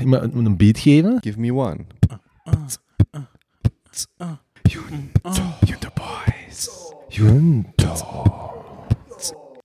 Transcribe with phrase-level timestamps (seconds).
[0.00, 1.18] iemand moet een beat geven.
[1.20, 1.84] Give me one.
[4.62, 6.68] Junto boys.
[7.08, 7.92] Junto.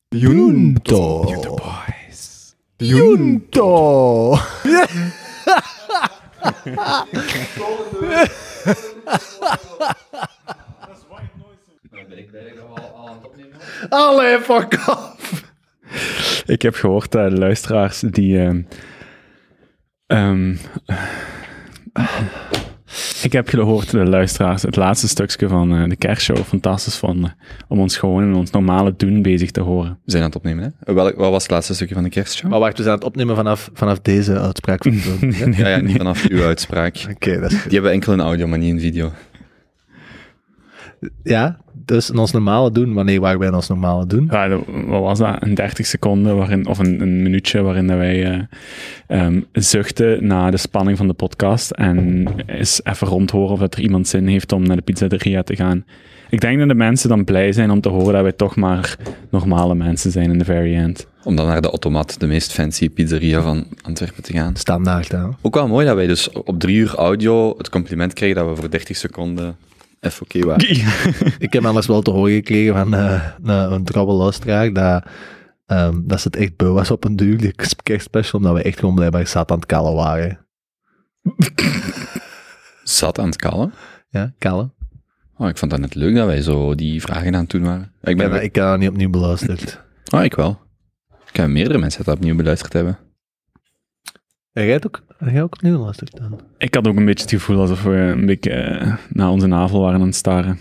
[0.09, 1.23] Junto.
[1.27, 2.55] Junto boys.
[2.77, 4.37] Junto.
[13.89, 15.43] Allee, fuck off.
[16.45, 18.39] Ik heb gehoord dat de luisteraars die.
[18.39, 18.61] ehm,
[20.11, 20.55] ehm,
[23.23, 27.35] ik heb gehoord dat de luisteraars het laatste stukje van eh, de kerstshow fantastisch vonden.
[27.67, 29.99] Om ons gewoon in ons normale doen bezig te horen.
[30.05, 30.93] We zijn aan het opnemen, hè?
[30.93, 32.49] Welk, wat was het laatste stukje van de kerstshow?
[32.49, 34.93] Maar wacht, we zijn aan het opnemen vanaf, vanaf deze uitspraak van.
[35.29, 36.93] Oké, Ja, ja, niet vanaf uw uitspraak.
[37.19, 37.63] dat is goed.
[37.63, 39.11] Die hebben enkel een audio, maar niet een video.
[41.23, 42.93] Ja, dus in ons normale doen.
[42.93, 44.27] Wanneer waren wij in ons normale doen?
[44.31, 45.35] Ja, dat- wat was dat?
[45.39, 48.41] Een 30 seconden waarin, of een, een minuutje waarin dat wij eh,
[49.07, 53.81] ehm, zuchten naar de spanning van de podcast en eens even rondhoren of dat er
[53.81, 55.85] iemand zin heeft om naar de pizzeria te gaan.
[56.29, 58.97] Ik denk dat de mensen dan blij zijn om te horen dat wij toch maar
[59.29, 61.07] normale mensen zijn in the very end.
[61.23, 64.55] Om dan naar de Automat, de meest fancy pizzeria van Antwerpen te gaan.
[64.55, 65.19] Standaard, hè.
[65.41, 68.55] Ook wel mooi dat wij dus op drie uur audio het compliment kregen dat we
[68.55, 69.55] voor 30 seconden
[70.01, 70.69] even oké waren.
[71.45, 75.03] Ik heb anders wel te horen gekregen van eh, een, een trouwe luisteraar dat,
[75.65, 78.79] ehm, dat ze het echt beu was op een duur, die kerstspecial, omdat we echt
[78.79, 80.45] gewoon blijkbaar zat aan het kallen waren.
[82.83, 83.73] Zat aan het kallen.
[84.09, 84.73] Ja, kallen.
[85.37, 87.93] Oh, ik vond dat net leuk dat wij zo die vragen aan het doen waren.
[88.01, 89.81] Ik ben, ben, ik heb dat niet opnieuw beluisterd.
[90.05, 90.59] Ah, ik wel.
[91.27, 92.97] Ik heb meerdere mensen dat opnieuw beluisterd hebben.
[94.53, 96.39] En jij ook, jij ook opnieuw beluisterd dan?
[96.57, 99.81] Ik had ook een beetje het gevoel alsof we een beetje eh, naar onze navel
[99.81, 100.59] waren aan het staren.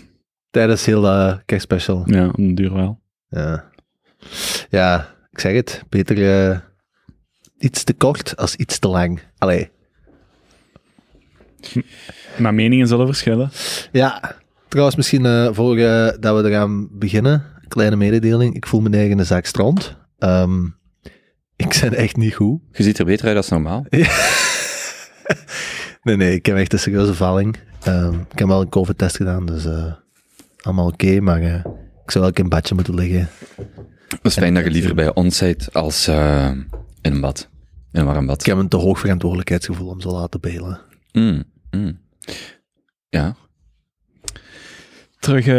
[0.49, 2.03] Tijdens heel dat kerstspecial.
[2.05, 2.99] Ja, op de duur wel.
[3.29, 3.69] Ja.
[4.69, 5.83] ja, ik zeg het.
[5.89, 6.59] Beter eh,
[7.57, 9.21] iets te kort als iets te lang.
[9.37, 9.69] Allee.
[12.37, 13.49] Maar meningen zullen verschillen.
[13.91, 14.35] Ja,
[14.67, 15.75] trouwens misschien eh, voor
[16.19, 18.55] dat we eraan beginnen, kleine mededeling.
[18.55, 19.97] Ik voel me eigen zak strand.
[20.17, 20.65] Ehm,
[21.65, 22.61] ik ben echt niet goed.
[22.71, 23.85] Je ziet er beter uit dan normaal.
[26.03, 27.57] Nee, nee, ik heb echt een serieuze valling.
[27.83, 29.93] Ehm, ik heb wel een COVID-test gedaan, dus eh,
[30.61, 31.55] allemaal oké, maar eh,
[32.03, 33.29] ik zou wel in een badje moeten liggen.
[34.09, 36.51] Het is fijn dat je liever bij ons bent als eh,
[37.01, 37.49] in een bad.
[37.91, 38.45] In een warm Ik bad.
[38.45, 40.79] heb een te hoog verantwoordelijkheidsgevoel om zo laten belen.
[41.11, 41.99] Mm, mm.
[43.09, 43.35] Ja,
[45.19, 45.53] Terug eh,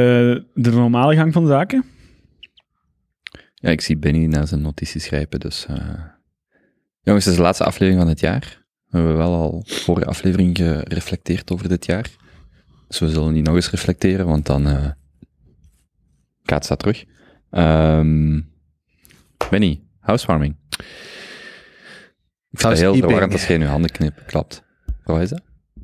[0.55, 1.85] de normale gang van zaken.
[3.63, 5.67] Ja, ik zie Benny naar zijn notities grijpen, dus...
[5.67, 5.77] eh.
[7.03, 8.65] Jongens, het is de laatste aflevering van het jaar.
[8.89, 12.11] We hebben wel al vorige aflevering gereflecteerd over dit jaar.
[12.89, 14.67] Dus we zullen niet nog eens reflecteren, want dan...
[14.67, 14.91] eh
[16.45, 17.05] Kaat staat terug.
[17.51, 18.41] Ehm
[19.51, 20.57] Benny, housewarming.
[22.51, 24.63] Ik vind het heel verwarrend als jij nu handen knip, klapt.
[25.05, 25.43] Wat is dat?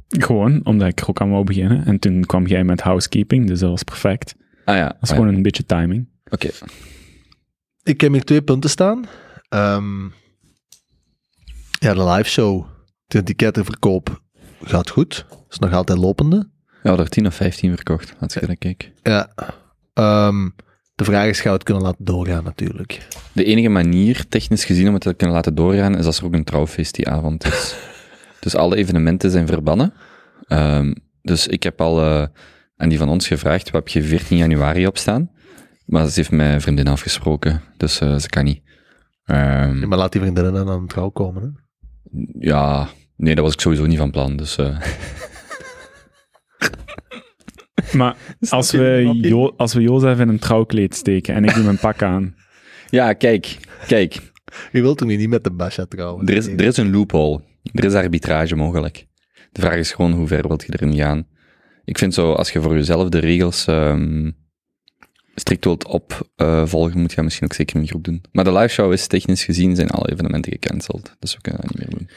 [0.09, 1.84] Gewoon, omdat ik ook aan wou beginnen.
[1.87, 4.34] En toen kwam jij met housekeeping, dus dat was perfect.
[4.65, 5.15] Ah ja, Dat is ah, ja.
[5.22, 6.09] gewoon een beetje timing.
[6.31, 6.49] oké.
[7.88, 9.04] Ik heb hier twee punten staan.
[9.49, 10.04] Ehm,
[11.78, 12.66] ja, de live show,
[13.06, 14.22] de ticketenverkoop
[14.62, 15.26] gaat goed.
[15.50, 16.50] Is nog altijd lopende.
[16.82, 18.93] Ja, er 10 of 15 verkocht, als ik dat kijk.
[19.03, 19.31] Ja.
[19.94, 20.49] Ehm,
[20.94, 23.06] de vraag is, gaan we het kunnen laten doorgaan natuurlijk.
[23.32, 26.34] De enige manier, technisch gezien, om het te kunnen laten doorgaan, is als er ook
[26.34, 27.76] een trouwfeest die avond is.
[28.41, 29.93] dus alle evenementen zijn verbannen.
[30.47, 32.26] Ehm, dus ik heb al eh,
[32.76, 35.31] aan die van ons gevraagd, wat heb je 14 januari op staan?
[35.88, 38.62] Maar ze heeft mijn vriendin afgesproken, dus eh, ze kan niet.
[39.25, 41.43] Ehm, Ja, maar laat die vriendinnen dan aan het trouw komen.
[41.43, 41.49] Hè?
[42.38, 44.37] ja, nee, dat was ik sowieso niet van plan.
[44.37, 44.81] Dus, eh,
[47.93, 48.16] Maar
[48.49, 52.03] als we, jo als we Jozef in een trouwkleed steken en ik doe mijn pak
[52.03, 52.34] aan.
[52.91, 54.32] ja, kijk, kijk.
[54.72, 56.26] Je wilt toch niet met de Basha trouwen?
[56.26, 57.43] Er is, er is een loophole.
[57.72, 59.06] Er is arbitrage mogelijk.
[59.53, 61.26] De vraag is gewoon hoe ver wilt je erin gaan.
[61.84, 64.31] Ik vind zo, als je voor jezelf de regels ehm,
[65.38, 68.22] strikt wilt opvolgen, moet je dat misschien ook zeker in een groep doen.
[68.32, 71.16] Maar de live show is technisch gezien zijn alle evenementen gecanceld.
[71.19, 72.09] Dus we kunnen dat niet meer doen.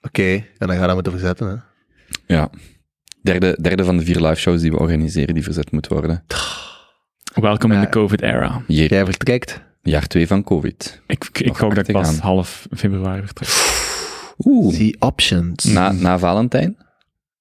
[0.00, 1.48] Oké, en dan gaan we dat moeten verzetten.
[1.48, 1.56] Hè?
[2.34, 2.50] Ja.
[3.22, 6.24] Derde, derde van de vier live shows die we organiseren, die verzet moet worden.
[7.34, 8.62] Welkom in de COVID-era.
[8.66, 9.60] Jij vertrekt.
[9.82, 11.02] jaar twee van COVID.
[11.06, 13.48] Ik, ik hoop dat ik pas half februari vertrek.
[14.38, 14.74] Oeh.
[14.74, 15.64] See options.
[15.64, 16.76] Na, na Valentijn?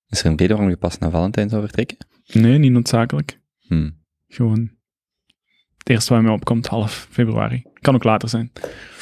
[0.10, 1.98] Is er een reden waarom je pas na Valentijn zou vertrekken?
[2.32, 3.40] Nee, niet noodzakelijk.
[3.68, 3.90] Hm.
[4.34, 4.72] Gewoon
[5.78, 7.64] het eerste waar mij opkomt, half februari.
[7.82, 8.52] Kan ook later zijn.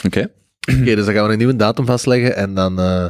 [0.04, 0.32] Oké.
[0.80, 3.08] Oké, dus dan gaan we een nieuwe datum vastleggen en dan, eh,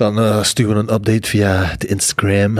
[0.00, 2.58] Dan eh, sturen we een update via de Instagram.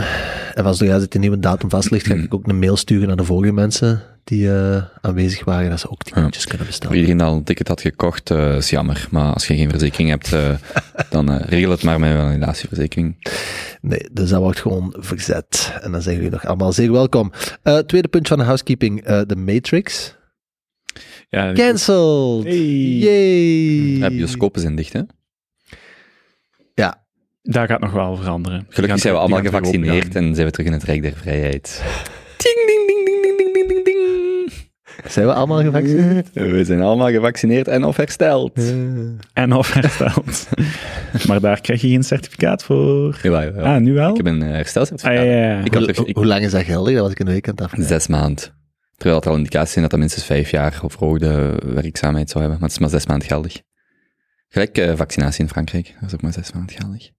[0.53, 3.17] En als er de nieuwe datum vast ligt, ga ik ook een mail sturen naar
[3.17, 6.95] de vorige mensen die eh, aanwezig waren, dat ze ook ticketjes kunnen Voor bestellen.
[6.95, 9.07] iedereen die al een ticket had gekocht, eh, is jammer.
[9.11, 10.49] Maar als je geen verzekering hebt, eh,
[11.09, 13.29] dan regel het maar met een validatieverzekering.
[13.81, 15.73] Nee, dus dat wordt gewoon verzet.
[15.81, 17.31] En dan zijn jullie nog allemaal zeer welkom.
[17.63, 20.15] Eh, tweede punt van de housekeeping, eh, de Matrix.
[21.29, 22.43] Ja, Cancelled!
[22.43, 22.97] Hey.
[22.97, 23.97] Yay!
[23.97, 25.01] Ja, bioscopen zijn dicht, hè?
[27.41, 28.59] Daar gaat nog wel veranderen.
[28.59, 31.83] Gelukkig gaan zijn we allemaal gevaccineerd en zijn we terug in het Rijk der Vrijheid.
[32.37, 34.51] Ding, ding, ding, ding, ding, ding, ding, ding, ding.
[35.07, 36.29] zijn we allemaal gevaccineerd?
[36.57, 38.59] We zijn allemaal gevaccineerd en of hersteld.
[39.33, 40.47] En of hersteld.
[41.27, 43.19] maar daar krijg je geen certificaat voor.
[43.21, 43.65] Jawel, jawel.
[43.65, 44.09] Ah, nu wel?
[44.09, 45.23] Ik heb een eh, Ah, herstelcertificaat.
[45.25, 45.59] ja, ja, ja.
[45.63, 46.93] Ik had Hoe, toch- ik- hoe lang is dat geldig?
[46.93, 47.87] Dat was ik een week aan het afvragen.
[47.87, 48.59] Zes maanden.
[48.97, 52.59] Terwijl er al indicaties zijn dat dat minstens vijf jaar of verhoogde werkzaamheid zou hebben.
[52.59, 53.61] Maar het is maar zes maanden geldig.
[54.47, 55.93] Gelijk eh, vaccinatie in Frankrijk.
[55.99, 57.09] Dat is ook maar zes maanden geldig.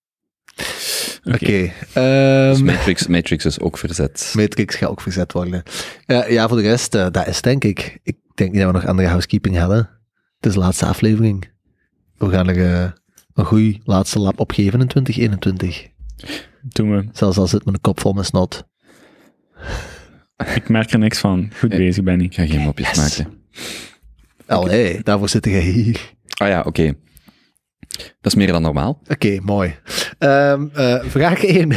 [1.25, 1.37] Oké.
[1.47, 4.33] Dus ehm, Matrix, Matrix is ook verzet.
[4.37, 5.63] Matrix gaat ook verzet worden.
[6.07, 7.99] Ja, ja, voor de rest, eh, dat is denk ik.
[8.03, 9.77] Ik denk niet dat we nog andere housekeeping hebben.
[10.37, 11.51] Het is de laatste aflevering.
[12.17, 12.91] We gaan er eh,
[13.35, 15.89] een goede laatste lap opgeven in 2021.
[16.63, 17.05] Doen we.
[17.13, 18.65] Zelfs al zit met een kop vol met snot.
[20.55, 21.51] Ik merk er niks van.
[21.59, 22.25] Goed bezig, Benny.
[22.25, 22.97] Ik ga geen mopjes Yes.
[23.19, 23.41] maken.
[24.47, 26.13] Allee, daarvoor zit jij hier.
[26.37, 26.95] Ah ja, oké.
[27.97, 29.01] Dat is meer dan normaal.
[29.09, 29.75] Oké, mooi.
[30.19, 31.73] Ehm, eh, vraag 1.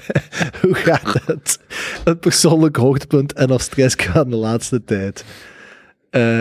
[0.62, 1.58] Hoe gaat het?
[2.04, 5.24] Het persoonlijk hoogtepunt en of stress aan de laatste tijd.
[6.10, 6.40] Eh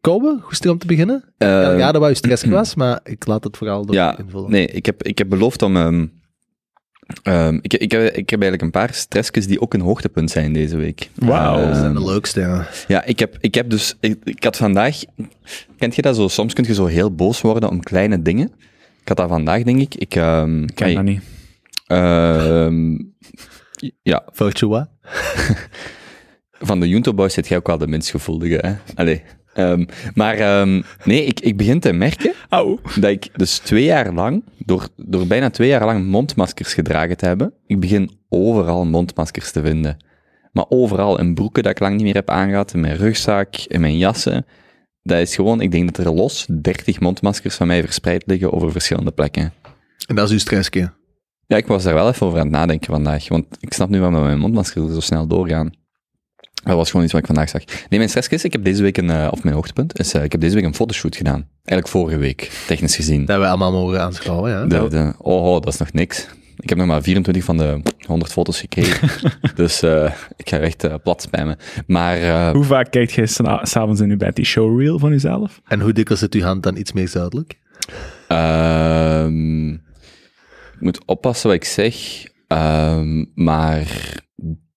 [0.00, 1.24] Kobe, het om te beginnen?
[1.38, 4.18] ja, Eh, ja, dat wou je stress was, maar ik laat het vooral door ja,
[4.18, 4.50] invullen.
[4.50, 5.76] nee, ik heb, ik heb beloofd om...
[5.76, 6.06] ehm,
[7.22, 10.52] ehm, ik, ik, heb, ik heb eigenlijk een paar stressjes die ook een hoogtepunt zijn
[10.52, 11.10] deze week.
[11.14, 11.66] Wauw.
[11.66, 12.66] Dat zijn Ehm, de leukste, ja.
[12.88, 15.00] Ja, ik heb, ik heb dus, ik, ik had vandaag,
[15.78, 18.52] kent je dat zo, soms kun je zo heel boos worden om kleine dingen.
[19.00, 19.94] Ik had dat vandaag, denk ik.
[19.94, 21.22] Ik, ehm, Ik ken dat niet.
[21.86, 22.96] ehm,
[24.02, 24.22] ja,
[24.60, 24.88] wat?
[26.60, 28.74] van de Junto Boys zit jij ook wel de minst gevoelige, hè?
[28.94, 29.22] Allee.
[29.54, 29.84] Ehm,
[30.14, 32.78] maar ehm, nee, ik, ik begin te merken Au.
[33.00, 37.26] dat ik dus twee jaar lang, door, door bijna twee jaar lang mondmaskers gedragen te
[37.26, 39.96] hebben, ik begin overal mondmaskers te vinden.
[40.52, 43.80] Maar overal in broeken dat ik lang niet meer heb aangehad, in mijn rugzak, in
[43.80, 44.46] mijn jassen.
[45.02, 48.72] Dat is gewoon, ik denk dat er los 30 mondmaskers van mij verspreid liggen over
[48.72, 49.52] verschillende plekken.
[50.06, 50.92] En dat is uw stressje.
[51.46, 54.00] Ja, ik was daar wel even over aan het nadenken vandaag, want ik snap nu
[54.00, 55.72] waarom mijn mondmaskers zo snel doorgaan.
[56.62, 57.64] Dat was gewoon iets wat ik vandaag zag.
[57.64, 60.24] Nee, mijn stress is, ik heb deze week een, eh, of mijn hoogtepunt, is, eh,
[60.24, 61.48] ik heb deze week een fotoshoot gedaan.
[61.64, 63.18] Eigenlijk vorige week, technisch gezien.
[63.20, 64.64] Dat hebben we allemaal mogen aanschouwen, ja.
[64.66, 66.28] De, de, oh, oh, dat is nog niks.
[66.56, 69.08] Ik heb nog maar 24 van de 100 foto's gekregen.
[69.54, 71.56] dus eh, ik ga echt eh, plat spammen.
[71.86, 73.26] Maar eh, Hoe vaak kijkt jij
[73.62, 75.60] s'avonds in je bed die showreel van jezelf?
[75.66, 77.58] En hoe dikwijls zit uw hand dan iets meer zuidelijk?
[78.28, 81.96] ehm, ik moet oppassen wat ik zeg.
[82.48, 83.86] ehm, maar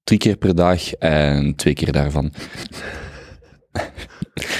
[0.06, 2.31] drie keer per dag en twee keer daarvan.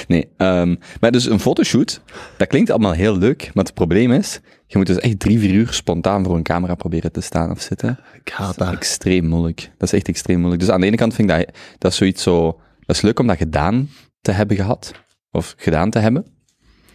[0.08, 2.00] nee, ehm, maar dus een fotoshoot,
[2.36, 5.54] dat klinkt allemaal heel leuk, maar het probleem is, je moet dus echt drie, vier
[5.54, 7.98] uur spontaan voor een camera proberen te staan of zitten.
[8.24, 9.70] Ik haat Dat is extreem moeilijk.
[9.78, 10.62] Dat is echt extreem moeilijk.
[10.62, 12.60] Dus aan de ene kant vind ik dat, dat is zoiets zo...
[12.86, 13.90] Dat is leuk om dat gedaan
[14.20, 14.92] te hebben gehad.
[15.30, 16.35] Of gedaan te hebben.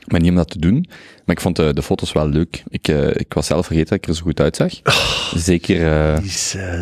[0.08, 0.86] Maar niet om dat te doen.
[1.26, 2.64] Maar ik vond de, de foto's wel leuk.
[2.68, 4.72] Ik, eh, ik was zelf vergeten dat ik er zo goed uitzag.
[5.36, 6.24] Zeker, eh,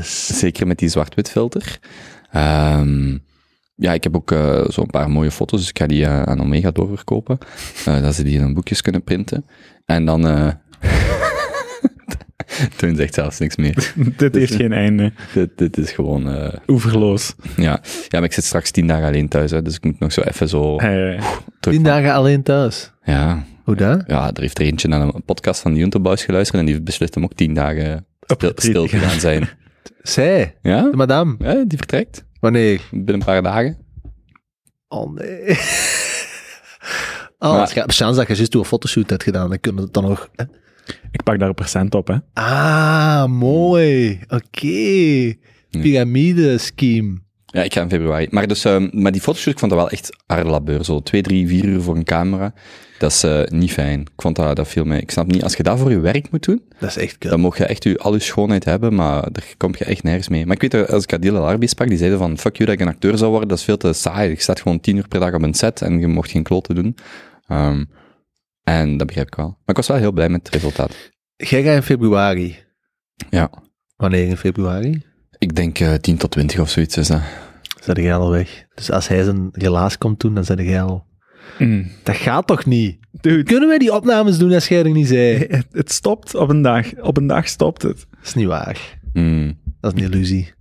[0.04, 1.80] zeker met die zwart-wit filter.
[2.31, 3.18] Ehm,
[3.75, 6.71] ja, ik heb ook eh, zo'n paar mooie foto's, dus ik ga die aan Omega
[6.71, 7.38] doorverkopen.
[7.86, 9.45] dat ze die in een boekjes kunnen printen.
[9.86, 10.57] En dan...
[12.78, 13.94] Toen zegt zelfs niks meer.
[14.18, 15.12] Dit heeft geen einde.
[15.34, 16.30] dit, dit is gewoon...
[16.30, 17.36] eh, Oeverloos.
[17.56, 17.63] ja.
[18.08, 20.22] ja, maar ik zit straks tien dagen alleen thuis, hè, dus ik moet nog zo
[20.22, 21.20] even zo Hey.
[21.60, 22.92] Tien dagen alleen thuis.
[23.04, 24.04] Ja, Hoe dat?
[24.08, 27.16] ja, er heeft er eentje naar een podcast van Juntoboys geluisterd en die heeft beslist
[27.16, 29.50] om ook tien dagen stil, stil te gaan zijn.
[30.01, 30.82] Zij, Ja?
[30.89, 31.36] de madame.
[31.39, 32.82] ja, die vertrekt Wanneer?
[32.92, 33.78] binnen een paar dagen.
[34.88, 35.58] Oh nee.
[37.39, 39.94] Oh, Maar- chance dat je juist door een fotoshoot hebt gedaan, dan kunnen we het
[39.96, 40.30] dan nog...
[40.36, 40.44] hè?
[41.12, 42.15] Ik pak daar een procent op, hè.
[42.34, 44.19] Ah, mooi.
[44.27, 45.34] Oké.
[45.81, 47.17] Pyramide-scheme.
[47.46, 48.27] Ja, ik ga in februari.
[48.29, 50.86] Maar, dus, ehm, maar die fotoshoot, ik vond dat wel echt harde labeur.
[50.86, 52.53] Zo twee, drie, vier uur voor een camera.
[53.00, 54.00] Dat is eh, niet fijn.
[54.00, 55.00] Ik vond dat, dat viel mij.
[55.00, 57.29] Ik snap niet, als je dat voor je werk moet doen, Dat is echt kut.
[57.31, 60.29] dan mocht je echt je, al je schoonheid hebben, maar daar kom je echt nergens
[60.29, 60.46] mee.
[60.46, 62.79] Maar ik weet, dat als ik Adil Larbi sprak, die zeiden van, fuck you dat
[62.79, 64.29] ik een acteur zou worden, dat is veel te saai.
[64.29, 66.75] Je staat gewoon tien uur per dag op een set en je mocht geen kloten
[66.75, 66.96] doen.
[67.48, 67.84] Ehm,
[68.63, 69.48] en dat begrijp ik wel.
[69.48, 71.12] Maar ik was wel heel blij met het resultaat.
[71.36, 72.58] Jij gaat in februari.
[73.30, 73.50] Ja.
[73.96, 75.04] Wanneer in februari?
[75.38, 77.22] Ik denk eh 10 tot 20 of zoiets is dat.
[77.82, 78.66] Zet jij al weg.
[78.75, 81.08] Dus als hij zijn relaas komt doen, dan zet jij al...
[81.58, 81.92] Mm.
[82.04, 82.98] Dat gaat toch niet?
[83.12, 85.38] Dude, Kunnen wij die opnames doen als jij er niet zei?
[85.50, 87.01] het, het stopt op een dag.
[87.01, 88.06] Op een dag stopt het.
[88.10, 89.00] Dat is niet waar.
[89.13, 89.60] Hmm.
[89.80, 90.54] Dat is een illusie.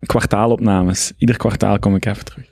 [0.00, 1.12] Kwartaalopnames.
[1.16, 2.46] Ieder kwartaal kom ik even terug.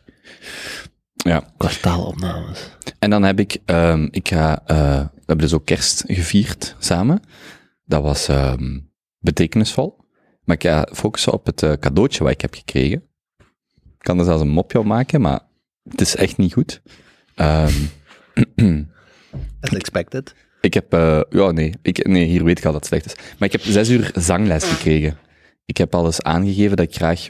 [1.22, 1.44] Ja.
[1.56, 2.70] Kwartaalopnames.
[2.98, 7.22] En dan heb ik, ehm, ik ga, eh, we hebben dus ook kerst gevierd samen.
[7.84, 8.78] Dat was ehm,
[9.18, 9.98] betekenisvol.
[10.44, 13.02] Maar ik ga focussen op het eh, cadeautje wat ik heb gekregen.
[13.82, 15.40] Ik kan er zelfs een mopje op maken, maar
[15.88, 16.82] het is echt niet goed.
[17.34, 17.74] Ehm,
[19.60, 20.34] As expected.
[20.60, 23.14] ik heb, eh, ja nee, ik, nee, hier weet ik al dat het slecht is.
[23.38, 25.18] Maar ik heb zes uur zangles gekregen.
[25.64, 27.28] Ik heb al eens aangegeven dat ik graag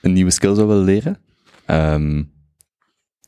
[0.00, 1.18] een nieuwe skill zou willen leren.
[1.70, 2.22] Ehm,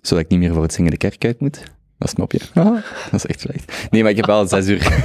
[0.01, 1.63] zodat ik niet meer voor het zingen de kerk uit moet.
[1.99, 2.41] Dat het mopje.
[2.55, 3.89] Ah, dat is echt slecht.
[3.91, 5.03] Nee, maar ik heb wel zes uur...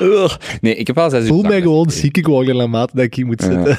[0.00, 0.36] Ugh.
[0.60, 2.00] Nee, ik heb wel zes uur Voel mij gewoon gekregen.
[2.00, 3.78] ziek geworden naarmate dat ik hier moet zitten.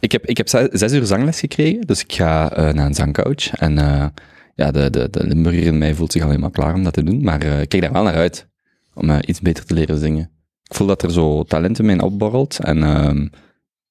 [0.00, 2.94] Ik heb, ik heb zes, zes uur zangles gekregen, dus ik ga eh, naar een
[2.94, 3.50] zangcoach.
[3.50, 4.06] En eh,
[4.54, 7.02] ja, de, de, de Limburger in mij voelt zich al helemaal klaar om dat te
[7.02, 7.24] doen.
[7.24, 8.48] Maar eh, ik kijk daar wel naar uit,
[8.94, 10.30] om iets beter te leren zingen.
[10.62, 12.58] Ik voel dat er zo talent in mij opborrelt.
[12.58, 13.26] En ehm,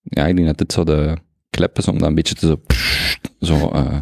[0.02, 1.18] ja, ik denk dat dit zo de
[1.56, 2.60] klep is om dat een beetje te zo,
[3.40, 3.98] zo eh,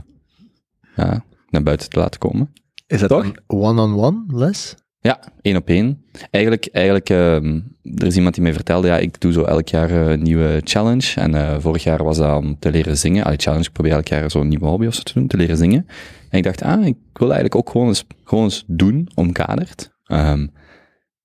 [0.95, 2.53] ja, naar buiten te laten komen.
[2.87, 3.31] Is dat Toch?
[3.47, 4.75] one-on-one les?
[4.99, 6.05] Ja, één op één.
[6.31, 7.59] Eigenlijk, eigenlijk ehm,
[7.95, 11.13] er is iemand die mij vertelde, ja, ik doe zo elk jaar een nieuwe challenge.
[11.15, 13.23] En eh, vorig jaar was dat om te leren zingen.
[13.23, 15.57] Allee, challenge, ik probeer elk jaar zo'n nieuwe hobby of zo te doen, te leren
[15.57, 15.85] zingen.
[16.29, 19.91] En ik dacht, ah, ik wil eigenlijk ook gewoon eens, gewoon eens doen, omkaderd.
[20.05, 20.47] Ehm,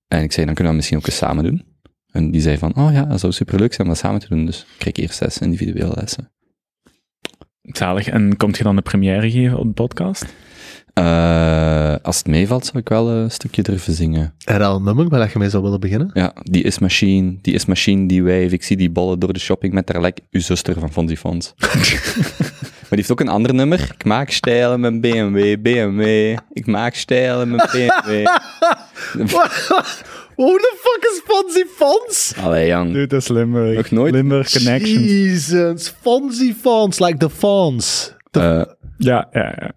[0.09, 1.64] en ik zei, dan kunnen we dat misschien ook eens samen doen.
[2.16, 4.46] En die zei van, oh ja, dat zou superleuk zijn om dat samen te doen.
[4.46, 6.30] Dus ik kreeg eerst zes individuele lessen.
[7.62, 8.08] Zalig.
[8.08, 10.25] En komt je dan de première geven op de podcast?
[10.92, 14.35] Eh, als het meevalt, zou ik wel een stukje durven zingen.
[14.44, 16.11] Er al een nummer waar je mee zou willen beginnen?
[16.14, 18.52] Ja, die is machine, die is machine, die wijf.
[18.52, 20.20] Ik zie die bollen door de shopping met haar lek.
[20.30, 21.54] Uw zuster van Fonzie Fons.
[22.87, 23.90] maar die heeft ook een ander nummer.
[23.99, 26.37] Ik maak stijlen met BMW, BMW.
[26.52, 28.26] Ik maak stijlen met BMW.
[30.36, 32.32] Who the fuck is Fonzie Fons?
[32.36, 32.86] Allee, Jan.
[32.92, 33.76] Dude, dat is Limburg.
[33.76, 34.12] Nog nooit?
[34.14, 35.02] Limburg Connection.
[35.02, 38.12] Jesus, Fonzie Fons, like the Fons.
[38.30, 38.62] Eh,
[38.98, 39.72] Ja, ja, ja.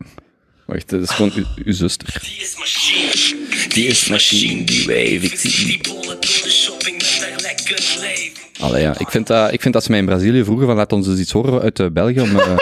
[0.66, 2.18] wacht, dat is gewoon uw, uw zuster.
[2.22, 3.68] Die is machine.
[3.68, 5.24] Die is machine, die wijf.
[5.24, 5.80] Ik zie die...
[5.94, 8.44] Bollen door de shopping met haar lekker leven.
[8.60, 9.00] Allee, ja.
[9.00, 11.20] Ik vind, dat, ik vind dat ze mij in Brazilië vroegen van laat ons eens
[11.20, 12.40] iets horen uit eh, België om...
[12.40, 12.58] eh,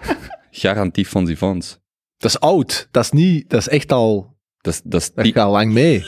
[0.50, 1.78] garantie Fonzie Fons.
[2.18, 2.88] Dat is oud.
[2.90, 5.72] Dat is niet, dat is echt al, Dat is, dat is dat die- gaat lang
[5.72, 6.04] mee.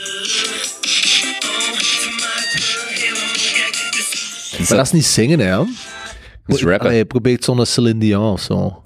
[4.69, 5.55] Maar dat is niet zingen, hè,
[6.45, 6.87] dat is rappen.
[6.87, 8.83] Allee, probeer zo'n Celine Dion of zo.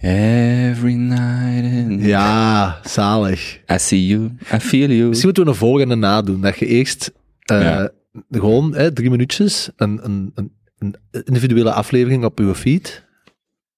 [0.00, 1.98] Every night in...
[2.00, 3.60] Ja, zalig.
[3.72, 5.08] I see you, I feel you.
[5.08, 6.40] Misschien moeten we een voor en een na doen.
[6.40, 7.12] Dat je eerst
[7.44, 7.90] eh, Ja.
[8.30, 10.94] gewoon hè, drie minuutjes, een, een, een, een
[11.24, 13.06] individuele aflevering op uw feed.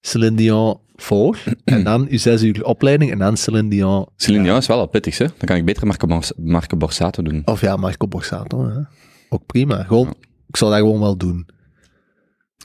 [0.01, 1.39] Celine Dion voor.
[1.65, 4.07] en dan uw zes uur opleiding en dan Celine Dion.
[4.17, 5.25] Celine Dion is wel al pittig, hè?
[5.27, 7.43] Dan kan ik beter Marco, Bors- Marco Borsato doen.
[7.45, 8.69] Of ja, Marco Borsato.
[8.69, 8.81] Hè.
[9.29, 9.83] Ook prima.
[9.83, 10.15] Gewoon,
[10.51, 11.47] ik zal dat gewoon wel doen.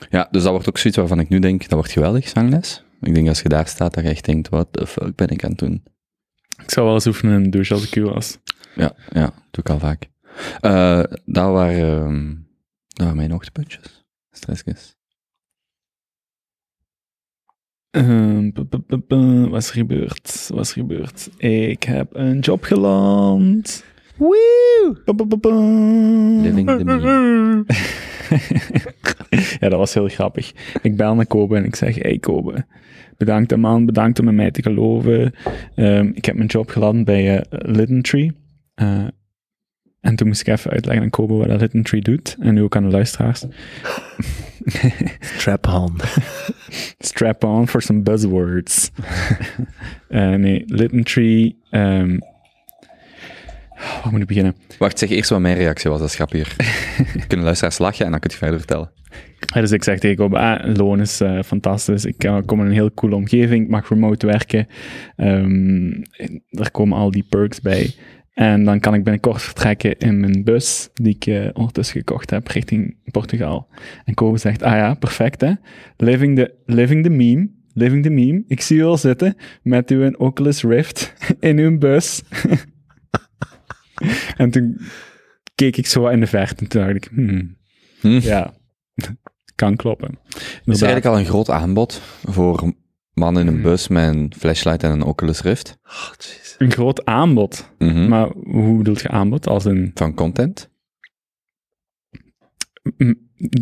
[0.10, 2.84] Ja, dus dat wordt ook zoiets waarvan ik nu denk, dat wordt geweldig, zangles.
[3.02, 5.44] Ik denk als je daar staat, dat je echt denkt, wat de fuck ben ik
[5.44, 5.84] aan het doen?
[6.64, 8.38] Ik zou wel eens oefenen in een douche als ik u was.
[8.76, 10.10] Ja, ja, doe ik al vaak.
[10.60, 12.30] Eh dat, waren, ehm,
[12.88, 14.06] dat waren mijn hoogtepuntjes.
[14.32, 14.96] Stressjes.
[17.92, 20.48] Ehm, pu- pu- Wat is er gebeurd?
[20.54, 21.30] Wat is er gebeurd?
[21.38, 23.84] Ik heb een job geland.
[24.18, 24.96] Pu.
[26.42, 27.66] Living the meme.
[29.60, 30.54] ja, dat was heel grappig.
[30.82, 32.66] Ik bel naar Kobe en ik zeg, hey Kobe,
[33.18, 35.34] bedankt hè, man, bedankt om in mij te geloven.
[35.76, 38.32] Ehm, ik heb mijn job geland bij Lidden Tree.
[38.76, 39.08] Eh,
[40.02, 42.36] en toen moest ik even uitleggen aan Kobe wat dat Lidden Tree doet.
[42.40, 43.46] En nu ook aan de luisteraars.
[45.38, 45.96] Trap on.
[46.98, 48.92] Strap on for some buzzwords.
[50.08, 51.58] Eh, nee, Lidden Tree...
[51.70, 52.18] ehm
[54.04, 54.56] waar moet ik beginnen?
[54.78, 56.56] Wacht, zeg eerst wat mijn reactie was, dat is grappiger.
[57.28, 58.92] Kunnen luisteraars lachen en dan kun je verder vertellen.
[59.54, 62.06] Ja, dus ik zeg tegen Kobe, ah, loon is eh, fantastisch.
[62.06, 64.68] Ik eh, kom in een heel coole omgeving, ik mag remote werken.
[65.16, 67.94] Ehm, en er komen al die perks bij.
[68.34, 72.48] En dan kan ik binnenkort vertrekken in mijn bus, die ik eh, ondertussen gekocht heb,
[72.48, 73.68] richting Portugal.
[74.06, 75.52] En Kobe zegt, ah ja, perfect hè.
[75.98, 78.44] Living the, living the meme, living the meme.
[78.48, 82.22] Ik zie u al zitten met uw Oculus Rift in uw bus.
[84.38, 84.80] en toen
[85.56, 87.58] keek ik zo in de verte en toen dacht ik, hmm,
[88.00, 88.20] Hm.
[88.22, 88.54] ja,
[89.56, 90.20] kan kloppen.
[90.36, 92.74] Er is eigenlijk al een groot aanbod voor
[93.14, 95.78] mannen in een bus met een flashlight en een Oculus Rift.
[95.84, 96.10] Oh.
[96.58, 97.72] Een groot aanbod.
[97.78, 98.08] Mhm.
[98.08, 99.48] Maar hoe bedoelt je aanbod?
[99.48, 100.70] Als een, Van content.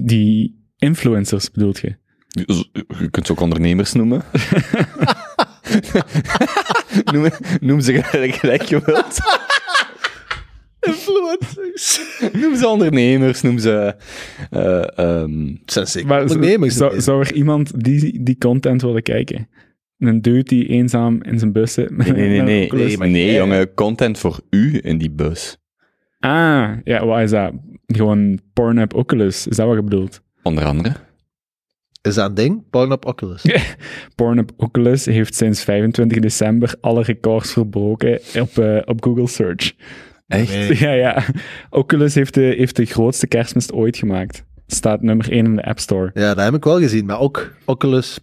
[0.06, 1.96] die influencers bedoelt je?
[3.00, 4.24] Je kunt ze ook ondernemers noemen.
[7.14, 9.18] noem, noem ze gelijk, gelijk je wilt.
[10.84, 12.02] Influencers.
[12.42, 13.96] Noem ze ondernemers, noem ze...
[14.50, 16.76] eh, ehm, Het zijn zeker Maar ondernemers.
[16.76, 19.48] zou, er iemand die, die content willen kijken?
[19.98, 21.98] Een dude die eenzaam in zijn bus zit.
[21.98, 22.42] nee, nee, nee.
[22.42, 22.72] Nee.
[22.72, 25.58] Nee, maar nee jij- jongen, content voor u in die bus.
[26.20, 27.54] Ah, ja, wat is dat?
[27.86, 30.22] Gewoon Pornhub Oculus, is dat wat je bedoelt?
[30.44, 30.94] Onder andere.
[32.02, 32.70] Is dat een ding?
[32.70, 33.46] Pornhub Oculus.
[34.16, 39.74] Pornhub Oculus heeft sinds 25 december alle records verbroken op, eh, op Google Search.
[40.28, 40.50] Echt?
[40.54, 40.78] Nee.
[40.80, 41.24] Ja, ja.
[41.70, 44.44] Oculus heeft de, heeft de grootste kerstmis ooit gemaakt.
[44.68, 46.12] Staat nummer 1 in de App Store.
[46.14, 47.06] Ja, dat heb ik wel gezien.
[47.06, 48.20] Maar ook Oculus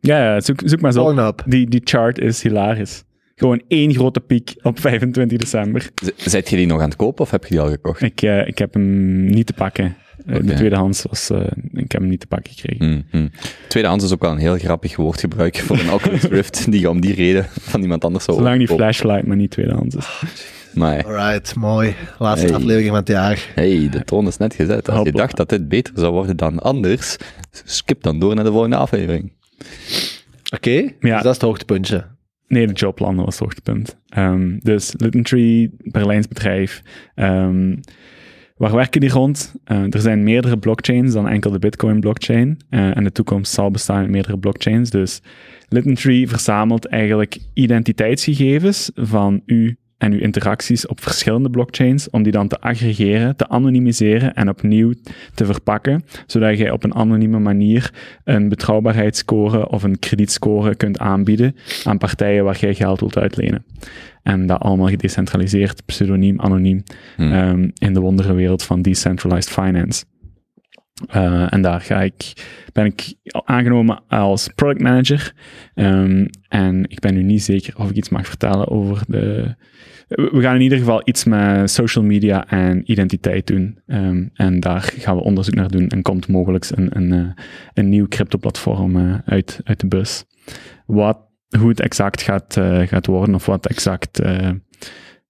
[0.00, 1.26] Ja, ja zoek, zoek maar zo.
[1.26, 1.42] op.
[1.46, 3.04] Die, die chart is hilarisch.
[3.34, 5.88] Gewoon één grote piek op 25 december.
[6.04, 8.02] Z- Zijt je die nog aan het kopen of heb je die al gekocht?
[8.02, 9.96] Ik, eh, ik heb hem niet te pakken.
[10.26, 10.36] Eh.
[10.42, 11.30] De tweedehands was...
[11.30, 11.40] eh,
[11.72, 12.86] ik heb hem niet te pakken gekregen.
[12.86, 13.30] Hmm, hmm.
[13.68, 17.00] Tweedehands is ook wel een heel grappig woordgebruik voor een Oculus Rift die je om
[17.00, 20.06] die reden van iemand anders zou Zolang die flashlight maar niet tweedehands is.
[20.74, 21.94] Maar Alright, mooi.
[22.18, 22.54] Laatste Hey.
[22.56, 23.46] aflevering van het jaar.
[23.54, 24.88] hey, de toon is net gezet.
[24.90, 27.16] Als je dacht dat dit beter zou worden dan anders,
[27.64, 29.32] skip dan door naar de volgende aflevering.
[30.54, 30.90] Oké, Ja.
[31.00, 32.04] dus dat is het hoogtepuntje.
[32.48, 33.96] Nee, de joblanden was het hoogtepunt.
[34.08, 36.82] Ehm, dus Littentree, Berlijns bedrijf.
[37.14, 37.76] Ehm,
[38.56, 39.54] waar werken die rond?
[39.64, 42.60] Eh, er zijn meerdere blockchains dan enkel de Bitcoin-blockchain.
[42.70, 44.90] Eh, en de toekomst zal bestaan uit meerdere blockchains.
[44.90, 45.20] Dus
[45.68, 52.48] Littentree verzamelt eigenlijk identiteitsgegevens van u en uw interacties op verschillende blockchains, om die dan
[52.48, 54.92] te aggregeren, te anonimiseren en opnieuw
[55.34, 57.92] te verpakken, zodat jij op een anonieme manier
[58.24, 63.64] een betrouwbaarheidsscore of een kredietscore kunt aanbieden aan partijen waar jij geld wilt uitlenen.
[64.22, 66.82] En dat allemaal gedecentraliseerd, pseudoniem, anoniem,
[67.16, 67.32] Hmm.
[67.32, 70.04] ehm, in de wondere wereld van decentralized finance.
[71.08, 72.32] Eh, en daar ga ik,
[72.72, 75.34] ben ik aangenomen als product manager.
[75.74, 79.54] Ehm, en ik ben nu niet zeker of ik iets mag vertellen over de.
[80.08, 83.78] We gaan in ieder geval iets met social media en identiteit doen.
[83.86, 85.88] Ehm, en daar gaan we onderzoek naar doen.
[85.88, 87.42] En komt mogelijk een, een, eh,
[87.74, 90.24] een nieuw crypto-platform eh, uit, uit de bus.
[90.86, 91.18] Wat,
[91.58, 94.14] hoe het exact gaat, gaat worden, of wat exact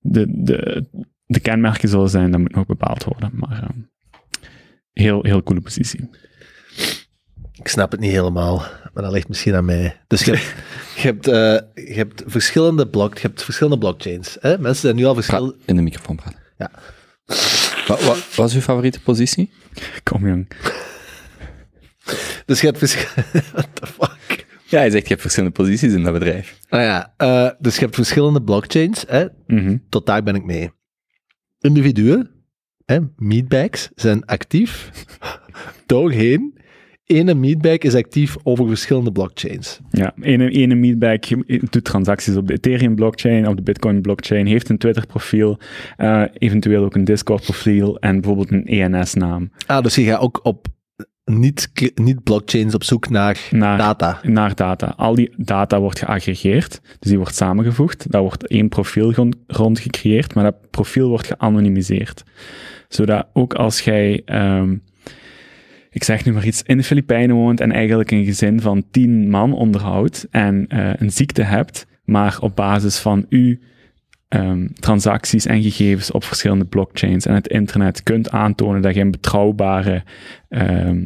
[0.02, 0.86] de, de,
[1.26, 3.30] de kenmerken zullen zijn, dat moet nog bepaald worden.
[3.32, 3.78] Maar ehm,
[4.92, 6.08] heel, heel coole positie.
[7.52, 8.56] Ik snap het niet helemaal,
[8.94, 10.00] maar dat ligt misschien aan mij.
[10.06, 10.54] Dus je hebt,
[11.00, 14.36] je hebt, eh, je hebt verschillende block, je hebt verschillende blockchains.
[14.40, 14.58] Hè?
[14.58, 15.56] Mensen zijn nu al verschillende.
[15.64, 16.40] In de microfoon praten.
[16.58, 16.70] Ja.
[17.86, 19.52] Wat, wat was uw favoriete positie?
[20.02, 20.48] Kom jong.
[22.46, 23.24] Dus je hebt verschillende.
[23.52, 24.46] What the fuck?
[24.66, 26.58] Ja, hij zegt je hebt verschillende posities in dat bedrijf.
[26.68, 29.04] Nou ja, eh, dus je hebt verschillende blockchains.
[29.08, 29.26] Hè?
[29.46, 29.76] Mhm.
[29.88, 30.70] Tot daar ben ik mee.
[31.60, 32.30] Individuen,
[32.86, 34.90] hè, meatbags, zijn actief
[35.86, 36.60] doorheen.
[37.04, 39.80] Ene meatbag is actief over verschillende blockchains.
[39.90, 41.18] Ja, ene, ene meatbag
[41.70, 45.58] doet transacties op de Ethereum blockchain, op de Bitcoin blockchain, heeft een Twitter profiel,
[45.96, 49.50] eh, eventueel ook een Discord profiel en bijvoorbeeld een ENS naam.
[49.66, 50.66] Ah, dus je gaat ook op
[51.24, 54.20] niet, niet blockchains op zoek naar, Naar- data.
[54.22, 54.94] Naar data.
[54.96, 58.10] Al die data wordt geaggregeerd, dus die wordt samengevoegd.
[58.10, 62.22] Daar wordt één profiel rond, rond gecreëerd, maar dat profiel wordt geanonimiseerd.
[62.88, 64.76] Zodat ook als jij, ehm,
[65.90, 69.30] ik zeg nu maar iets, in de Filipijnen woont en eigenlijk een gezin van tien
[69.30, 73.56] man onderhoudt en eh, een ziekte hebt, maar op basis van uw
[74.32, 79.10] ehm, transacties en gegevens op verschillende blockchains en het internet kunt aantonen dat je een
[79.10, 80.02] betrouwbare
[80.48, 81.04] ehm,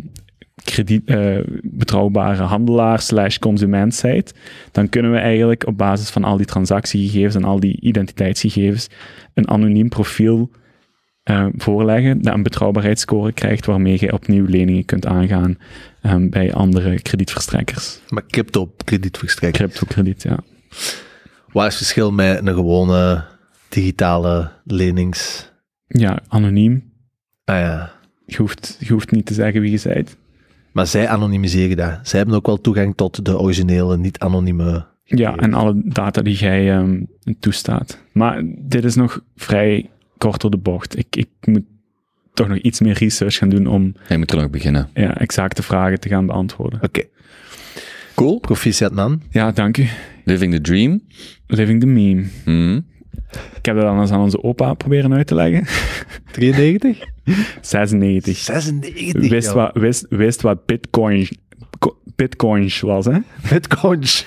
[0.65, 4.35] krediet, eh, betrouwbare handelaar slash consument zijt,
[4.73, 8.89] dan kunnen we eigenlijk op basis van al die transactiegegevens en al die identiteitsgegevens
[9.35, 10.51] een anoniem profiel
[11.23, 15.59] eh, voorleggen dat een betrouwbaarheidsscore krijgt waarmee je opnieuw leningen kunt aangaan
[16.03, 18.01] ehm, bij andere kredietverstrekkers.
[18.09, 19.61] Maar crypto kredietverstrekker.
[19.61, 20.39] Cryptokrediet, ja.
[21.57, 23.25] Wat is het verschil met een gewone
[23.69, 25.53] digitale lenings?
[25.87, 26.93] Ja, anoniem.
[27.45, 27.93] Ah ja.
[28.27, 30.17] Je hoeft, je hoeft niet te zeggen wie je bent.
[30.73, 31.99] Maar zij anonimiseren dat.
[32.03, 34.87] Zij hebben ook wel toegang tot de originele, niet-anonieme.
[35.05, 37.03] Ja, en alle data die jij ehm,
[37.39, 37.99] toestaat.
[38.13, 40.99] Maar dit is nog vrij kort door de bocht.
[40.99, 41.65] Ik, ik moet
[42.35, 44.89] toch nog iets meer research gaan doen om Hij moet er nog beginnen.
[44.95, 46.83] ja, exacte vragen te gaan beantwoorden.
[46.83, 47.03] Oké.
[48.15, 48.39] Cool.
[48.41, 49.23] Proficiat man.
[49.31, 49.89] Ja, dank u.
[50.27, 51.01] Living the dream.
[51.47, 52.25] Living the meme.
[52.45, 52.87] Hmm.
[53.57, 55.65] Ik heb dat dan eens aan onze opa proberen uit te leggen.
[56.33, 56.99] 93?
[57.61, 58.37] 96.
[58.37, 59.29] 96.
[59.31, 59.55] Wist joh.
[59.57, 61.29] wat, wist, wist wat bitcoin,
[61.79, 63.19] co- bitcoins was, hè?
[63.51, 64.27] Bitcoins.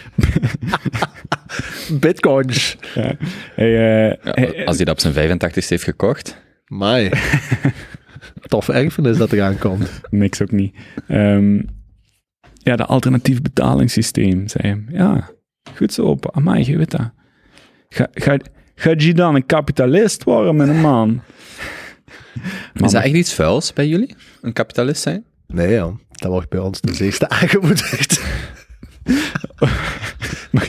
[1.99, 2.77] Bitcoins.
[2.95, 3.15] Ja.
[3.55, 4.17] Eh, Ja,
[4.65, 6.41] als hij dat op zijn 85 heeft gekocht.
[6.67, 7.09] Mai.
[8.47, 10.01] Toffe erfenis dat eraan komt.
[10.09, 10.75] Niks ook niet.
[11.07, 11.61] Ehm,
[12.53, 14.83] ja, de alternatief betalingssysteem, zei hij.
[14.97, 15.29] Ja,
[15.75, 16.29] Goed zo, opa.
[16.31, 17.11] Amai, je weet dat.
[17.89, 18.37] Ga, ga,
[18.75, 21.21] gaat je dan een kapitalist worden met een man?
[22.83, 24.15] Is dat echt iets vuils bij jullie?
[24.41, 25.25] Een kapitalist zijn?
[25.47, 25.91] Nee, ja.
[26.11, 28.21] Dat wordt bij ons ten eerste aangemoedigd.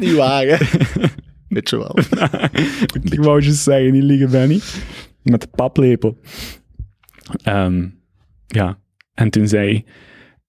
[0.01, 0.57] Niet waar, hè?
[1.49, 1.99] Weet je wel.
[3.03, 4.61] Ik wou je zeggen, niet liegen, Benny.
[5.23, 6.19] Met de paplepel.
[7.43, 7.89] Ehm,
[8.47, 8.79] ja,
[9.15, 9.85] en toen zei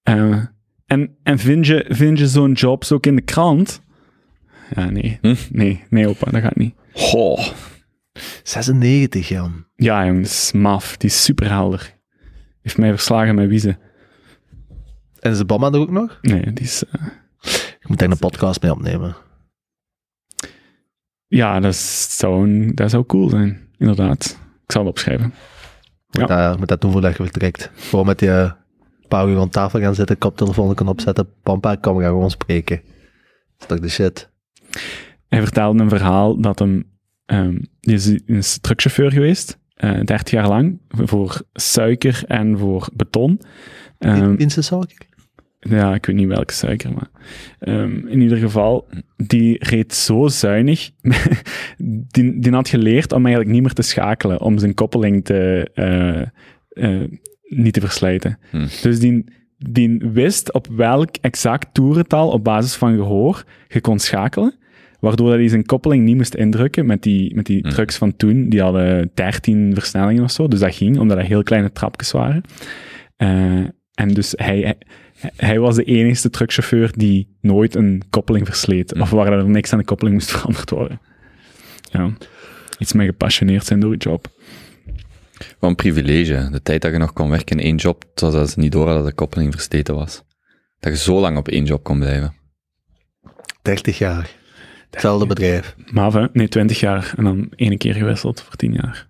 [0.02, 0.16] hij...
[0.16, 0.44] eh,
[0.86, 3.81] en en vind je, vind je zo'n jobs ook in de krant?
[4.74, 5.18] Ja, nee.
[5.20, 5.34] Hm?
[5.50, 6.74] Nee, nee opa, dat gaat niet.
[6.92, 7.46] Goh.
[8.42, 9.64] 96, Jan.
[9.76, 10.96] Ja, jongen, dat is maf.
[10.96, 11.94] Die is superhelder.
[12.62, 13.78] Heeft mij verslagen met Wiese.
[15.20, 16.18] En is de Bama er ook nog?
[16.22, 16.84] Nee, die is...
[16.90, 17.06] eh,
[17.80, 19.16] Ik moet daar een podcast mee opnemen.
[21.26, 23.68] ja, dat, is, zou een- dat zou cool zijn.
[23.78, 24.38] Inderdaad.
[24.64, 25.34] Ik zal het opschrijven.
[26.10, 27.70] Dat, moet dat doen voordat je vertrekt.
[27.74, 28.54] Gewoon met je
[29.08, 32.76] paar uur aan tafel gaan zitten, koptelefoon kan opzetten, pampa, kom, we gaan gewoon spreken.
[33.56, 34.31] Dat is toch de shit?
[35.28, 36.84] Hij vertelde een verhaal dat hem...
[37.26, 43.40] ehm, die is, is truckchauffeur geweest, eh 30 jaar lang, voor suiker en voor beton.
[43.98, 45.10] Ehm, Pinse suiker?
[45.68, 47.10] ja, ik weet niet welke suiker, maar
[47.58, 50.90] ehm, in ieder geval, die reed zo zuinig.
[52.12, 56.20] die, die had geleerd om eigenlijk niet meer te schakelen, om zijn koppeling te, eh,
[56.68, 57.10] eh,
[57.42, 58.38] niet te verslijten.
[58.50, 58.66] Hm.
[58.82, 59.24] Dus die,
[59.58, 64.54] die wist op welk exact toerental op basis van gehoor je kon schakelen,
[65.02, 68.48] waardoor dat hij zijn koppeling niet moest indrukken met die, met die trucks van toen.
[68.48, 72.42] Die hadden 13 versnellingen of zo, dus dat ging, omdat dat heel kleine trapjes waren.
[73.16, 73.28] Eh,
[73.94, 74.76] en dus hij,
[75.14, 79.72] hij, hij was de enige truckchauffeur die nooit een koppeling versleet, of waar er niks
[79.72, 81.00] aan de koppeling moest veranderd worden.
[81.90, 82.10] Ja,
[82.78, 84.28] iets mee gepassioneerd zijn door je job.
[85.58, 86.48] Wat een privilege.
[86.50, 89.02] De tijd dat je nog kon werken in één job, totdat ze niet door hadden
[89.02, 90.22] dat de koppeling versleten was.
[90.80, 92.34] Dat je zo lang op één job kon blijven.
[93.62, 94.40] 30 jaar.
[94.92, 95.74] Hetzelfde bedrijf.
[95.92, 99.08] Maar nee, 20 jaar en dan één keer gewisseld voor 10 jaar.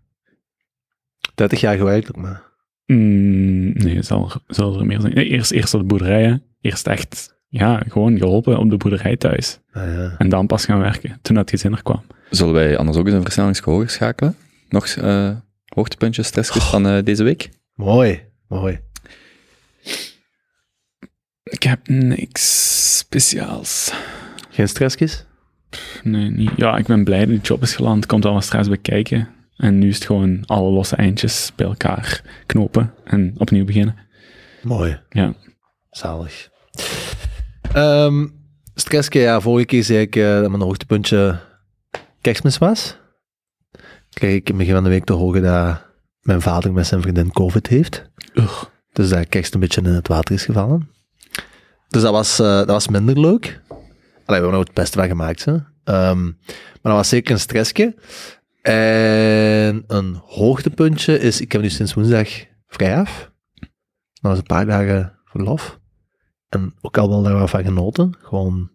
[1.35, 2.42] 30 jaar gewerkt ook maar.
[2.87, 5.14] Mm, nee, zal er, zal er meer zijn.
[5.14, 6.35] Nee, Eerst, eerst op de boerderij, hè.
[6.61, 9.59] Eerst echt, ja, gewoon geholpen op de boerderij thuis.
[9.73, 10.14] Ah, ja.
[10.18, 12.03] En dan pas gaan werken, toen dat gezin er kwam.
[12.31, 14.37] Zullen wij anders ook eens een versnellingsgehoor schakelen?
[14.68, 15.37] Nog eh
[15.75, 17.51] hoogtepuntjes, stressjes van eh, deze week?
[17.75, 18.81] Mooi, mooi.
[21.42, 23.92] Ik heb niks speciaals.
[24.51, 25.27] Geen stressjes?
[26.02, 26.50] Nee, niet.
[26.56, 28.06] Ja, ik ben blij dat die job is geland.
[28.06, 29.28] Komt allemaal straks bekijken.
[29.56, 33.96] En nu is het gewoon alle losse eindjes bij elkaar knopen en opnieuw beginnen.
[34.62, 35.00] Mooi.
[35.11, 35.35] Ja.
[35.90, 36.48] Zalig.
[37.72, 38.24] Ehm
[38.74, 41.40] stressje, ja, vorige keer zei ik eh, dat mijn hoogtepuntje
[42.20, 42.96] kerstmis was.
[44.11, 45.82] Kreeg ik in het begin van de week te horen dat
[46.20, 48.11] mijn vader met zijn vriendin COVID heeft.
[48.35, 48.64] Ugh.
[48.92, 50.90] Dus dat kerst een beetje in het water is gevallen.
[51.88, 53.61] Dus dat was, eh, dat was minder leuk.
[54.38, 55.45] We hebben er het beste van gemaakt.
[55.45, 55.57] Hè?
[55.85, 57.95] Ehm, maar dat was zeker een stressje.
[58.62, 62.29] En een hoogtepuntje is, ik heb nu sinds woensdag
[62.66, 63.31] vrij af.
[64.12, 65.81] Dat was een paar dagen verlof.
[66.49, 68.14] En ook al wel daar wat van genoten.
[68.23, 68.71] Gewoon,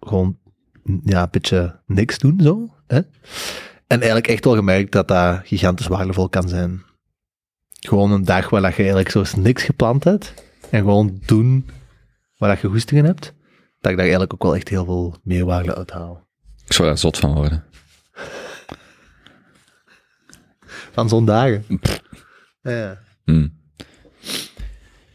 [0.00, 0.38] gewoon
[1.04, 2.74] ja, een beetje niks doen zo.
[2.86, 3.00] Hè?
[3.86, 6.82] En eigenlijk echt wel gemerkt dat dat gigantisch waardevol kan zijn.
[7.80, 10.34] Gewoon een dag waar je eigenlijk zo niks gepland hebt.
[10.70, 11.66] En gewoon doen
[12.36, 13.34] waar je goesting in hebt.
[13.80, 16.26] Dat ik daar eigenlijk ook wel echt heel veel meerwaarde uit haal.
[16.66, 17.64] Ik zou daar zot van worden.
[20.92, 21.64] Van zo'n dagen.
[22.62, 22.98] Ja.
[23.24, 23.48] Hm.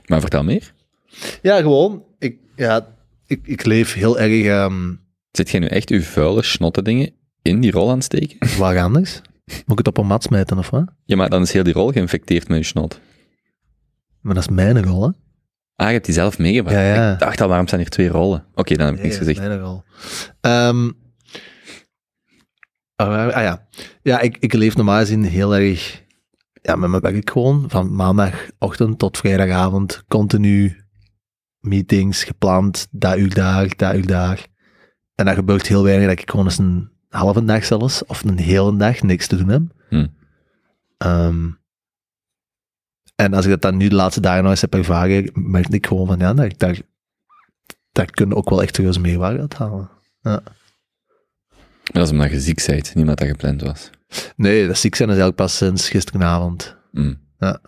[0.05, 0.73] Maar vertel meer.
[1.41, 2.03] ja, gewoon.
[2.19, 2.87] Ik, ja,
[3.25, 4.91] ik, ik leef heel erg ehm
[5.31, 8.37] Zit jij nu echt uw vuile, snotte dingen in die rol aan het steken?
[8.59, 9.21] waar anders.
[9.45, 10.85] Moet ik het op een mat smijten of wat?
[11.05, 12.99] Ja, maar dan is heel die rol geïnfecteerd met je snot.
[14.21, 15.09] Maar dat is mijn rol, hè?
[15.75, 16.77] Ah, je hebt die zelf meegebracht.
[16.77, 17.13] Ja, ja.
[17.13, 18.45] Ik dacht al, waarom staan hier twee rollen?
[18.55, 19.61] Oké, dan heb ik niks Nee, is gezegd.
[19.61, 19.83] Rol.
[20.41, 20.91] Ehm,
[22.95, 23.67] ah, ah, ja,
[24.01, 26.03] ja ik, ik leef normaal gezien heel erg
[26.61, 27.65] ja, met mijn werk gewoon.
[27.67, 30.83] Van maandagochtend tot vrijdagavond continu
[31.59, 32.87] meetings gepland.
[32.91, 34.47] Dat uur daar, dat uur daar.
[35.15, 38.39] En dat gebeurt heel weinig dat ik gewoon eens een halve dag zelfs, of een
[38.39, 39.61] hele dag niks te doen heb.
[39.89, 40.07] Hm.
[40.97, 41.49] Ehm,
[43.15, 45.87] en als ik dat dan nu de laatste dagen nog eens heb ervaren, merk ik
[45.87, 46.81] gewoon van ja, dat ik daar,
[47.91, 49.89] daar kunnen ook wel echt serieus meerwaarde uit halen.
[51.91, 53.89] Dat is omdat je ziek bent, niet omdat dat gepland was.
[54.35, 56.77] Nee, dat ziek zijn is eigenlijk pas sinds gisteravond.
[56.91, 57.13] Hm.
[57.37, 57.61] Ja.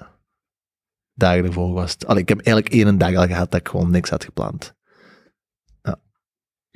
[1.14, 2.08] Dagen ervoor was het.
[2.08, 4.74] Allee, ik heb eigenlijk één dag al gehad dat ik gewoon niks had gepland.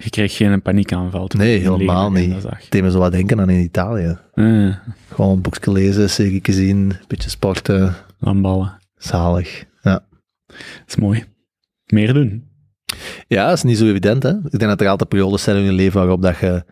[0.02, 1.28] Je kreeg geen paniekaanval.
[1.28, 2.44] toen Nee, helemaal niet.
[2.44, 4.18] Het deed me zo wat denken aan in Italië.
[5.14, 7.96] Gewoon een boekje lezen, serie zien, een beetje sporten.
[8.20, 8.80] Landballen.
[8.96, 9.66] Zalig.
[9.82, 10.06] Ja.
[10.48, 11.26] Dat is mooi.
[11.86, 12.48] Meer doen.
[13.28, 14.30] Ja, dat is niet zo evident, hè.
[14.30, 16.64] Ik denk dat er altijd periodes zijn in je leven waarop dat je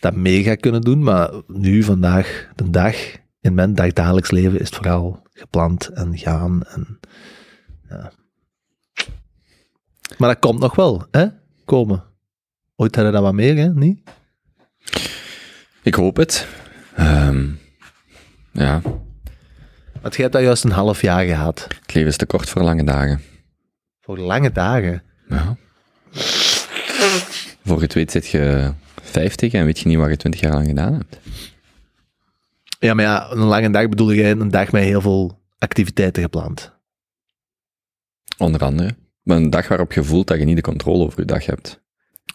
[0.00, 2.96] dat mee gaat kunnen doen, maar nu, vandaag, de dag,
[3.40, 6.98] in mijn dagdagelijks leven is het vooral gepland en gaan en...
[7.88, 8.12] Ja.
[10.18, 11.26] Maar dat komt nog wel, hè?
[11.64, 12.04] Komen.
[12.76, 13.74] Ooit hadden we dat wat meer, hè?
[13.74, 14.00] Niet?
[15.82, 16.46] Ik hoop het.
[16.94, 17.48] Ehm,
[18.52, 18.82] ja,
[20.06, 21.66] Want jij hebt dat juist een half jaar gehad.
[21.80, 23.20] het leven is te kort voor lange dagen.
[24.00, 25.02] Voor lange dagen.
[25.28, 25.56] Ja.
[27.64, 30.52] Voor je het weet zit je 50 en weet je niet wat je 20 jaar
[30.52, 31.18] lang gedaan hebt.
[32.78, 36.72] Ja, maar ja, een lange dag bedoel jij een dag met heel veel activiteiten gepland.
[38.38, 38.96] Onder andere.
[39.22, 41.80] Maar een dag waarop je voelt dat je niet de controle over je dag hebt.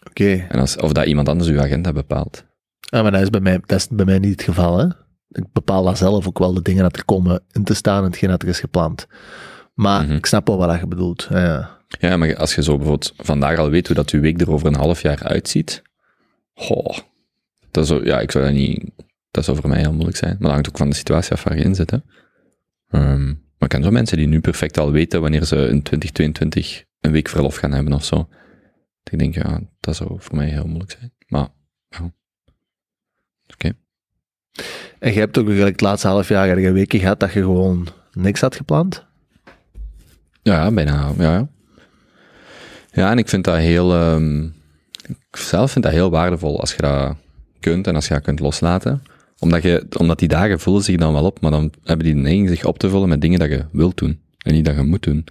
[0.10, 0.46] Oké.
[0.50, 2.46] En als, of dat iemand anders je agenda bepaalt.
[2.80, 4.88] Ja, maar dat is, bij mij, dat is bij mij niet het geval, hè.
[5.32, 8.10] Ik bepaal dat zelf ook wel, de dingen dat er komen in te staan en
[8.10, 9.08] hetgeen dat er is gepland.
[9.74, 10.12] Maar Mhm.
[10.16, 11.28] ik snap wel wat je bedoelt.
[11.30, 12.18] Ja, ja.
[12.18, 14.76] Maar als je zo bijvoorbeeld vandaag al weet hoe dat je week er over een
[14.76, 15.82] half jaar uitziet.
[16.54, 16.98] Goh,
[17.72, 18.92] dat, is, zo- ja, ik zou dat niet...
[19.32, 20.32] Dat zou voor mij heel moeilijk zijn.
[20.32, 21.90] Maar dat hangt ook van de situatie af waar je in zit.
[21.92, 21.98] Hè.
[22.90, 26.84] Ehm, maar ik ken zo mensen die nu perfect al weten wanneer ze in 2022
[27.00, 28.28] een week verlof gaan hebben of zo.
[29.12, 31.14] Ik denk, ja, dat zou voor mij heel moeilijk zijn.
[31.28, 31.48] Maar,
[31.90, 32.12] ja.
[35.00, 37.42] En je hebt ook eigenlijk het laatste half jaar heb je weken gehad dat je
[37.42, 39.06] gewoon niks had gepland.
[40.42, 41.48] Ja, bijna, ja.
[42.92, 43.12] ja.
[43.12, 43.94] En ik vind dat heel...
[43.94, 44.44] ehm,
[45.08, 47.16] ik zelf vind dat heel waardevol als je dat
[47.60, 49.04] kunt en als je dat kunt loslaten.
[49.40, 52.50] Omdat, je, omdat die dagen vullen zich dan wel op, maar dan hebben die neiging
[52.50, 54.22] zich op te vullen met dingen dat je wilt doen.
[54.38, 55.26] En niet dat je moet doen.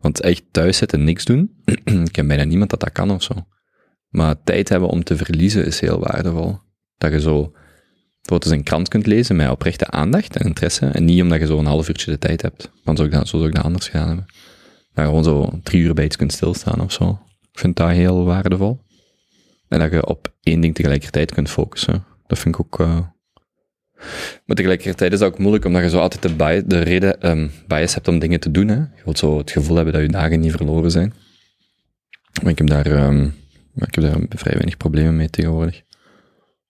[0.00, 1.62] Want echt thuis zitten en niks doen,
[2.04, 3.34] ik ken bijna niemand dat dat kan of zo.
[4.08, 6.58] Maar tijd hebben om te verliezen is heel waardevol.
[6.98, 7.52] Dat je zo
[8.24, 10.86] bijvoorbeeld eens een krant kunt lezen met oprechte aandacht en interesse.
[10.86, 12.70] En niet omdat je zo een half uurtje de tijd hebt.
[12.84, 14.26] Want zo, zou ik dat, dat anders gedaan hebben.
[14.94, 17.18] Dat je gewoon zo drie uur bij iets kunt stilstaan of zo.
[17.52, 18.80] Ik vind dat heel waardevol.
[19.68, 22.04] En dat je op één ding tegelijkertijd kunt focussen.
[22.26, 22.80] Dat vind ik ook...
[22.80, 22.98] eh,
[24.46, 27.94] Maar tegelijkertijd is dat ook moeilijk, omdat je zo altijd de, de reden, ehm, bias
[27.94, 28.68] hebt om dingen te doen.
[28.68, 28.76] Hè.
[28.76, 31.14] Je wilt zo het gevoel hebben dat je dagen niet verloren zijn.
[32.42, 33.20] Maar ik heb daar, ehm,
[33.72, 35.82] maar ik heb daar vrij weinig problemen mee tegenwoordig.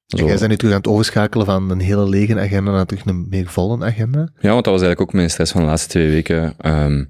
[0.09, 3.05] En jij bent nu terug aan het overschakelen van een hele lege agenda naar terug
[3.05, 4.19] een meer volle agenda.
[4.19, 6.55] Ja, want dat was eigenlijk ook mijn stress van de laatste twee weken.
[6.59, 7.05] Ehm,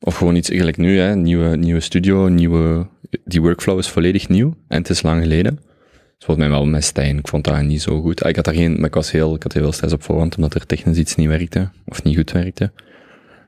[0.00, 1.16] of gewoon iets eigenlijk nu, hè.
[1.16, 2.86] Nieuwe, nieuwe studio, nieuwe...
[3.24, 5.54] Die workflow is volledig nieuw en het is lang geleden.
[5.54, 7.18] Dus volgens mij wel met Stijn.
[7.18, 8.22] Ik vond dat niet zo goed.
[8.22, 8.76] Ah, Ik had daar geen...
[8.76, 11.14] Maar ik, was heel, ik had heel veel stress op voorhand, omdat er technisch iets
[11.14, 11.70] niet werkte.
[11.86, 12.72] Of niet goed werkte.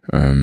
[0.06, 0.42] Ehm,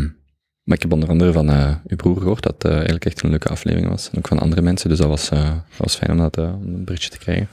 [0.63, 3.29] maar ik heb onder andere van eh, uw broer gehoord dat het eigenlijk echt een
[3.29, 4.09] leuke aflevering was.
[4.11, 6.43] En ook van andere mensen, dus dat was, eh, dat was fijn om dat eh,
[6.43, 7.47] een berichtje te krijgen.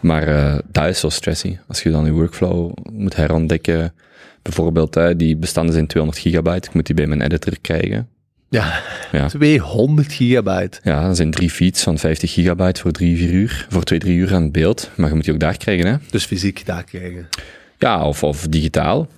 [0.00, 1.58] Maar eh dat is zo stressy.
[1.66, 3.92] Als je dan je workflow moet herontdekken.
[4.42, 6.68] Bijvoorbeeld, die bestanden zijn 200 gigabyte.
[6.68, 8.08] Ik moet die bij mijn editor krijgen.
[8.48, 8.80] Ja,
[9.12, 9.28] Ja.
[9.28, 10.80] 200 gigabyte.
[10.82, 13.66] Ja, dat zijn drie feeds van 50 gigabyte voor drie, vier uur.
[13.68, 14.90] Voor twee, drie uur aan het beeld.
[14.96, 15.96] Maar je moet die ook daar krijgen, hè.
[16.10, 17.28] Dus fysiek daar krijgen.
[17.78, 19.08] Ja, of, of digitaal.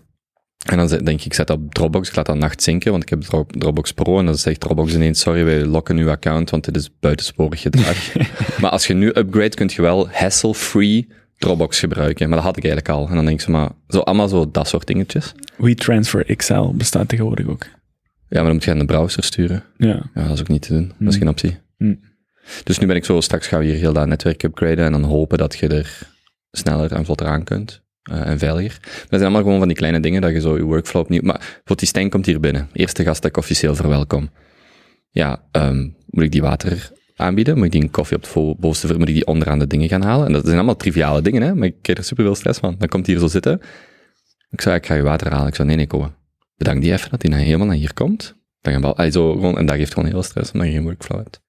[0.62, 3.02] En dan denk ik, ik zet dat op Dropbox, ik laat dat nacht zinken, want
[3.02, 6.50] ik heb Dro- Dropbox Pro en dan zegt Dropbox ineens, sorry, wij lokken uw account,
[6.50, 8.12] want dit is buitensporig gedrag.
[8.60, 12.28] maar als je nu upgrade, kun je wel hassle-free Dropbox gebruiken.
[12.28, 13.08] Maar dat had ik eigenlijk al.
[13.08, 15.34] En dan denk ik zo, maar, zo allemaal zo dat soort dingetjes.
[15.56, 17.64] WeTransfer XL bestaat tegenwoordig ook.
[17.64, 19.64] Ja, maar dan moet je aan de browser sturen.
[19.76, 20.10] Ja.
[20.14, 20.92] Ja, dat is ook niet te doen.
[20.98, 21.58] Dat is geen optie.
[21.76, 21.94] Hm.
[22.64, 25.02] Dus nu ben ik zo, straks gaan we hier heel dat netwerk upgraden en dan
[25.02, 25.98] hopen dat je er
[26.50, 27.81] sneller en vlotter aan kunt.
[28.02, 28.78] Eh, en veiliger.
[28.82, 31.22] Maar dat zijn allemaal gewoon van die kleine dingen dat je zo je workflow opnieuw...
[31.22, 32.68] Maar voor die Stijn komt hier binnen.
[32.72, 34.30] Eerste gast dat ik officieel verwelkom.
[35.10, 37.56] Ja, ehm, moet ik die water aanbieden?
[37.56, 38.98] Moet ik die een koffie op het bovenste ver...
[38.98, 40.26] Moet ik die onderaan de dingen gaan halen?
[40.26, 41.54] En dat zijn allemaal triviale dingen, hè.
[41.54, 42.74] Maar ik krijg er super veel stress van.
[42.78, 43.60] Dan komt hij hier zo zitten.
[44.50, 45.48] Ik zei, ik ga je water halen.
[45.48, 46.14] Ik zei, nee, nee, kom.
[46.56, 48.34] Bedank die even dat hij nou helemaal naar hier komt.
[48.60, 50.82] Dan gaan we, al- zo, gewoon, en dat geeft gewoon heel stress, omdat je geen
[50.82, 51.40] workflow hebt.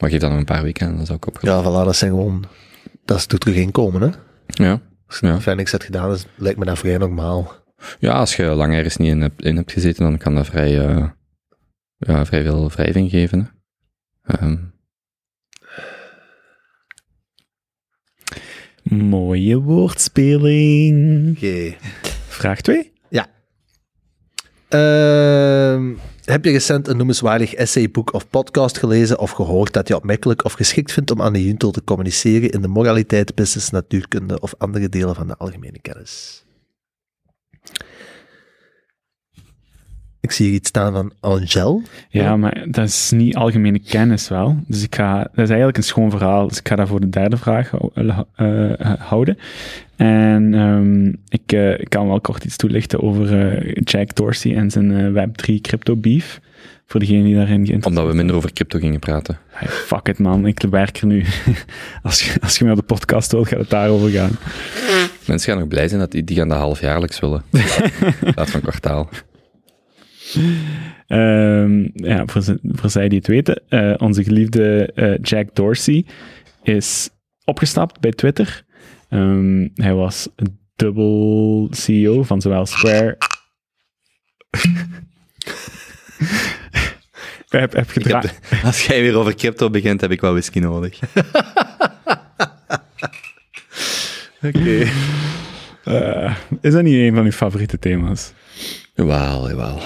[0.00, 1.38] Maar geef dat nog een paar weken en dan zou ik op.
[1.42, 2.44] Ja, voilà, dat zijn gewoon...
[3.04, 4.08] Dat is toe terug inkomen, hè.
[4.64, 4.80] Ja.
[5.12, 5.40] Als je Ja.
[5.40, 7.52] fijn niks hebt gedaan, is, lijkt me dat vrij normaal.
[7.98, 10.86] ja, als je lang ergens niet in hebt, in hebt gezeten, dan kan dat vrij,
[10.86, 11.08] eh,
[11.96, 13.50] ja, vrij veel wrijving geven.
[14.22, 14.34] hè.
[14.36, 14.56] Ehm,
[18.82, 21.36] Mooie woordspeling.
[21.36, 21.74] Oké.
[22.28, 22.90] Vraag 2.
[24.68, 25.92] Ehm,
[26.24, 30.44] heb je recent een noemenswaardig essay, boek of podcast gelezen of gehoord dat je opmerkelijk
[30.44, 34.54] of geschikt vindt om aan de junto te communiceren in de moraliteit, business, natuurkunde of
[34.58, 36.41] andere delen van de algemene kennis?
[40.22, 41.82] Ik zie hier iets staan van Angel.
[42.08, 44.56] Ja, maar dat is niet algemene kennis wel.
[44.66, 46.48] Dus ik ga, dat is eigenlijk een schoon verhaal.
[46.48, 49.38] Dus ik ga dat voor de derde vraag hou- eh, eh, houden.
[49.96, 54.70] En ehm, ik, eh, ik kan wel kort iets toelichten over eh, Jack Dorsey en
[54.70, 56.40] zijn eh, Web3 crypto beef.
[56.86, 59.38] Voor degene die daarin geïnteresseerd Omdat we minder over crypto gingen praten.
[59.48, 61.24] Hey, fuck it man, ik werk er nu.
[62.02, 64.30] als, je, als je mij op de podcast wilt, gaat het daarover gaan.
[65.26, 67.42] Mensen gaan nog blij zijn dat die, die gaan dat halfjaarlijks willen.
[68.24, 69.08] In plaats van kwartaal.
[71.06, 76.06] Ehm, ja, voor, voor zij die het weten, eh, onze geliefde eh, Jack Dorsey
[76.62, 77.10] is
[77.44, 78.64] opgestapt bij Twitter.
[79.08, 80.28] Ehm, hij was
[80.76, 83.18] dubbel CEO van zowel Square.
[87.52, 90.32] Ik heb, heb gedra- heb de- als jij weer over crypto begint, heb ik wel
[90.32, 90.98] whisky nodig.
[94.42, 94.86] Oké.
[95.84, 98.32] Eh, is dat niet een van uw favoriete thema's?
[98.94, 99.80] Jawel, jawel.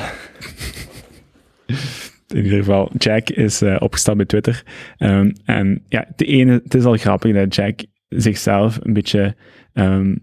[2.28, 4.62] In ieder geval, Jack is eh, opgestapt bij Twitter.
[4.96, 9.36] Ehm, en ja, de ene, het is al grappig dat Jack zichzelf een beetje
[9.72, 10.16] ehm,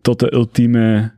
[0.00, 1.12] tot de ultieme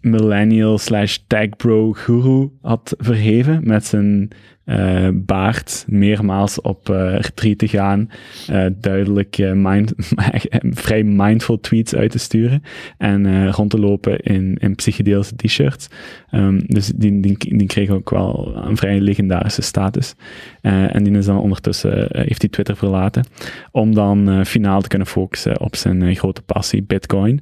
[0.00, 4.28] millennial slash tech bro guru had verheven met zijn
[4.68, 8.10] eh, baard meermaals op eh retreat te gaan,
[8.46, 9.92] eh, duidelijk mind,
[10.84, 12.62] vrij mindful tweets uit te sturen
[12.98, 15.88] en rond te lopen in, in psychedelische t-shirts.
[16.30, 20.14] Ehm, dus die, die, die kreeg ook wel een vrij legendarische status.
[20.60, 23.24] En die is dan ondertussen, heeft hij Twitter verlaten,
[23.70, 27.40] om dan finaal te kunnen focussen op zijn grote passie, Bitcoin.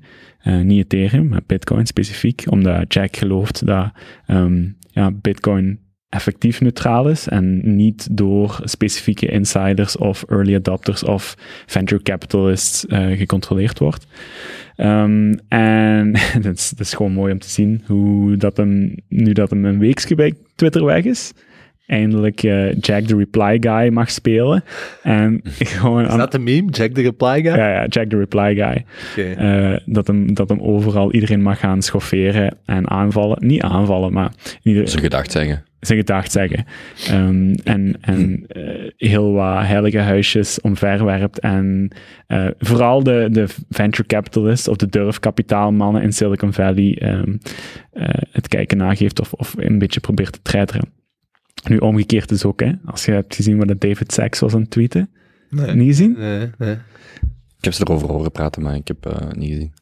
[0.62, 3.92] Niet Ethereum, maar Bitcoin specifiek, omdat Jack gelooft dat
[4.26, 5.78] ehm, ja, Bitcoin
[6.16, 11.34] effectief neutraal is en niet door specifieke insiders of early adopters of
[11.66, 14.06] venture capitalists eh, gecontroleerd wordt.
[14.76, 16.10] Ehm, en
[16.42, 20.14] het is, gewoon mooi om te zien hoe dat hem, nu dat hem een weekje
[20.14, 21.32] bij Twitter weg is,
[21.86, 24.64] eindelijk eh, Jack the Reply Guy mag spelen.
[25.02, 26.70] En gewoon Is dat de meme?
[26.70, 27.56] Jack the Reply Guy?
[27.56, 28.84] ja, ja, Jack the Reply Guy.
[29.34, 33.46] Eh, dat, hem, dat hem overal iedereen mag gaan schofferen en aanvallen.
[33.46, 35.64] Niet aanvallen, maar ieder, Zijn gedacht zeggen.
[35.86, 36.64] Zijn gedacht zeggen.
[37.08, 41.38] Ehm, en en eh, heel wat heilige huisjes omverwerpt.
[41.40, 41.90] En
[42.26, 47.36] eh, vooral de, de venture capitalists of de durfkapitaalmannen in Silicon Valley ehm,
[47.92, 50.88] eh, het kijken nageeft of, of een beetje probeert te treiteren.
[51.68, 54.70] Nu omgekeerd is ook, hè, als je hebt gezien wat David Sachs was aan het
[54.70, 55.10] tweeten.
[55.50, 55.74] Nee.
[55.74, 56.14] Niet gezien?
[56.18, 56.76] Nee, nee.
[57.58, 59.72] Ik heb ze erover horen praten, maar ik heb eh niet gezien.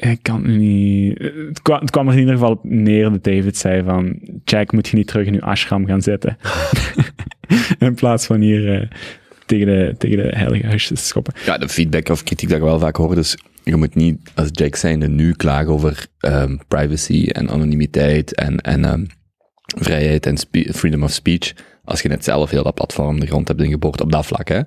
[0.00, 1.18] Ik kan het niet.
[1.18, 1.60] Het
[1.90, 5.06] kwam, er in ieder geval op neer dat David zei van Jack moet je niet
[5.06, 6.36] terug in uw ashram gaan zitten.
[7.78, 8.88] in plaats van hier eh,
[9.46, 11.34] tegen, de, tegen de heilige huisjes te schoppen.
[11.44, 14.48] Ja, de feedback of kritiek dat ik wel vaak hoor, dus je moet niet als
[14.50, 19.04] Jack zijnde nu klagen over ehm, privacy en anonimiteit en, en ehm,
[19.64, 20.38] vrijheid en
[20.74, 21.52] freedom of speech,
[21.84, 24.60] als je net zelf heel dat platform de grond hebt ingeboord op dat vlak, hè.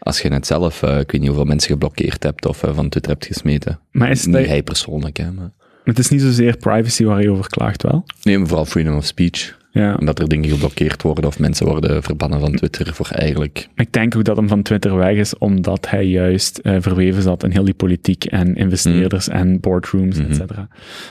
[0.00, 2.88] Als je net zelf, eh, ik weet niet hoeveel mensen geblokkeerd hebt of eh, van
[2.88, 3.80] Twitter hebt gesmeten.
[3.90, 5.32] Maar is Niet hij persoonlijk, hè.
[5.32, 5.50] Maar...
[5.84, 8.04] het is niet zozeer privacy waar je over klaagt, wel?
[8.22, 9.58] Nee, maar vooral freedom of speech.
[9.72, 9.94] Ja.
[9.94, 13.68] Omdat er dingen geblokkeerd worden of mensen worden verbannen van Twitter voor eigenlijk...
[13.74, 17.44] Ik denk ook dat hem van Twitter weg is, omdat hij juist eh, verweven zat
[17.44, 20.68] in heel die politiek en investeerders en boardrooms, et cetera.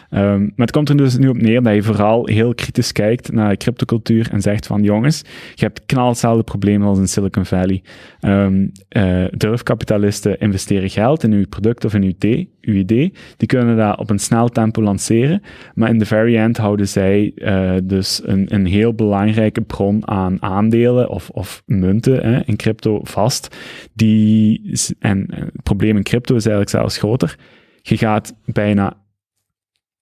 [0.09, 3.31] Ehm, maar het komt er dus nu op neer dat je vooral heel kritisch kijkt
[3.31, 5.21] naar de cryptocultuur en zegt van, jongens,
[5.55, 7.81] je hebt knal hetzelfde probleem als in Silicon Valley.
[8.19, 13.13] Ehm eh, durfkapitalisten investeren geld in uw product of in uw idee, uw idee.
[13.37, 15.41] Die kunnen dat op een snel tempo lanceren,
[15.73, 20.41] maar in the very end houden zij eh, dus een, een heel belangrijke bron aan
[20.41, 23.55] aandelen of, of munten hè, in crypto vast.
[23.93, 27.37] Die, en het probleem in crypto is eigenlijk zelfs groter.
[27.81, 28.97] Je gaat bijna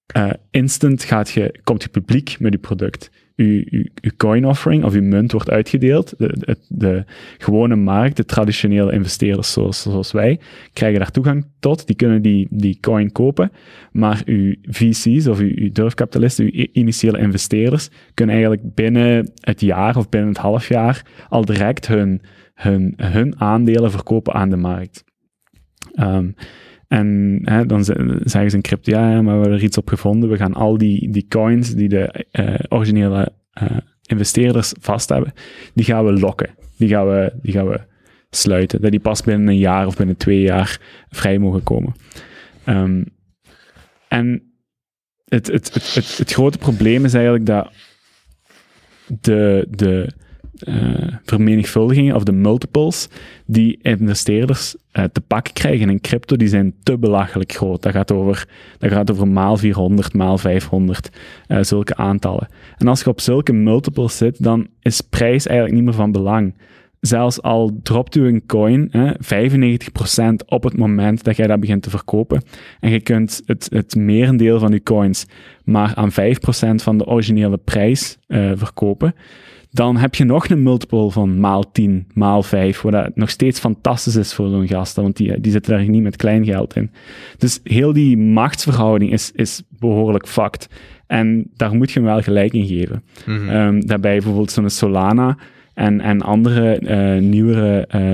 [0.08, 3.10] eh, instant gaat je, komt je publiek met je product.
[3.38, 6.14] Uw, uw, uw coin offering of uw munt wordt uitgedeeld.
[6.18, 7.04] De, de, de
[7.38, 10.40] gewone markt, de traditionele investeerders zoals, zoals wij,
[10.74, 11.88] krijgen daar toegang tot.
[11.88, 13.52] Die kunnen die, die coin kopen.
[13.92, 19.98] Maar uw VC's of uw, uw durfkapitalisten, uw initiële investeerders, kunnen eigenlijk binnen het jaar
[19.98, 22.22] of binnen het half jaar al direct hun,
[22.54, 25.04] hun, hun aandelen verkopen aan de markt.
[25.94, 26.30] Ehm,
[26.88, 29.90] en hè, dan ze- zeggen ze in crypto, ja, maar we hebben er iets op
[29.90, 30.30] gevonden.
[30.30, 35.34] We gaan al die, die coins die de eh, originele eh, investeerders vast hebben,
[35.74, 36.50] die gaan we lokken.
[36.78, 37.80] Die gaan we, die gaan we
[38.30, 38.82] sluiten.
[38.82, 41.94] Dat die pas binnen een jaar of binnen twee jaar vrij mogen komen.
[42.64, 43.04] Ehm,
[44.08, 44.42] en
[45.26, 47.72] het, het, het, het, het grote probleem is eigenlijk dat
[49.22, 50.10] de, de,
[50.60, 53.10] eh, vermenigvuldigingen of de multiples
[53.46, 57.82] die investeerders eh, te pakken krijgen in crypto, die zijn te belachelijk groot.
[57.82, 61.10] Dat gaat over, dat gaat over maal 400, maal 500,
[61.48, 62.48] eh, zulke aantallen.
[62.78, 66.56] En als je op zulke multiples zit, dan is prijs eigenlijk niet meer van belang.
[67.00, 71.84] Zelfs al dropt u een coin hè, 95% op het moment dat jij dat begint
[71.84, 72.44] te verkopen,
[72.80, 75.26] en je kunt het, het merendeel van je coins
[75.64, 76.16] maar aan 5%
[76.76, 78.18] van de originele prijs
[78.56, 79.14] verkopen,
[79.78, 83.60] dan heb je nog een multiple van maal 10, maal 5, wat dat nog steeds
[83.60, 86.92] fantastisch is voor zo'n gasten, want die, die zitten daar niet met klein geld in.
[87.38, 90.70] Dus heel die machtsverhouding is, is behoorlijk fucked.
[91.08, 93.04] En daar moet je hem wel gelijk in geven.
[93.26, 95.38] Ehm, daarbij bijvoorbeeld zo'n Solana
[95.74, 98.14] en, en andere eh, nieuwere eh,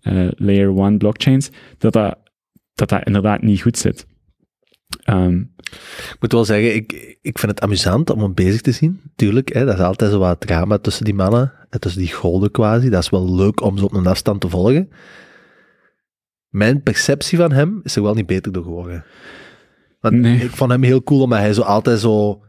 [0.00, 2.18] eh, layer 1 blockchains, dat dat,
[2.74, 4.06] dat dat inderdaad niet goed zit.
[5.04, 5.38] Ehm,
[6.10, 9.00] Ik moet wel zeggen, ik, ik vind het amusant om hem bezig te zien.
[9.16, 11.52] Tuurlijk, hè, dat is altijd zo wat drama tussen die mannen.
[11.70, 12.88] En tussen die golden quasi.
[12.88, 14.90] Dat is wel leuk om ze op een afstand te volgen.
[16.48, 19.04] Mijn perceptie van hem is er wel niet beter door geworden.
[20.00, 20.40] Want Nee.
[20.40, 22.42] ik vond hem heel cool, omdat hij zo altijd zo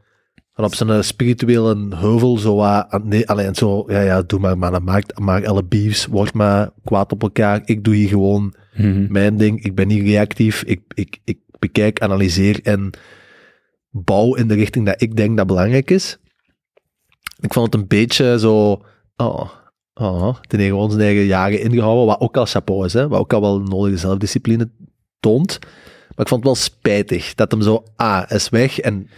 [0.56, 5.20] op zijn spirituele heuvel zo wat, nee, alleen zo, ja, ja, doe maar mannen, maak,
[5.20, 7.62] maak alle beefs, word maar kwaad op elkaar.
[7.66, 9.06] Ik doe hier gewoon mhm.
[9.12, 9.64] mijn ding.
[9.64, 10.64] Ik ben niet reactief.
[10.64, 12.90] Ik, ik, ik bekijk, analyseer en
[13.90, 16.18] bouw in de richting dat ik denk dat belangrijk is.
[17.40, 18.82] Ik vond het een beetje zo...
[19.16, 19.50] Oh,
[19.94, 23.34] oh, ten gewoon zijn eigen jaren ingehouden, wat ook al chapeau is, hè, wat ook
[23.34, 24.72] al wel nodige zelfdiscipline
[25.20, 25.60] toont.
[26.16, 29.10] Maar ik vond het wel spijtig dat hem zo, ah, is weg en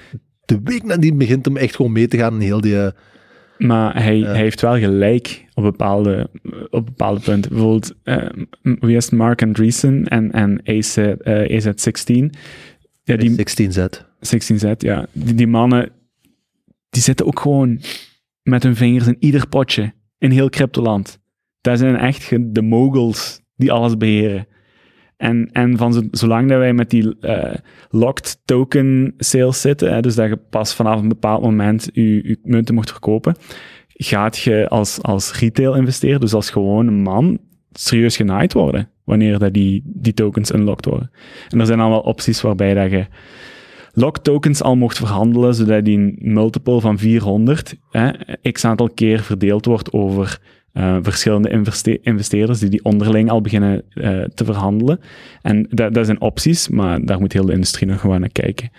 [0.46, 2.92] de week nadien begint hem echt gewoon mee te gaan in heel die...
[3.62, 6.30] Maar hij, hij heeft wel gelijk op bepaalde,
[6.70, 7.52] op bepaalde punten.
[7.52, 8.30] Bijvoorbeeld, eh,
[8.62, 9.10] wie is?
[9.10, 12.30] Mark Andreessen en, en AZ, eh, AZ16.
[13.04, 14.06] Ja, die, 16Z.
[14.20, 15.06] 16Z, ja.
[15.12, 15.92] Die, die mannen,
[16.90, 17.82] die zitten ook gewoon
[18.44, 21.20] met hun vingers in ieder potje in heel cryptoland.
[21.62, 24.48] Dat zijn echt de moguls die alles beheren.
[25.22, 27.54] En, en van zo, zolang dat wij met die eh,
[27.90, 32.40] locked token sales zitten, hè, dus dat je pas vanaf een bepaald moment je, je
[32.44, 33.36] munten mocht verkopen,
[33.88, 37.40] gaat je als, als retail investeerder, dus als gewone man,
[37.72, 41.12] serieus genaaid worden wanneer dat die, die tokens unlocked worden.
[41.50, 43.06] En er zijn dan wel opties waarbij dat je
[43.94, 48.12] lock tokens al mocht verhandelen, zodat die multiple van 400 hè,
[48.52, 50.40] x aantal keer verdeeld wordt over
[50.74, 55.00] eh, verschillende investe- investeerders die die onderling al beginnen eh, te verhandelen.
[55.42, 58.70] En dat, dat zijn opties, maar daar moet heel de industrie nog gewoon naar kijken.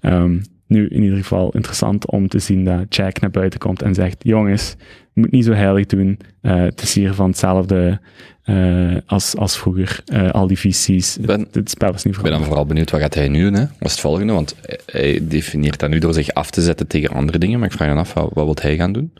[0.00, 3.94] Ehm, nu, in ieder geval interessant om te zien dat Jack naar buiten komt en
[3.94, 4.74] zegt, jongens,
[5.12, 6.18] je moet niet zo heilig doen.
[6.40, 8.00] Eh, het is hier van hetzelfde
[9.06, 10.02] als, als vroeger.
[10.32, 11.18] Al die VC's.
[11.20, 12.46] Ben- Het, het spel is niet Ik ben dan veranderd.
[12.46, 13.54] vooral benieuwd, wat gaat hij nu doen?
[13.54, 13.60] Hè?
[13.60, 14.32] Wat is het volgende?
[14.32, 17.68] Want hij- hij definieert dat nu door zich af te zetten tegen andere dingen, maar
[17.68, 19.12] ik vraag me af, wat, wat wil hij gaan doen?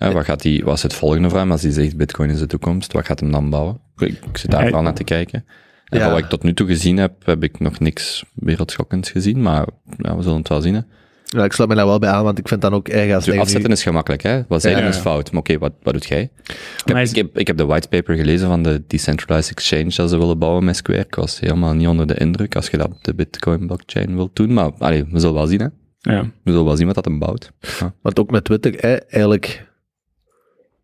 [0.00, 2.38] Hè, wat, gaat hij, wat is het volgende voor hem als hij zegt bitcoin is
[2.38, 2.92] de toekomst?
[2.92, 3.80] Wat gaat hem dan bouwen?
[3.96, 5.44] Ik, ik zit daar vooral naar te kijken.
[5.84, 6.10] En Ja.
[6.10, 10.16] wat ik tot nu toe gezien heb, heb ik nog niks wereldschokkends gezien, maar ja,
[10.16, 10.74] we zullen het wel zien.
[10.74, 10.80] Hè.
[11.24, 13.26] Ja, ik sluit me daar wel bij aan, want ik vind dan ook erg als
[13.26, 14.42] nu- afzetten is gemakkelijk, hè?
[14.48, 14.88] Wat zeggen Ja.
[14.88, 15.30] is fout.
[15.32, 16.30] Maar oké, wat, wat doet jij?
[16.42, 16.52] Ik
[16.84, 20.18] heb, is- ik, heb, ik heb de whitepaper gelezen van de Decentralized Exchange dat ze
[20.18, 20.98] willen bouwen met Square.
[21.00, 24.36] Ik was helemaal niet onder de indruk als je dat op de Bitcoin blockchain wilt
[24.36, 24.52] doen.
[24.52, 25.66] Maar allee, we zullen wel zien, hè?
[26.12, 26.22] Ja.
[26.22, 27.52] We zullen wel zien wat dat hem bouwt.
[27.80, 27.94] Ja.
[28.02, 29.68] Want ook met Twitter, hè, eigenlijk,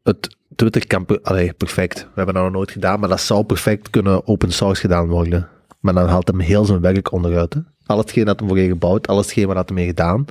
[0.06, 1.98] het Twitter kan per- allee, perfect.
[2.00, 5.48] We hebben dat nog nooit gedaan, maar dat zou perfect kunnen open source gedaan worden.
[5.80, 7.54] Maar dan haalt hem heel zijn werk onderuit.
[7.54, 7.60] Hè.
[7.86, 10.24] Al hetgeen dat hem voor je gebouwd, al hetgeen wat hij mee gedaan,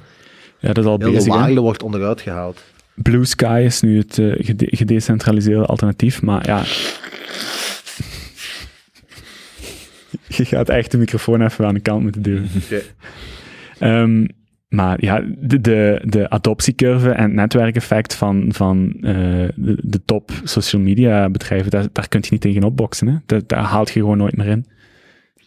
[0.60, 1.34] ja, dat is al heel bezig.
[1.34, 2.64] waarde wordt onderuit gehaald.
[2.96, 6.64] Blue Sky is nu het eh, gede- gedecentraliseerde alternatief, maar ja.
[10.28, 12.50] Je gaat echt de microfoon even aan de kant moeten duwen.
[12.64, 12.82] Oké.
[13.80, 14.26] Ehm,
[14.68, 21.30] maar ja, de, de, adoptiecurve en het netwerkeffect van, van eh, de, top social media
[21.30, 23.08] bedrijven, daar, daar kun je niet tegen opboksen.
[23.08, 23.40] Hè?
[23.46, 24.66] Daar, haalt je gewoon nooit meer in.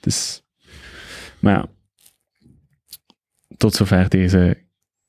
[0.00, 0.42] Dus,
[1.38, 1.66] maar ja,
[3.56, 4.56] tot zover deze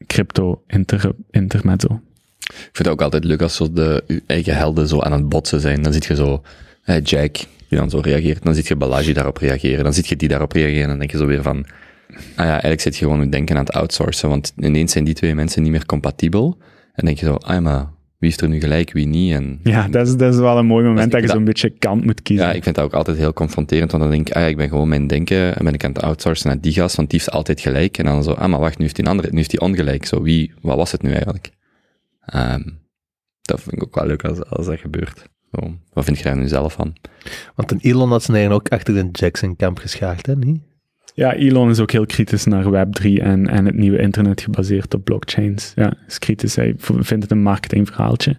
[0.07, 2.01] crypto inter, intermezzo.
[2.39, 5.59] Ik vind het ook altijd leuk als zo de eigen helden zo aan het botsen
[5.59, 5.81] zijn.
[5.81, 6.43] Dan zit je zo
[7.03, 7.35] Jack,
[7.67, 8.43] die dan zo reageert.
[8.43, 9.83] Dan zit je Balaji daarop reageren.
[9.83, 10.83] Dan zit je die daarop reageren.
[10.83, 11.65] En dan denk je zo weer van...
[12.15, 14.29] Ah ja, eigenlijk zit je gewoon je denken aan het outsourcen.
[14.29, 16.57] Want ineens zijn die twee mensen niet meer compatibel.
[16.93, 17.87] En denk je zo, ah ja, maar
[18.17, 19.33] wie is er nu gelijk, wie niet?
[19.33, 22.05] En Ja, dat is, dat is wel een mooi moment dat, je zo'n beetje kant
[22.05, 22.45] moet kiezen.
[22.45, 24.57] Ja, ik vind dat ook altijd heel confronterend, want dan denk ik, ah, ja, ik
[24.57, 27.19] ben gewoon mijn denken en ben ik aan het outsourcen naar die gast, want die
[27.19, 27.97] heeft altijd gelijk.
[27.97, 30.05] En dan zo, ah, maar wacht, nu heeft die een andere, nu heeft die ongelijk.
[30.05, 31.51] Zo, wie, wat was het nu eigenlijk?
[32.25, 32.61] Ehm,
[33.41, 35.29] dat vind ik ook wel leuk als, als dat gebeurt.
[35.51, 36.95] Zo, wat vind je daar nu zelf van?
[37.55, 40.61] Want een Elon had zijn eigen ook achter de Jackson-kamp geschaard, hè, niet?
[41.19, 45.03] Ja, Elon is ook heel kritisch naar Web3 en, en het nieuwe internet gebaseerd op
[45.03, 45.71] blockchains.
[45.75, 46.55] Ja, is kritisch.
[46.55, 48.37] Hij vindt het een marketingverhaaltje.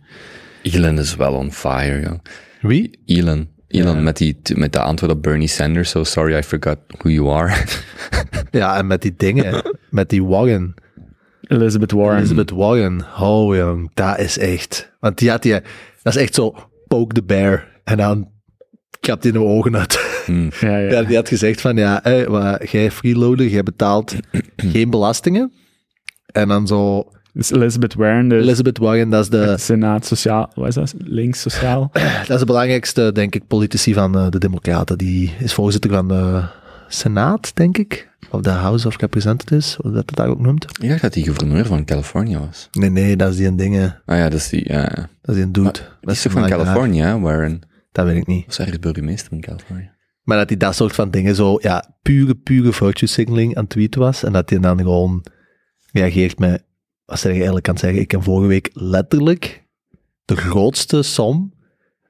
[0.63, 2.19] Elon is wel on fire, joh.
[2.61, 2.99] Wie?
[3.07, 3.49] Elon.
[3.69, 5.91] Elon met, die, met de antwoord op Bernie Sanders.
[5.91, 7.55] So sorry, I forgot who you are.
[8.51, 10.75] Ja, en met die dingen, met die wagon.
[11.41, 12.19] Elizabeth Warren.
[12.19, 13.05] Elizabeth Warren.
[13.19, 14.93] Oh, jong, dat is echt.
[15.01, 15.53] Want die had die,
[16.03, 16.55] dat is echt zo
[16.89, 17.69] poke the bear.
[17.85, 18.31] En dan
[19.01, 20.20] klapt hij in de ogen uit.
[20.61, 20.91] Ja, ja.
[20.91, 24.15] Ja, die had gezegd van, ja, hé, maar jij freeloader, jij betaalt
[24.73, 25.53] geen belastingen.
[26.27, 30.69] En dan zo, Dus Elizabeth Warren, de Elizabeth Warren, dat is de, Senaat Sociaal, wat
[30.69, 30.95] is dat?
[30.99, 31.91] Links Sociaal.
[32.27, 34.99] dat is de belangrijkste, denk ik, politici van eh, de Democraten.
[34.99, 36.43] Die is voorzitter van de
[36.89, 38.09] Senaat, denk ik.
[38.31, 40.65] Of de House of Representatives, hoe dat het daar ook noemt.
[40.81, 42.69] Ik dacht dat hij gouverneur van Californië was.
[42.73, 44.03] Nee, nee, dat is die een dingen.
[44.07, 44.85] Ah ja, dat is die, ja.
[44.85, 45.73] Dat is die een dude.
[46.01, 46.49] Dat is toch van.
[46.49, 47.61] Californië, hè, Warren?
[47.93, 48.47] Dat weet ik niet.
[48.47, 49.90] Was ergens burgemeester in Californië?
[50.23, 53.71] Maar dat hij dat soort van dingen zo, ja, pure, pure virtue signaling aan het
[53.71, 54.23] tweeten was.
[54.23, 55.25] En dat hij dan gewoon
[55.93, 56.65] reageert met,
[57.05, 59.67] wat zeg je eigenlijk kan zeggen, ik heb vorige week letterlijk
[60.25, 61.53] de grootste som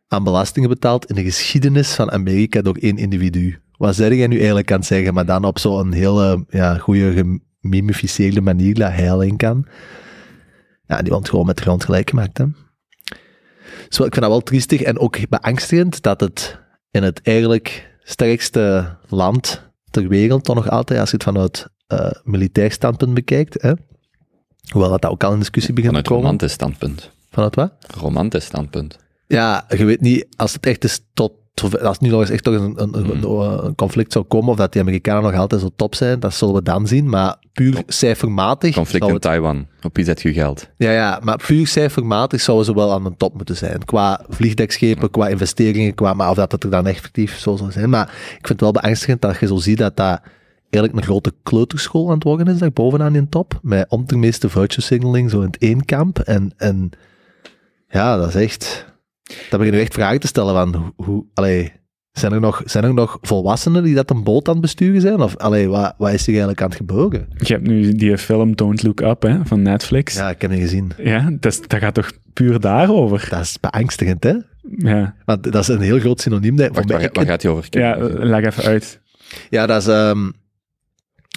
[0.08, 3.58] aan belastingen betaald in de geschiedenis van Amerika door één individu.
[3.76, 8.40] Wat zeg jij nu eigenlijk het zeggen, maar dan op zo'n hele ja, goede gemimificeerde
[8.40, 9.66] manier dat hij alleen kan.
[10.86, 12.44] Ja, die wordt gewoon met de grond gelijk gemaakt, hè.
[13.88, 16.58] Dus ik vind dat wel triestig en ook beangstigend dat het
[16.90, 22.10] in het eigenlijk sterkste land ter wereld, toch nog altijd, als je het vanuit eh,
[22.24, 23.72] militair standpunt bekijkt, hè?
[24.70, 26.26] hoewel dat, dat ook al in discussie begint Vanuit te komen.
[26.26, 27.10] romantisch standpunt.
[27.30, 27.72] Vanuit wat?
[27.96, 28.98] Romantisch standpunt.
[29.26, 31.32] Ja, je weet niet, als het echt is tot,
[31.62, 34.72] als nu nog eens echt toch een, een, een, een conflict zou komen, of dat
[34.72, 38.74] die Amerikanen nog altijd zo top zijn, dat zullen we dan zien, maar puur cijfermatig
[38.74, 39.66] Conflict in het Taiwan.
[39.82, 40.68] Op wie zet je geld?
[40.76, 43.84] Ja, ja, maar puur cijfermatig zouden ze wel aan de top moeten zijn.
[43.84, 47.90] Qua vliegdekschepen, qua investeringen, qua, maar of dat het er dan effectief zo zou zijn.
[47.90, 50.20] Maar ik vind het wel beangstigend dat je zo ziet dat dat
[50.70, 53.58] eigenlijk een grote kleuterschool aan het worden is, daar bovenaan in top.
[53.62, 56.18] Met om de meeste virtue signaling zo in het één kamp.
[56.18, 56.90] En, en
[57.88, 58.88] ja, dat is echt...
[59.50, 61.72] Dan begin je echt vragen te stellen van, hoe, allee,
[62.12, 65.20] zijn er, nog, zijn er nog volwassenen die dat een boot aan het besturen zijn?
[65.20, 67.28] Of allee, wat, wat is er eigenlijk aan het gebeuren?
[67.38, 70.14] Je hebt nu die film Don't Look Up hè, van Netflix.
[70.14, 70.92] Ja, Ja, ik heb het gezien.
[71.40, 73.26] dat, is- dat gaat toch puur daarover?
[73.30, 74.34] Dat is beangstigend, hè?
[74.76, 76.52] Ja, Want dat is een heel groot synoniem.
[76.58, 76.58] ik.
[76.74, 77.66] Wacht, Voor waar, waar gaat hij over?
[77.70, 79.00] ja leg even uit.
[79.50, 80.30] Ja, dat is ehm,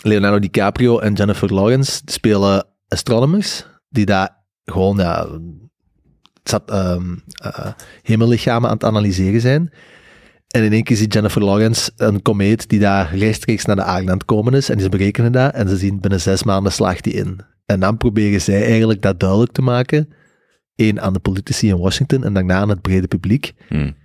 [0.04, 4.30] Leonardo DiCaprio en Jennifer Lawrence spelen astronomers die daar
[4.66, 5.28] gewoon ja,
[6.44, 7.72] zat, ehm, eh,
[8.02, 9.72] hemellichamen aan het analyseren zijn.
[10.48, 14.08] En in één keer ziet Jennifer Lawrence een komeet die daar rechtstreeks naar de aarde
[14.08, 14.70] aan het komen is.
[14.70, 15.54] En ze berekenen dat.
[15.54, 17.39] En ze zien binnen zes maanden slaagt die in.
[17.66, 20.14] En dan proberen zij eigenlijk dat duidelijk te maken.
[20.76, 23.54] Eén aan de politici in Washington en daarna aan het brede publiek.
[23.68, 23.96] Hmm.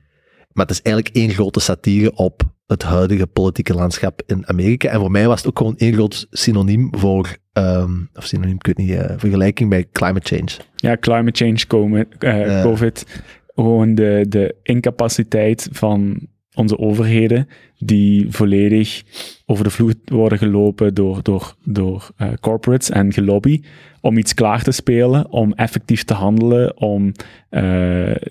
[0.53, 4.89] Maar het is eigenlijk één grote satire op het huidige politieke landschap in Amerika.
[4.89, 8.66] En voor mij was het ook gewoon één groot synoniem voor, ehm, of synoniem, ik
[8.66, 10.50] weet niet, eh, vergelijking bij climate change.
[10.76, 12.62] Ja, climate change, komen, eh, Ja.
[12.62, 13.22] COVID.
[13.54, 17.48] Gewoon de, de incapaciteit van onze overheden,
[17.78, 19.02] die volledig
[19.46, 23.62] over de vloer worden gelopen door, door, door eh, corporates en gelobby,
[24.00, 27.12] om iets klaar te spelen, om effectief te handelen, om
[27.48, 27.62] eh,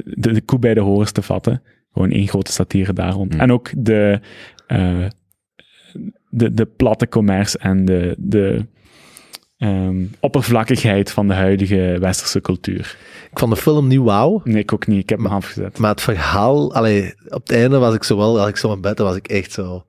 [0.03, 1.61] de, de koe bij de horens te vatten.
[1.91, 3.31] Gewoon één grote satire daar rond.
[3.31, 3.41] Hmm.
[3.41, 4.19] En ook de,
[4.67, 5.05] eh,
[6.29, 8.65] de, de platte commerce en de, de
[9.57, 12.97] ehm, oppervlakkigheid van de huidige westerse cultuur.
[13.31, 15.01] Ik vond de film niet wauw, Nee, ik ook niet.
[15.01, 15.77] Ik heb hem afgezet.
[15.77, 18.81] maar het verhaal, allee, op het einde was ik zo wel, als ik zo in
[18.81, 19.85] bed was ik echt zo,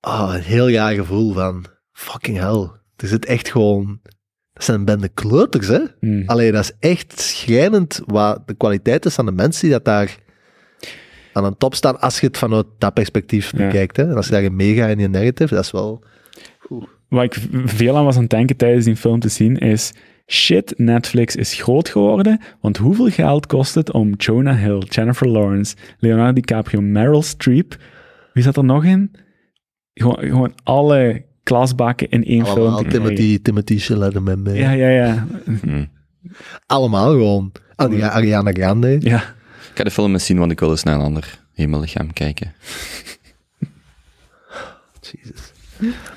[0.00, 2.70] ah, een heel raar gevoel van, fucking hell.
[2.96, 4.00] Er zit echt gewoon,
[4.52, 5.80] dat zijn een bende kleuters, hè?
[6.00, 6.22] Hmm.
[6.26, 10.16] Allee, dat is echt schrijnend wat de kwaliteit is van de mensen die dat daar
[11.32, 13.64] aan een top staan, als je het vanuit dat perspectief Ja.
[13.66, 13.96] bekijkt.
[13.96, 14.02] Hè?
[14.02, 16.04] En als je daar een mega in je narrative, dat is wel...
[17.14, 19.92] Wat ik veel aan was aan het denken tijdens die film te zien is...
[20.26, 25.76] Shit, Netflix is groot geworden, want hoeveel geld kost het om Jonah Hill, Jennifer Lawrence,
[25.98, 27.76] Leonardo DiCaprio, Meryl Streep,
[28.32, 29.10] wie zat er nog in?
[29.94, 33.14] Gewoon, gewoon alle klasbakken in één film Allemaal te krijgen.
[33.14, 34.56] Timothy, Timothy Chalamet.
[34.56, 35.26] Ja, ja, ja.
[35.60, 35.88] Hmm.
[36.66, 37.52] Allemaal gewoon.
[37.76, 38.96] Ari- Ariana Grande.
[39.00, 39.16] Ja,
[39.70, 42.52] Ik ga de film eens zien, want ik wil eens naar een ander hemellichaam kijken.
[45.00, 45.52] Jezus.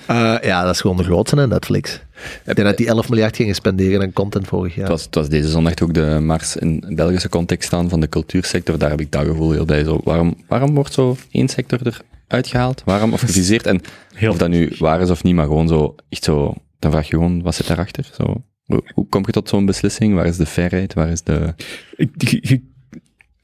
[0.08, 2.02] Eh, ja, dat is gewoon de grootste, hè, Netflix.
[2.46, 4.84] Ik denk dat die 11 miljard gingen spenderen aan content vorig jaar.
[4.84, 8.10] Het, was, het was deze zondag ook de mars in Belgische context staan van de
[8.10, 8.78] cultuursector.
[8.78, 9.84] Daar heb ik dat gevoel heel bij.
[9.84, 11.80] Zo, waarom, waarom wordt zo één sector
[12.28, 12.82] eruit gehaald?
[12.86, 13.14] Waarom?
[13.14, 13.66] Of geviseerd?
[13.66, 13.82] En
[14.14, 17.08] heel of dat nu waar is of niet, maar gewoon zo, echt zo, dan vraag
[17.08, 18.10] je gewoon, wat zit daarachter?
[18.14, 20.14] Zo, hoe, hoe kom je tot zo'n beslissing?
[20.14, 20.94] Waar is de fairheid?
[20.94, 21.54] Waar is de...
[21.96, 22.64] ik, ik- ik-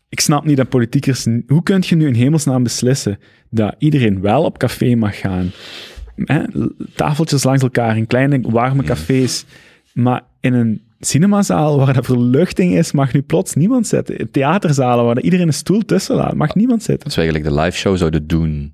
[0.09, 1.25] ik snap niet dat politiekers...
[1.47, 3.19] Hoe kun je nu in hemelsnaam beslissen
[3.49, 5.51] dat iedereen wel op café mag gaan?
[6.15, 6.43] Hè?
[6.95, 9.45] Tafeltjes langs elkaar in kleine, warme cafés.
[9.93, 14.31] Maar in een cinemazaal waar de verluchting is, mag nu plots niemand zitten.
[14.31, 17.05] Theaterzalen waar iedereen een stoel tussen laat, mag niemand zitten.
[17.05, 18.73] Als we eigenlijk de live show zouden doen.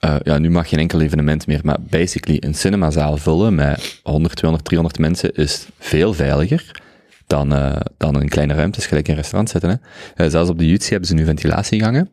[0.00, 4.36] eh, ja, nu mag geen enkel evenement meer, maar basically een cinemazaal vullen met 100,
[4.36, 6.80] 200, 300 mensen is veel veiliger
[7.26, 9.70] dan, eh, dan een kleine ruimte, gelijk in een restaurant zitten.
[9.70, 9.76] Hè.
[10.24, 12.08] Eh, zelfs op de Jutsi hebben ze nu ventilatiegangen.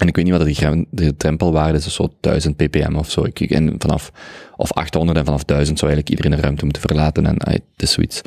[0.00, 3.24] En ik weet niet wat de, grem- de drempelwaarde is, zo 1000 ppm of zo.
[3.24, 4.12] Ik, en vanaf,
[4.56, 7.26] of 800 en vanaf 1000 zou eigenlijk iedereen de ruimte moeten verlaten.
[7.26, 8.20] En het is zoiets.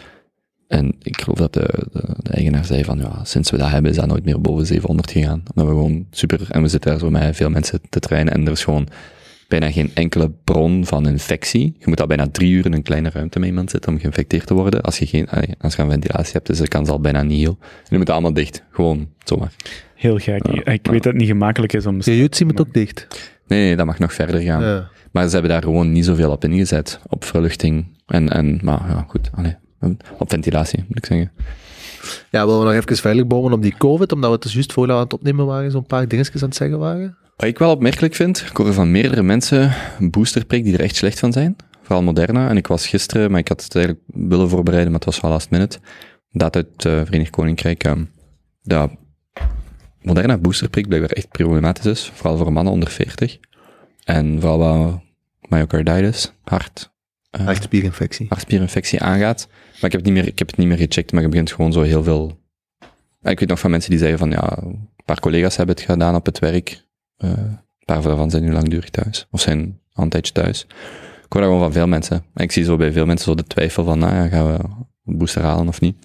[0.67, 3.91] En ik geloof dat de, de, de eigenaar zei van, ja, sinds we dat hebben
[3.91, 5.43] is dat nooit meer boven 700 gegaan.
[5.53, 8.45] Omdat we gewoon super, en we zitten daar zo met veel mensen te trainen en
[8.45, 8.87] er is gewoon
[9.47, 11.75] bijna geen enkele bron van infectie.
[11.79, 14.47] Je moet al bijna drie uur in een kleine ruimte met iemand zitten om geïnfecteerd
[14.47, 14.81] te worden.
[14.81, 17.57] Als je geen, allee, als je ventilatie hebt, is de kans al bijna niet heel.
[17.59, 18.63] En die moeten allemaal dicht.
[18.71, 19.53] Gewoon, zomaar.
[19.97, 20.47] Heel gek.
[20.51, 21.97] Ja, ik weet dat het niet gemakkelijk is om...
[21.99, 23.07] Je Jutsi moet ook dicht.
[23.47, 24.63] Nee, nee, dat mag nog verder gaan.
[24.63, 24.89] Ja.
[25.11, 26.99] Maar ze hebben daar gewoon niet zoveel op ingezet.
[27.07, 27.85] Op verluchting.
[28.05, 29.29] En, en maar ja, goed.
[29.35, 29.55] Allee,
[30.17, 31.31] op ventilatie, moet ik zeggen.
[32.31, 34.73] Ja, willen we nog even veilig bouwen op die COVID, omdat we het dus juist
[34.73, 37.17] we aan het opnemen waren, zo'n paar dingetjes aan het zeggen waren?
[37.35, 40.95] Wat ik wel opmerkelijk vind, ik hoor van meerdere mensen een boosterprik die er echt
[40.95, 41.55] slecht van zijn.
[41.81, 42.49] Vooral Moderna.
[42.49, 45.31] En ik was gisteren, maar ik had het eigenlijk willen voorbereiden, maar het was wel
[45.31, 45.79] last minute.
[46.31, 47.95] Dat uit het eh, Verenigd Koninkrijk,
[48.63, 48.91] dat
[50.01, 52.11] Moderna boosterprik blijkbaar echt problematisch is.
[52.13, 53.37] Vooral voor mannen onder 40.
[54.03, 55.01] En vooral wat
[55.49, 56.91] myocarditis, hart,
[57.29, 58.25] eh, Hartspierinfectie.
[58.29, 59.47] hartspierinfectie aangaat.
[59.49, 61.51] Maar ik heb het niet meer, ik heb het niet meer gecheckt, maar je begint
[61.51, 62.39] gewoon zo heel veel...
[63.21, 65.85] Ja, Ik weet nog van mensen die zeggen van, ja, een paar collega's hebben het
[65.85, 66.83] gedaan op het werk.
[67.17, 69.27] Eh, een paar daarvan zijn nu langdurig thuis.
[69.31, 70.63] Of zijn al een tijdje thuis.
[71.25, 72.25] Ik hoor dat gewoon van veel mensen.
[72.33, 74.59] En ik zie zo bij veel mensen zo de twijfel van, nou ja, gaan we
[75.05, 75.97] een booster halen of niet?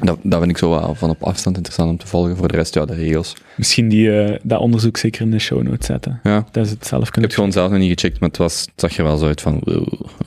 [0.00, 2.36] Dat, dat vind ik zo wel van op afstand interessant om te volgen.
[2.36, 3.34] Voor de rest, ja, de regels.
[3.56, 6.20] Misschien die, eh, dat onderzoek zeker in de show notes zetten.
[6.22, 8.38] Ja, Dat is het zelf ik heb het gewoon zelf nog niet gecheckt, maar het,
[8.38, 9.62] was, het zag er wel zo uit van,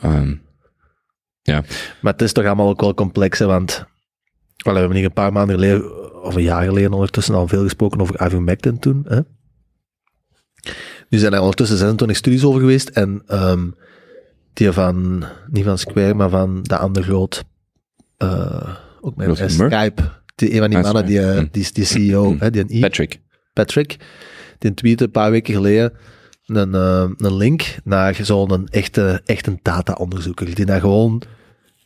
[0.00, 0.34] ehm,
[2.00, 3.84] Maar het is toch allemaal ook wel complex, hè, want
[4.56, 8.00] we hebben hier een paar maanden geleden, of een jaar geleden ondertussen, al veel gesproken
[8.00, 9.04] over ivermectin toen.
[9.08, 9.20] Hè?
[11.08, 13.70] Nu zijn er ondertussen 26 studies over geweest en ehm,
[14.52, 17.44] die van, niet van Square, maar van de andere groot,
[18.16, 19.48] eh, ook met eh?
[19.48, 20.02] Skype.
[20.34, 21.50] Die, een van die Ah, mannen, die, eh, Skype.
[21.50, 23.20] die, die CEO, hè, die een I, Patrick.
[23.52, 23.96] Patrick,
[24.58, 25.92] die tweette een paar weken geleden
[26.46, 30.54] een, eh, een link naar zo'n echte, echt een data-onderzoeker.
[30.54, 31.22] Die daar gewoon,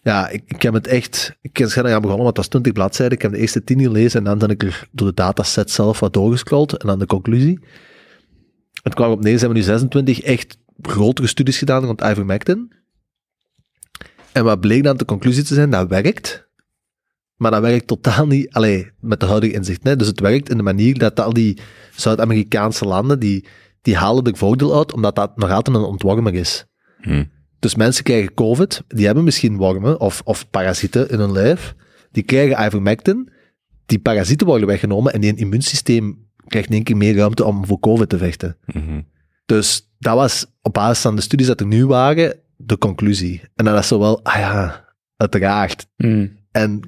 [0.02, 3.16] ja, ik, ik heb het echt, ik ben aan begonnen, want dat is 20 bladzijden.
[3.16, 6.00] Ik heb de eerste 10 gelezen en dan ben ik er door de dataset zelf
[6.00, 7.60] wat doorgescrolld en dan de conclusie.
[8.82, 12.72] Het kwam op neer, ze hebben nu 26 echt grotere studies gedaan rond ivermectin.
[14.32, 16.45] En wat bleek dan de conclusie te zijn, dat werkt.
[17.36, 19.84] Maar dat werkt totaal niet, allee, met de huidige inzicht.
[19.84, 19.96] Hè?
[19.96, 21.58] Dus het werkt in de manier dat al die
[21.94, 23.46] Zuid-Amerikaanse landen, die,
[23.82, 26.66] die halen er voordeel uit, omdat dat nog altijd een ontwormer is.
[27.00, 27.24] Hm.
[27.58, 31.74] Dus mensen krijgen COVID, die hebben misschien wormen of, of parasieten in hun lijf,
[32.10, 33.32] die krijgen ivermectin,
[33.86, 37.80] die parasieten worden weggenomen en die immuunsysteem krijgt in één keer meer ruimte om voor
[37.80, 38.56] COVID te vechten.
[38.66, 39.00] Mhm.
[39.46, 43.42] Dus dat was op basis van de studies dat er nu waren, de conclusie.
[43.54, 44.84] En dan is zo wel, ah ja,
[45.16, 45.86] uiteraard.
[45.96, 46.38] Mm.
[46.50, 46.80] En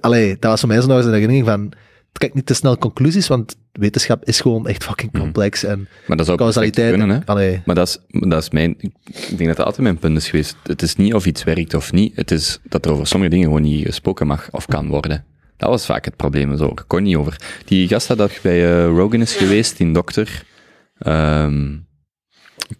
[0.00, 1.72] allee, dat was voor mij zo'n een herinnering van,
[2.12, 5.22] trek niet te snel conclusies, want wetenschap is gewoon echt fucking Mhm.
[5.22, 5.64] complex.
[5.64, 7.18] En Maar dat zou causaliteit, kunnen, hè?
[7.24, 8.74] allee, Maar dat is, dat is mijn...
[9.04, 10.56] Ik denk dat dat altijd mijn punt is geweest.
[10.62, 12.16] Het is niet of iets werkt of niet.
[12.16, 15.24] Het is dat er over sommige dingen gewoon niet gesproken mag of kan worden.
[15.56, 16.56] Dat was vaak het probleem.
[16.56, 16.66] Zo.
[16.66, 17.36] Ik kon niet over.
[17.64, 20.44] Die gast dat bij eh, Rogan is geweest, die dokter...
[20.98, 21.76] ehm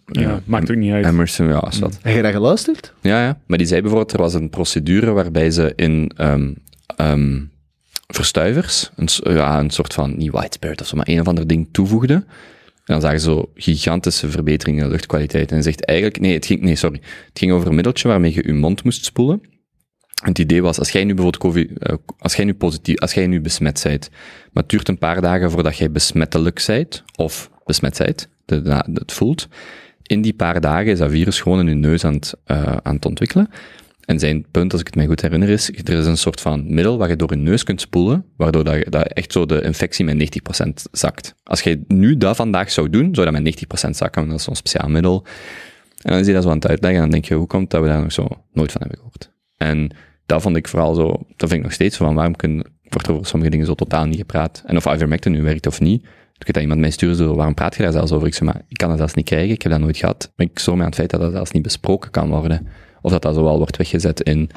[0.07, 1.05] Ja, maakt ook niet uit.
[1.07, 1.99] Emerson, ja, is wat.
[2.03, 2.93] heb je dat geluisterd?
[3.01, 3.41] Ja, ja.
[3.47, 6.53] Maar die zei bijvoorbeeld, er was een procedure waarbij ze in ehm,
[6.99, 7.41] ehm,
[8.07, 11.47] verstuivers, een, ja, een soort van, niet white spirit of zo, maar een of ander
[11.47, 12.17] ding toevoegden.
[12.89, 15.53] En dan zagen ze zo gigantische verbeteringen in de luchtkwaliteit.
[15.53, 17.01] En zegt eigenlijk, nee, het ging, nee, sorry.
[17.29, 19.41] Het ging over een middeltje waarmee je je mond moest spoelen.
[20.23, 23.13] En het idee was, als jij nu bijvoorbeeld COVID, eh, als jij nu positief, als
[23.13, 24.09] jij nu besmet bent,
[24.53, 27.97] maar het duurt een paar dagen voordat jij besmettelijk bent, of besmet
[28.45, 29.49] de, de, het voelt,
[30.03, 32.95] in die paar dagen is dat virus gewoon in je neus aan het, eh, aan
[32.95, 33.51] het ontwikkelen.
[34.09, 36.75] En zijn punt, als ik het mij goed herinner, is, er is een soort van
[36.75, 40.05] middel waar je door je neus kunt spoelen, waardoor dat, dat echt zo de infectie
[40.05, 41.35] met 90% zakt.
[41.43, 44.45] Als je nu dat vandaag zou doen, zou dat met 90% zakken, want dat is
[44.45, 45.25] zo'n speciaal middel.
[46.03, 47.71] En dan is hij dat zo aan het uitleggen en dan denk je, hoe komt
[47.71, 49.31] dat we daar nog zo nooit van hebben gehoord?
[49.57, 49.91] En
[50.27, 53.07] dat vond ik vooral zo, dat vind ik nog steeds zo van, waarom kun, wordt
[53.07, 54.63] er over sommige dingen zo totaal niet gepraat?
[54.67, 56.03] En of ivermectin nu werkt of niet,
[56.39, 58.27] ik weet dat iemand mij stuurde, zo, waarom praat je daar zelfs over?
[58.27, 60.33] Ik zei, maar ik kan dat zelfs niet krijgen, ik heb dat nooit gehad.
[60.37, 62.67] Maar ik stoor me aan het feit dat dat zelfs niet besproken kan worden.
[63.03, 64.51] Of dat dat zo wel wordt weggezet in,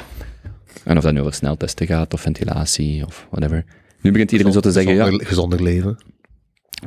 [0.84, 3.66] en of dat nu over sneltesten gaat, of ventilatie, of whatever.
[4.02, 5.98] Nu begint iedereen zo te zeggen, ja, gezonder, gezonder leven.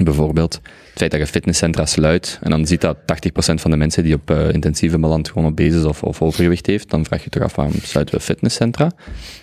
[0.02, 3.04] Bijvoorbeeld het feit dat je fitnesscentra sluit en dan ziet dat 80%
[3.36, 7.04] van de mensen die op eh, intensieve belandt gewoon obese of, of overgewicht heeft, dan
[7.04, 8.92] vraag je toch af waarom sluiten we fitnesscentra?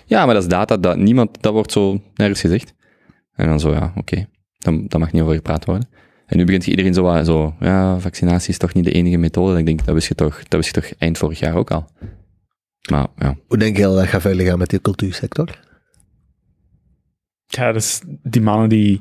[0.06, 2.74] Ja, maar dat is data dat niemand, dat wordt zo nergens gezegd.
[3.34, 4.26] En dan zo, ja, oké,
[4.58, 5.88] dan, daar mag niet over gepraat worden.
[6.32, 9.52] En nu begint iedereen zo, wat- zo, ja, vaccinatie is toch niet de enige methode.
[9.52, 11.70] En ik denk, dat wist je toch, dat wist je toch eind vorig jaar ook
[11.70, 11.86] al.
[12.90, 15.60] Maar ja, Hoe denk je dat dat gaat verder gaan met die cultuursector?
[17.46, 19.00] Ja, dus die mannen die...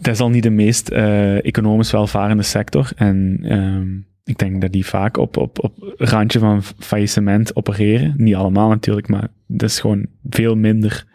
[0.00, 2.90] Dat is al niet de meest eh, economisch welvarende sector.
[2.94, 8.14] En ehm, ik denk dat die vaak op, op, op randje van faillissement opereren.
[8.16, 11.06] Niet allemaal natuurlijk, maar dat is gewoon veel minder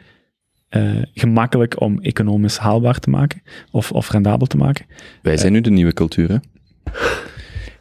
[0.71, 3.41] eh, gemakkelijk om economisch haalbaar te maken.
[3.71, 4.85] Of, of rendabel te maken.
[5.21, 6.35] wij zijn nu de nieuwe cultuur, hè?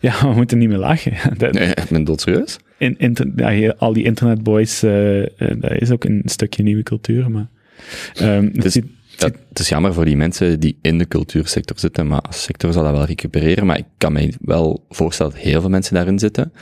[0.01, 1.13] Ja, we moeten niet meer lachen.
[1.39, 2.59] Dat, Nee, ik ben doodserieus.
[2.79, 7.31] in, ja, hier, al die internetboys, eh, eh, dat is ook een stukje nieuwe cultuur.
[7.31, 7.47] Maar,
[8.15, 8.75] ehm, het Dus-
[9.17, 12.73] Ja, het is jammer voor die mensen die in de cultuursector zitten, maar als sector
[12.73, 13.67] zal dat wel recupereren.
[13.67, 16.53] Maar ik kan mij wel voorstellen dat heel veel mensen daarin zitten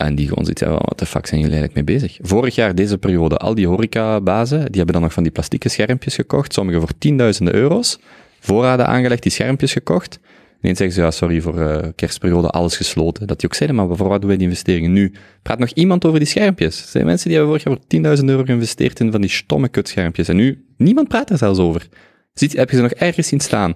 [0.00, 2.18] en die gewoon zoiets hebben, wat de fuck zijn jullie eigenlijk mee bezig?
[2.20, 6.14] Vorig jaar, deze periode, al die horecabazen, die hebben dan nog van die plastieke schermpjes
[6.14, 7.98] gekocht, sommigen voor tienduizenden euro's,
[8.40, 10.18] voorraden aangelegd, die schermpjes gekocht.
[10.60, 13.26] Ineens zeggen ze, ja, sorry, voor eh, kerstperiode alles gesloten.
[13.26, 15.12] Dat die ook zeiden, maar voor wat doen wij die investeringen nu?
[15.42, 16.82] Praat nog iemand over die schermpjes?
[16.82, 19.68] Er zijn mensen die hebben vorig jaar voor 10.000 euro geïnvesteerd in van die stomme
[19.68, 20.28] kutschermpjes.
[20.28, 21.88] En nu, niemand praat er zelfs over.
[22.34, 23.74] Ziet, heb je ze nog ergens zien staan?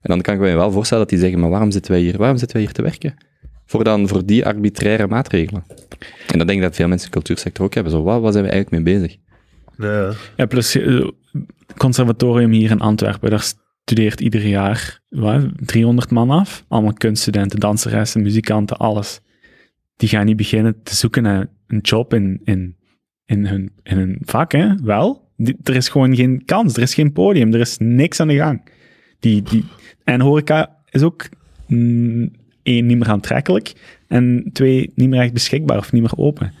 [0.00, 2.16] En dan kan ik me wel voorstellen dat die zeggen, maar waarom zitten wij hier,
[2.16, 3.14] waarom zitten wij hier te werken?
[3.66, 5.64] Voor dan, voor die arbitraire maatregelen.
[6.26, 7.92] En dat denk ik dat veel mensen in de cultuursector ook hebben.
[7.92, 9.16] Zo, wat, waar zijn we eigenlijk mee bezig?
[9.78, 10.12] Ja.
[10.36, 11.08] Ja, plus eh,
[11.76, 13.42] conservatorium hier in Antwerpen, daar
[13.84, 16.64] studeert ieder jaar wat, 300 man af.
[16.68, 19.20] Allemaal kunststudenten, danseressen, muzikanten, alles.
[19.96, 22.76] Die gaan niet beginnen te zoeken naar een job in, in,
[23.24, 24.74] in, hun, in hun vak, hè?
[24.82, 28.28] Wel, die- er is gewoon geen kans, er is geen podium, er is niks aan
[28.28, 28.68] de gang.
[29.20, 29.64] Die, die,
[30.04, 31.28] en horeca is ook
[31.66, 32.30] mm,
[32.66, 33.72] één, niet meer aantrekkelijk
[34.08, 36.52] en twee, niet meer echt beschikbaar of niet meer open.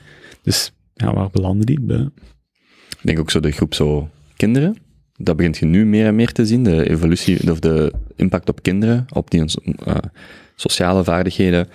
[0.42, 1.80] Dus ja, waar belanden die?
[1.80, 4.76] Ik denk ook zo de groep zo kinderen.
[5.16, 6.62] Dat begint je nu meer en meer te zien.
[6.62, 9.44] De evolutie, of de impact op kinderen, op die
[9.84, 9.94] eh,
[10.54, 11.68] sociale vaardigheden,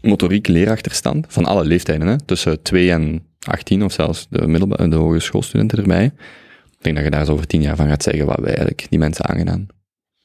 [0.00, 2.20] motoriek, leerachterstand, van alle leeftijden, hè?
[2.20, 6.04] tussen 2 en 18 of zelfs de, middelbare, de hogeschoolstudenten erbij.
[6.04, 8.86] Ik denk dat je daar zo over tien jaar van gaat zeggen wat wij eigenlijk
[8.90, 9.66] die mensen aangedaan.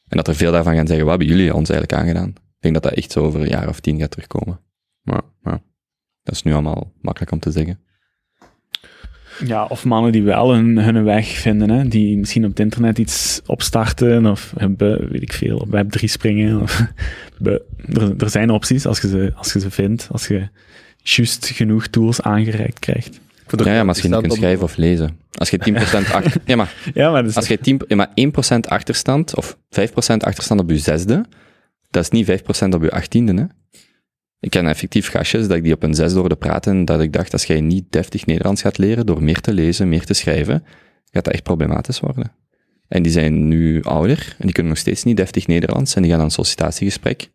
[0.08, 2.34] En dat er veel daarvan gaan zeggen, wat hebben jullie ons eigenlijk aangedaan?
[2.62, 4.59] Ik denk dat dat echt zo over een jaar of tien gaat terugkomen.
[5.01, 5.59] Maar, maar
[6.24, 7.80] dat is nu allemaal makkelijk om te zeggen.
[9.45, 11.88] Ja, of mannen die wel hun, hun weg vinden, hè?
[11.88, 16.62] die misschien op het internet iets opstarten of hebben, weet ik veel, op Web3 springen.
[16.62, 16.82] Of,
[17.39, 20.47] be- er, er zijn opties als je, ze, als je ze vindt, als je
[20.97, 23.20] juist genoeg tools aangereikt krijgt.
[23.47, 25.20] Ja, ook ja, maar als je niet kunt interessant om- schrijven of lezen.
[25.32, 25.57] Als je
[26.07, 26.41] 10% achter...
[26.45, 28.09] Ja, maar Ja, maar, dus, als je 10, ja, maar
[28.55, 31.26] 1% achterstand, of 5% achterstand op je zesde,
[31.92, 33.46] dat is niet 5% op je achttiende, hè.
[34.39, 37.14] Ik ken effectief gastjes dat ik die op een zesde hoorde praten, en dat ik
[37.14, 40.64] dacht, als jij niet deftig Nederlands gaat leren, door meer te lezen, meer te schrijven,
[41.12, 42.32] gaat dat echt problematisch worden.
[42.88, 46.12] En die zijn nu ouder, en die kunnen nog steeds niet deftig Nederlands, en die
[46.12, 47.30] gaan aan een sollicitatiegesprek.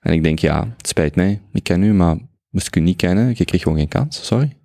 [0.00, 2.16] En ik denk, ja, het spijt mij, ik ken u, maar
[2.50, 4.56] moest ik u niet kennen, je kreeg gewoon geen kans, sorry.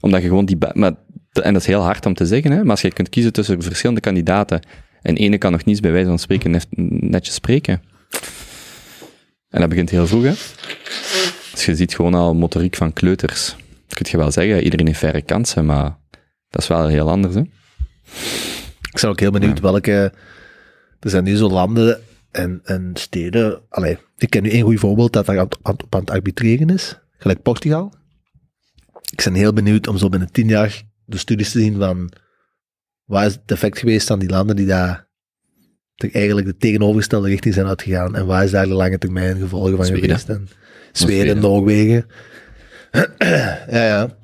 [0.00, 0.58] Omdat je gewoon die...
[0.58, 0.96] en
[1.32, 4.00] dat is heel hard om te zeggen, hè, maar als je kunt kiezen tussen verschillende
[4.00, 4.60] kandidaten,
[5.02, 6.66] en ene kan nog niet bij wijze van spreken net-
[7.00, 7.82] netjes spreken.
[9.54, 10.32] En dat begint heel vroeg, hè.
[11.52, 13.56] Dus je ziet gewoon al motoriek van kleuters.
[13.86, 15.96] Dat kun je wel zeggen, iedereen heeft verre kansen, maar
[16.48, 17.40] dat is wel heel anders, hè.
[18.80, 20.12] Ik ben ook heel benieuwd welke...
[21.00, 22.00] Er zijn nu zo landen
[22.30, 23.60] en, en steden...
[23.68, 26.98] Allee, ik ken nu één goed voorbeeld dat daar aan, op aan het arbitreren is.
[27.18, 27.94] Gelijk Portugal.
[29.10, 32.12] Ik ben heel benieuwd om zo binnen tien jaar de studies te zien van...
[33.04, 35.08] Wat is het effect geweest aan die landen die daar
[35.94, 38.16] toch eigenlijk de tegenovergestelde richting zijn uitgegaan?
[38.16, 40.04] En waar is daar de lange termijn gevolgen van Zweden.
[40.04, 40.28] geweest?
[40.28, 40.48] En
[40.92, 41.38] Zweden, Zweden.
[41.42, 42.06] Noorwegen.
[43.68, 44.16] ja, ja.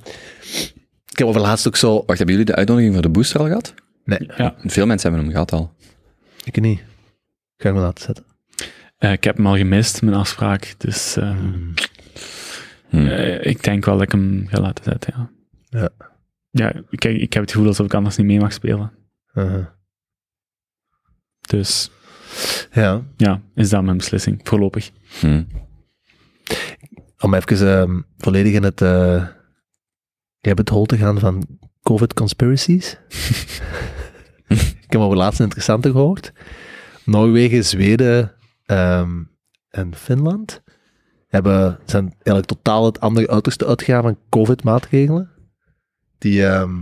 [1.10, 1.94] Ik heb over laatst ook zo...
[2.06, 3.74] Wacht, hebben jullie de uitnodiging voor de booster al gehad?
[4.04, 5.72] Nee, ja, Veel mensen hebben hem gehad al.
[6.44, 6.80] ik niet.
[7.56, 8.24] Ga ik me laten zetten.
[8.98, 10.74] eh, ik heb hem al gemist, mijn afspraak.
[10.78, 11.36] Dus eh,
[12.88, 13.06] Hm.
[13.06, 15.30] eh, ik denk wel dat ik hem ga laten zetten, ja.
[15.80, 15.88] Ja.
[16.50, 18.92] Ja, ik, ik heb het gevoel alsof ik anders niet mee mag spelen.
[19.34, 19.66] Uh-huh.
[21.50, 21.90] Dus
[22.72, 23.02] Ja.
[23.16, 24.90] ja, is dat mijn beslissing, voorlopig.
[25.20, 25.42] Hm.
[27.18, 29.26] Om even ehm, volledig in het uh,
[30.40, 31.46] rabbit hole te gaan van
[31.82, 32.98] COVID conspiracies.
[34.86, 36.32] ik heb over laatst een interessante gehoord.
[37.04, 38.34] Noorwegen, Zweden
[38.64, 39.22] ehm,
[39.68, 40.62] en Finland
[41.26, 45.30] hebben, zijn eigenlijk totaal het andere uiterste uitgegaan van COVID-maatregelen.
[46.18, 46.78] Die, ehm,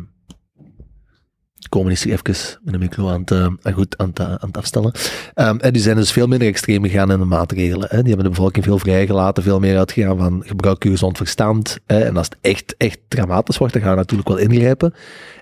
[1.68, 4.56] Komen is even met een micro aan het, eh, aan goed, aan het, aan het
[4.56, 4.92] afstellen.
[5.34, 7.88] Ehm, en die zijn dus veel minder extreem gegaan in de maatregelen.
[7.90, 7.98] Hè.
[7.98, 11.78] Die hebben de bevolking veel vrijgelaten, veel meer uitgegaan van gebruik je gezond verstand.
[11.86, 12.00] Hè.
[12.00, 14.94] En als het echt, echt dramatisch wordt, dan gaan we natuurlijk wel ingrijpen.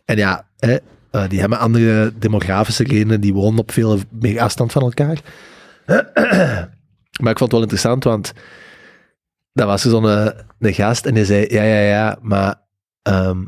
[0.04, 0.76] En ja, hè,
[1.10, 5.20] eh, die hebben andere demografische redenen, die wonen op veel meer afstand van elkaar.
[7.22, 8.32] maar ik vond het wel interessant, want
[9.52, 10.26] dat was er zo'n eh,
[10.58, 12.54] een gast en die zei, ja, ja, ja, maar
[13.02, 13.44] ehm,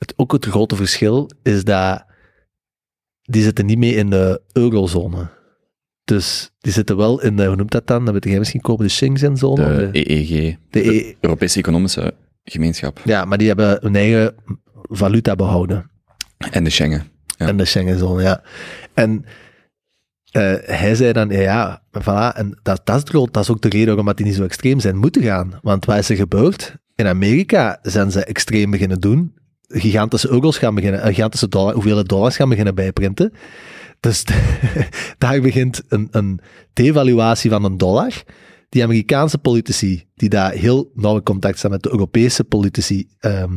[0.00, 2.04] het, ook het grote verschil is dat
[3.22, 5.28] die zitten niet mee in de eurozone.
[6.04, 8.04] Dus die zitten wel in de, hoe noemt dat dan?
[8.04, 9.90] Dat weet jij misschien komen, de Schengen-zone?
[9.90, 13.00] De EEG, de de E- Europese Economische Gemeenschap.
[13.04, 14.34] Ja, maar die hebben hun eigen
[14.82, 15.90] valuta behouden.
[16.50, 17.04] En de Schengen.
[17.26, 17.46] Ja.
[17.46, 18.42] En de Schengenzone, ja.
[18.94, 19.24] En
[20.30, 23.50] eh, hij zei dan, ja, ja, voilà, en dat, dat, is het groot, dat is
[23.50, 25.58] ook de reden waarom die niet zo extreem zijn moeten gaan.
[25.62, 26.76] Want wat is er gebeurd?
[26.94, 29.34] In Amerika zijn ze extreem beginnen doen.
[29.72, 33.32] Gigantische euro's gaan beginnen, eh, gigantische dollar, dollars gaan beginnen bijprinten.
[34.00, 34.24] Dus
[35.18, 36.40] daar begint een, een
[36.72, 38.12] devaluatie van een dollar.
[38.68, 43.52] Die Amerikaanse politici, die daar heel nauw contact staan met de Europese politici, ehm,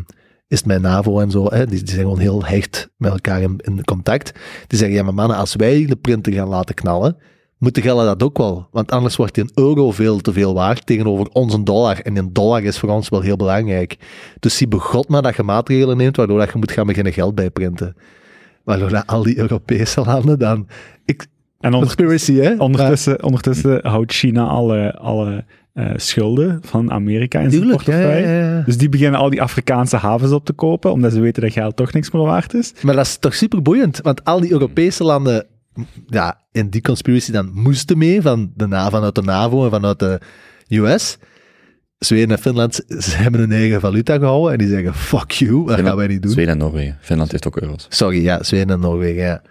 [0.47, 3.41] is het met NAVO en zo, hè, die, die zijn gewoon heel hecht met elkaar
[3.41, 4.32] in, in contact.
[4.68, 7.18] Die zeggen, ja maar mannen, als wij de printer gaan laten knallen,
[7.64, 8.68] moeten gelden dat ook wel.
[8.72, 11.99] Want anders wordt die een euro veel te veel waard tegenover onze dollar.
[11.99, 13.97] En een dollar is voor ons wel heel belangrijk.
[14.39, 17.36] Dus zie begot maar dat je maatregelen neemt, waardoor dat je moet gaan beginnen geld
[17.36, 17.95] bijprinten.
[18.64, 20.68] Waardoor dat al die Europese landen dan...
[21.05, 21.22] Ik,
[21.59, 22.55] En onder- conspiracy, hè?
[22.57, 25.43] ondertussen, ondertussen houdt China alle, alle
[25.74, 28.28] eh, schulden van Amerika in zijn ja, portefeuille.
[28.28, 28.61] ja, ja.
[28.66, 31.76] Dus die beginnen al die Afrikaanse havens op te kopen, omdat ze weten dat geld
[31.76, 32.74] toch niks meer waard is.
[32.82, 35.45] Maar dat is toch super boeiend, want al die Europese landen,
[36.07, 40.19] ja, in die conspiracy dan moesten mee, van de, vanuit de NAVO en vanuit de
[40.69, 41.17] US.
[41.99, 45.80] Zweden en Finland, ze hebben hun eigen valuta gehouden en die zeggen, fuck you, dat
[45.80, 46.32] gaan wij niet doen.
[46.32, 46.97] Zweden en Noorwegen.
[47.01, 47.86] Finland heeft ook euro's.
[47.89, 49.41] Sorry, ja, Zweden en Noorwegen, ja.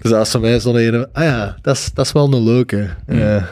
[0.00, 2.42] Dus dat is voor mij zo'n ene, ah ja, dat is, dat is wel een
[2.44, 2.88] leuke.
[3.06, 3.44] Eh,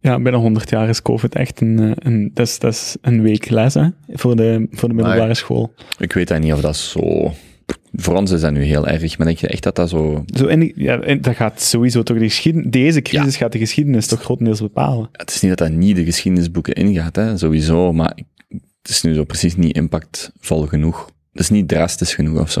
[0.00, 3.22] Ja, binnen 100 jaar is COVID echt een, eh, een, dat is, dat is een
[3.22, 5.74] week les hè, voor, de, voor de middelbare Maar- school.
[5.98, 7.32] Ik weet dat niet of dat zo...
[7.92, 10.24] Voor ons is dat nu heel erg, maar denk je echt dat dat zo...
[10.36, 14.06] Zo die- ja, in- dat gaat sowieso toch de geschiedenis, deze crisis gaat de geschiedenis
[14.06, 15.08] toch grotendeels bepalen.
[15.12, 18.16] Het is niet dat dat niet de geschiedenisboeken ingaat, hè, sowieso, maar
[18.82, 21.10] het is nu zo precies niet impactvol genoeg.
[21.32, 22.60] Het is niet drastisch genoeg of zo.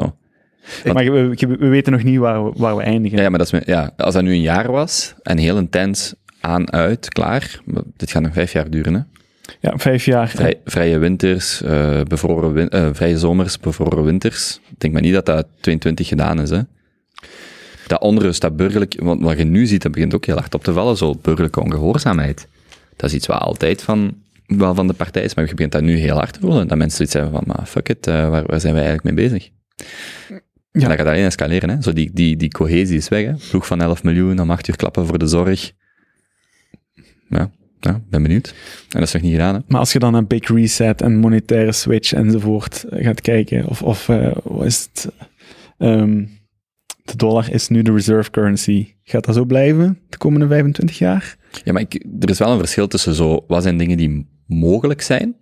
[0.84, 3.22] Want- Maar we, we, we weten nog niet waar we, waar we eindigen.
[3.22, 6.72] Ja, maar dat is, ja, als dat nu een jaar was en heel intens aan,
[6.72, 7.60] uit, klaar,
[7.96, 9.00] dit gaat nog vijf jaar duren, hè.
[9.60, 10.28] Ja, vijf jaar.
[10.28, 14.60] Vrij, vrije winters, eh, bevroren win- eh, vrije zomers, bevroren winters.
[14.70, 16.60] Ik denk maar niet dat dat 22 gedaan is, hè.
[17.86, 20.64] Dat onrust, dat burgerlijk, want wat je nu ziet, dat begint ook heel hard op
[20.64, 22.48] te vallen, zo burgerlijke ongehoorzaamheid.
[22.96, 24.14] Dat is iets wat altijd van,
[24.46, 26.68] wel van de partij is, maar je begint dat nu heel hard te voelen.
[26.68, 29.28] Dat mensen zoiets hebben van, maar fuck it, eh, waar, waar zijn wij eigenlijk mee
[29.28, 29.50] bezig?
[30.72, 30.82] Ja.
[30.82, 31.82] En dat gaat alleen escaleren, hè.
[31.82, 33.32] Zo die, die, die cohesie is weg, hè.
[33.50, 35.72] Ploeg van 11 miljoen, om 8 uur klappen voor de zorg.
[37.28, 37.50] Ja,
[37.84, 38.48] ja, ben benieuwd.
[38.88, 39.60] En dat is nog niet gedaan, hè.
[39.66, 43.82] Maar als je dan naar Big Reset en monetaire switch enzovoort eh, gaat kijken, of,
[43.82, 45.12] of eh, wat is het?
[45.78, 46.24] Ehm,
[47.04, 48.94] de dollar is nu de reserve currency.
[49.02, 51.36] Gaat dat zo blijven de komende 25 jaar?
[51.64, 55.02] Ja, maar ik, er is wel een verschil tussen zo, wat zijn dingen die mogelijk
[55.02, 55.36] zijn,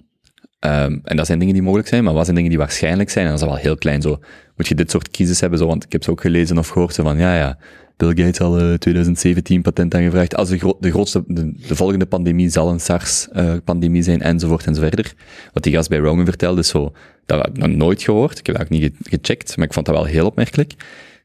[0.60, 3.24] Ehm, en dat zijn dingen die mogelijk zijn, maar wat zijn dingen die waarschijnlijk zijn,
[3.24, 4.18] en dat is wel heel klein zo.
[4.56, 6.94] Moet je dit soort crisis hebben, zo, want ik heb ze ook gelezen of gehoord,
[6.94, 7.58] zo van, ja, ja,
[8.00, 12.48] Bill Gates al eh, 2017 patent aangevraagd, als de, de grootste, de, de volgende pandemie
[12.48, 15.14] zal een SARS-pandemie zijn, enzovoort enzoverder.
[15.52, 16.92] Wat die gast bij Rogan vertelde, zo,
[17.26, 19.72] dat heb ik nog nooit gehoord, ik heb dat ook niet ge- gecheckt, maar ik
[19.72, 20.74] vond dat wel heel opmerkelijk.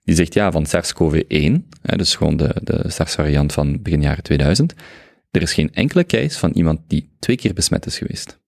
[0.04, 4.74] Die zegt, ja, van SARS-CoV-1, hè, dus gewoon de, de SARS-variant van begin jaren 2000,
[5.32, 8.40] er is geen enkele case van iemand die twee keer besmet is geweest.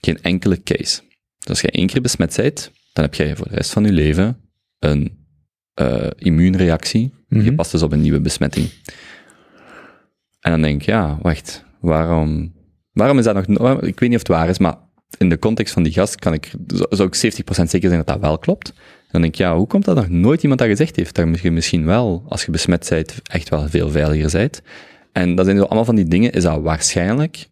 [0.00, 1.00] Geen enkele case.
[1.38, 3.92] Dus als jij één keer besmet bent, dan heb jij voor de rest van je
[3.92, 4.36] leven
[4.78, 5.26] een
[5.74, 7.44] eh, immuunreactie, Mhm.
[7.44, 8.68] gepast is op een nieuwe besmetting.
[10.40, 12.52] En dan denk ik, ja, wacht, waarom,
[12.92, 14.76] waarom is dat nog, ik weet niet of het waar is, maar
[15.18, 16.52] in de context van die gast kan ik,
[16.90, 18.72] zou ik 70% zeker zijn dat dat wel klopt.
[19.10, 21.14] Dan denk ik, ja, hoe komt dat nog nooit iemand dat gezegd heeft?
[21.14, 24.62] Dat je misschien wel, als je besmet bent, echt wel veel veiliger bent.
[25.12, 27.46] En dat zijn zo allemaal van die dingen, is dat waarschijnlijk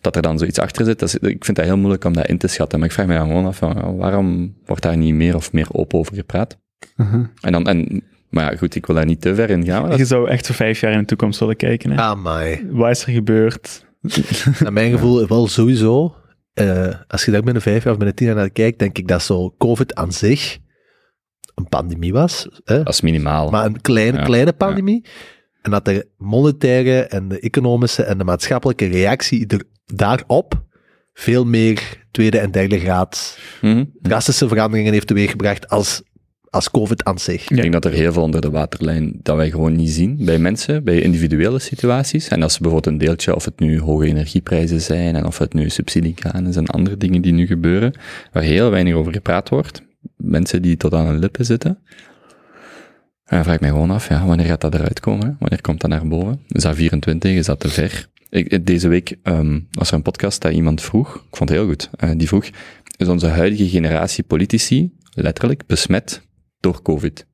[0.00, 0.98] dat er dan zoiets achter zit.
[0.98, 2.78] Dat is- ik vind dat heel moeilijk om dat in te schatten.
[2.78, 5.68] Maar ik vraag me dan gewoon af, van, waarom wordt daar niet meer of meer
[5.72, 6.58] open over gepraat?
[7.40, 9.88] En dan, en, maar ja, goed, ik wil daar niet te ver in gaan.
[9.88, 11.90] dat- Je zou echt voor vijf jaar in de toekomst willen kijken.
[11.90, 11.96] Hè?
[12.00, 12.66] Amai.
[12.70, 13.86] Wat is er gebeurd?
[14.62, 16.14] Naar mijn gevoel wel sowieso.
[16.54, 19.08] eh, als je daar binnen vijf jaar of binnen tien jaar naar kijkt, denk ik
[19.08, 20.58] dat zo COVID aan zich
[21.54, 22.48] een pandemie was.
[22.64, 22.76] Hè?
[22.82, 23.50] dat is minimaal.
[23.50, 25.04] Maar een kleine, Ja, kleine pandemie.
[25.62, 30.62] En dat de monetaire en de economische en de maatschappelijke reactie er, daarop
[31.14, 33.84] veel meer tweede en derde graad Mhm.
[34.00, 36.02] drastische veranderingen heeft teweeggebracht als,
[36.50, 37.50] als COVID aan zich.
[37.50, 40.38] Ik denk dat er heel veel onder de waterlijn dat wij gewoon niet zien bij
[40.38, 42.28] mensen, bij individuele situaties.
[42.28, 45.52] En als ze bijvoorbeeld een deeltje, of het nu hoge energieprijzen zijn, en of het
[45.52, 47.92] nu subsidiekaan is en andere dingen die nu gebeuren,
[48.32, 49.82] waar heel weinig over gepraat wordt.
[50.16, 51.78] Mensen die tot aan hun lippen zitten.
[53.24, 55.36] En dan vraag ik mij gewoon af, ja, wanneer gaat dat eruit komen?
[55.38, 56.40] Wanneer komt dat naar boven?
[56.48, 57.34] Is dat 24?
[57.34, 58.08] Is dat te ver?
[58.30, 61.68] Ik, deze week um, was er een podcast dat iemand vroeg, ik vond het heel
[61.68, 62.44] goed, uh, die vroeg,
[62.96, 66.22] is onze huidige generatie politici letterlijk besmet
[66.60, 67.26] door COVID?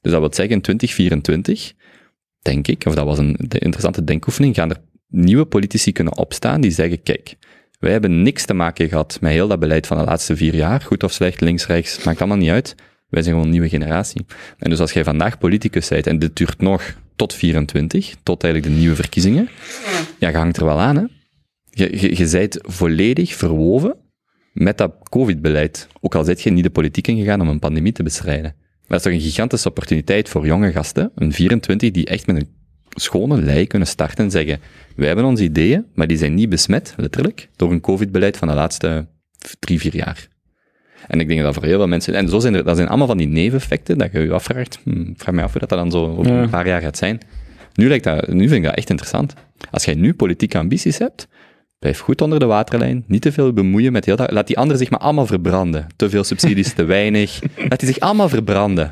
[0.00, 1.72] Dus dat wil zeggen, in 2024,
[2.42, 6.70] denk ik, of dat was een interessante denkoefening, gaan er nieuwe politici kunnen opstaan die
[6.70, 7.36] zeggen, kijk,
[7.78, 10.80] wij hebben niks te maken gehad met heel dat beleid van de laatste vier jaar,
[10.80, 12.74] goed of slecht, links, rechts, maakt allemaal niet uit.
[13.08, 14.26] Wij zijn gewoon een nieuwe generatie.
[14.58, 18.74] En dus als jij vandaag politicus bent, en dit duurt nog tot 24, tot eigenlijk
[18.74, 19.48] de nieuwe verkiezingen,
[20.18, 21.04] ja, je hangt er wel aan, hè.
[21.70, 23.96] Je, je, je bent volledig verwoven
[24.52, 25.88] met dat COVID-beleid.
[26.00, 28.54] Ook al zit je niet de politiek ingegaan om een pandemie te bestrijden.
[28.92, 32.36] Maar dat is toch een gigantische opportuniteit voor jonge gasten, een 24, die echt met
[32.36, 32.48] een
[32.90, 34.60] schone lei kunnen starten en zeggen,
[34.96, 38.54] wij hebben onze ideeën, maar die zijn niet besmet, letterlijk, door een COVID-beleid van de
[38.54, 39.06] laatste
[39.58, 40.28] drie, vier jaar.
[41.06, 43.06] En ik denk dat voor heel veel mensen, en zo zijn er, dat zijn allemaal
[43.06, 45.90] van die neveneffecten, dat je je afvraagt, hm, vraag me af hoe dat, dat dan
[45.90, 46.42] zo over Ja.
[46.42, 47.20] een paar jaar gaat zijn.
[47.74, 49.34] Nu, lijkt dat, nu vind ik dat echt interessant.
[49.70, 51.28] Als jij nu politieke ambities hebt,
[51.82, 54.78] blijf goed onder de waterlijn, niet te veel bemoeien met heel dat, laat die anderen
[54.78, 55.86] zich maar allemaal verbranden.
[55.96, 57.38] Te veel subsidies, te weinig.
[57.68, 58.90] Laat die zich allemaal verbranden.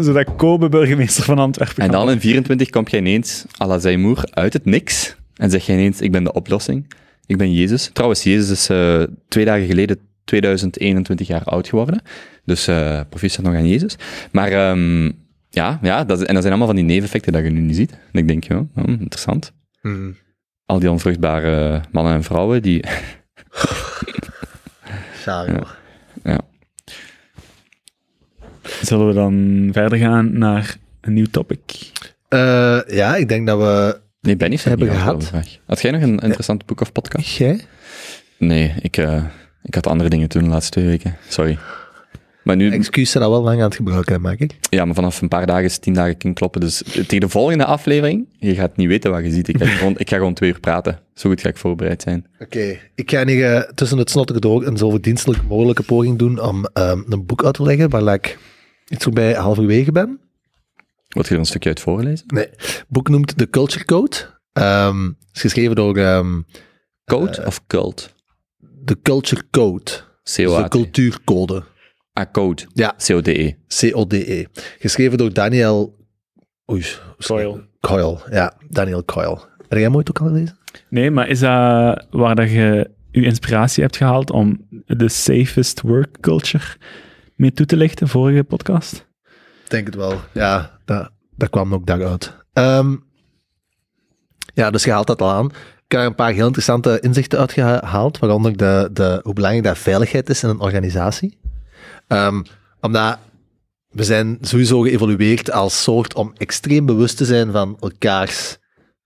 [0.00, 4.24] Zodat Kobe burgemeester van Antwerpen En dan in 24 kom jij ineens, à la Zijmoer,
[4.30, 5.16] uit het niks.
[5.34, 6.92] En zeg je ineens, ik ben de oplossing.
[7.26, 7.90] Ik ben Jezus.
[7.92, 12.02] Trouwens, Jezus is eh, twee dagen geleden 2021 jaar oud geworden.
[12.44, 13.96] Dus eh proficiat nog aan Jezus.
[14.32, 15.04] Maar ehm,
[15.50, 17.76] ja, ja dat, is- en dat zijn allemaal van die neveneffecten dat je nu niet
[17.76, 17.90] ziet.
[18.12, 19.52] En ik denk, ja, interessant.
[19.80, 20.16] Hmm.
[20.66, 22.84] Al die onvruchtbare mannen en vrouwen, die...
[25.24, 25.56] Zalig, Ja.
[25.56, 25.76] hoor.
[26.24, 26.40] Ja.
[28.82, 31.90] Zullen we dan verder gaan naar een nieuw topic?
[32.28, 34.00] Eh, ja, ik denk dat we...
[34.20, 35.30] Nee, Benny Hebben gehad.
[35.66, 37.36] Had jij nog een interessant boek of podcast?
[37.36, 37.60] Jij?
[38.38, 39.24] Nee, ik, eh,
[39.62, 41.16] ik had andere dingen te doen de laatste twee weken.
[41.28, 41.58] Sorry.
[42.46, 44.56] Maar nu, Excuus zijn al wel lang aan het gebruiken, maak ik.
[44.70, 46.60] ja, maar vanaf een paar dagen is tien dagen inkloppen.
[46.60, 49.48] Dus tegen de volgende aflevering, je gaat niet weten wat je ziet.
[49.48, 51.00] Ik ga gewoon, ik ga gewoon twee uur praten.
[51.14, 52.26] Zo goed ga ik voorbereid zijn.
[52.38, 56.40] Oké, ik ga hier eh, tussen het snottige door een zo verdienstelijk mogelijke poging doen
[56.40, 58.38] om ehm, een boek uit te leggen waar ik
[58.88, 60.20] iets voorbij halverwege ben.
[61.08, 62.26] Wil je er een stukje uit voorlezen?
[62.26, 64.16] Nee, het boek noemt The Culture Code.
[64.52, 64.94] Het
[65.32, 66.40] is geschreven door ehm,
[67.04, 68.14] Code of cult?
[68.84, 69.90] The Culture Code.
[70.22, 71.62] Dus de cultuurcode.
[72.16, 72.62] Ah, code.
[72.72, 72.94] Ja.
[73.06, 73.54] C-O-D-E.
[73.68, 74.40] C-O-D-E.
[74.40, 74.46] E.
[74.78, 75.96] Geschreven door Daniel...
[76.70, 76.84] Oei.
[77.18, 77.68] Coyle.
[77.80, 78.54] Coyle, ja.
[78.68, 79.38] Daniel Coyle.
[79.58, 80.58] Heb jij hem ooit ook al gelezen?
[80.88, 86.20] Nee, maar is dat waar dat je je inspiratie hebt gehaald om de safest work
[86.20, 86.64] culture
[87.34, 89.06] mee toe te lichten, vorige podcast?
[89.64, 90.20] Ik denk het wel.
[90.32, 92.36] Ja, dat, dat kwam ook daaruit.
[92.52, 92.94] Ehm
[94.54, 95.46] ja, dus je haalt dat al aan.
[95.46, 99.78] Ik heb er een paar heel interessante inzichten uitgehaald, waaronder de, de, hoe belangrijk dat
[99.78, 101.38] veiligheid is in een organisatie.
[102.08, 102.42] Ehm,
[102.80, 103.18] omdat
[103.90, 108.56] we zijn sowieso geëvolueerd als soort om extreem bewust te zijn van elkaars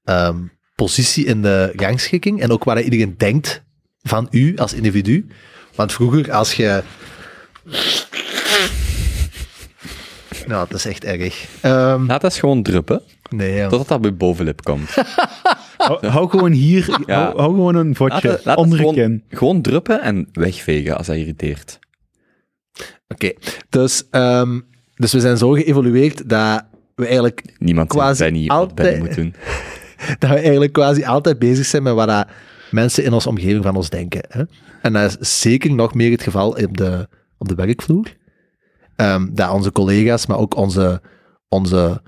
[0.04, 0.36] ehm,
[0.74, 3.62] positie in de rangschikking en ook waar iedereen denkt
[4.02, 5.26] van u als individu.
[5.74, 6.82] Want vroeger, als je...
[10.46, 11.46] Nou, dat is echt erg.
[11.60, 13.68] Ehm, Laat dat eens gewoon druppen, nee, ja.
[13.68, 14.94] totdat dat bij bovenlip komt.
[15.76, 17.22] Hou, hou gewoon hier, Ja.
[17.22, 21.16] hou, hou gewoon een Laat vodje laat onder je gewoon druppen en wegvegen als dat
[21.16, 21.78] irriteert.
[23.12, 23.32] Oké,
[23.68, 24.60] dus, ehm,
[24.94, 29.14] dus we zijn zo geëvolueerd dat we eigenlijk, Niemand Quasi Benny wat altijd- Benny moet
[29.16, 29.34] doen.
[30.18, 32.28] dat we eigenlijk quasi altijd bezig zijn met wat dat
[32.70, 34.22] mensen in onze omgeving van ons denken.
[34.28, 34.42] Hè?
[34.82, 37.08] En dat is zeker nog meer het geval op de,
[37.38, 38.16] op de werkvloer.
[38.96, 41.02] Ehm, dat onze collega's, maar ook onze,
[41.48, 42.02] onze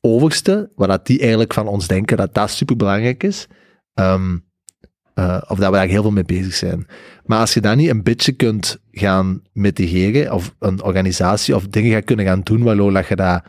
[0.00, 3.46] oversten, wat dat die eigenlijk van ons denken, dat dat superbelangrijk is.
[3.94, 4.36] Ehm,
[5.16, 6.86] eh, of dat we daar heel veel mee bezig zijn.
[7.24, 11.92] Maar als je dat niet een beetje kunt gaan mitigeren, of een organisatie of dingen
[11.92, 13.42] gaat kunnen gaan doen, waardoor dat je dat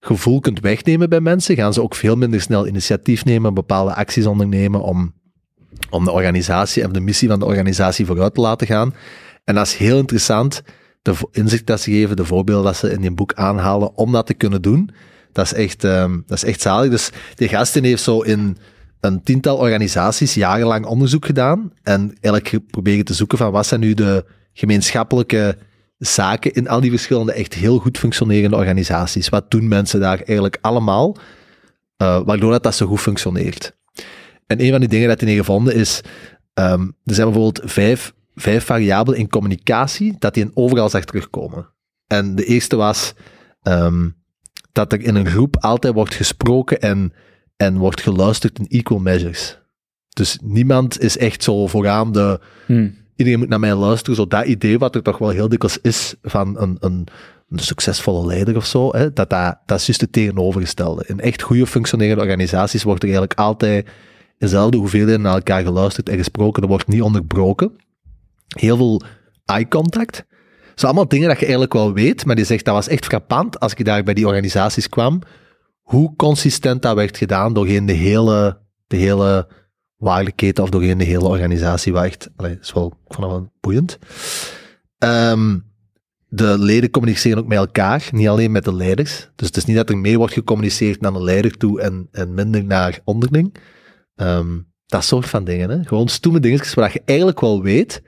[0.00, 4.26] gevoel kunt wegnemen bij mensen, gaan ze ook veel minder snel initiatief nemen, bepaalde acties
[4.26, 5.14] ondernemen om,
[5.90, 8.94] om de organisatie en de missie van de organisatie vooruit te laten gaan.
[9.44, 10.62] En dat is heel interessant,
[11.02, 14.26] de inzicht dat ze geven, de voorbeelden dat ze in die boek aanhalen om dat
[14.26, 14.90] te kunnen doen.
[15.32, 16.90] Dat is echt, ehm, dat is echt zalig.
[16.90, 18.56] Dus die gasten heeft zo in
[19.02, 23.94] een tiental organisaties jarenlang onderzoek gedaan en eigenlijk geprobeerd te zoeken van wat zijn nu
[23.94, 25.58] de gemeenschappelijke
[25.98, 29.28] zaken in al die verschillende echt heel goed functionerende organisaties.
[29.28, 31.16] Wat doen mensen daar eigenlijk allemaal,
[31.96, 33.76] eh, waardoor dat, dat zo goed functioneert.
[34.46, 36.02] En een van die dingen dat hij hier gevonden is,
[36.54, 41.68] Ehm, er zijn bijvoorbeeld vijf, vijf variabelen in communicatie dat die overal zag terugkomen.
[42.06, 43.14] En de eerste was
[43.62, 44.08] ehm,
[44.72, 47.12] dat er in een groep altijd wordt gesproken en,
[47.62, 49.58] en wordt geluisterd in equal measures.
[50.08, 52.88] Dus niemand is echt zo vooraan de, Hm.
[53.16, 54.16] iedereen moet naar mij luisteren.
[54.16, 57.06] Zo dat idee wat er toch wel heel dikwijls is van een, een,
[57.48, 61.04] een succesvolle leider of zo, hè, dat, dat, dat is juist het tegenovergestelde.
[61.06, 63.92] In echt goede functionerende organisaties wordt er eigenlijk altijd in
[64.38, 66.62] dezelfde hoeveelheid naar elkaar geluisterd en gesproken.
[66.62, 67.72] Er wordt niet onderbroken.
[68.48, 69.02] Heel veel
[69.44, 70.16] eye contact.
[70.16, 73.04] Dat zijn allemaal dingen dat je eigenlijk wel weet, maar die zegt dat was echt
[73.04, 75.20] frappant als ik daar bij die organisaties kwam,
[75.92, 79.48] hoe consistent dat werd gedaan doorheen de hele, de hele
[79.96, 81.92] waardeketen of doorheen de hele organisatie.
[81.92, 82.30] Wat echt,
[82.60, 83.98] is wel, ik vond wel boeiend.
[84.98, 85.58] Ehm,
[86.28, 89.30] de leden communiceren ook met elkaar, niet alleen met de leiders.
[89.36, 92.34] Dus het is niet dat er meer wordt gecommuniceerd naar de leider toe en, en
[92.34, 93.54] minder naar onderling.
[94.14, 95.70] Ehm, dat soort van dingen.
[95.70, 95.84] Hè?
[95.84, 98.02] Gewoon stoeme dingetjes waar je eigenlijk wel weet,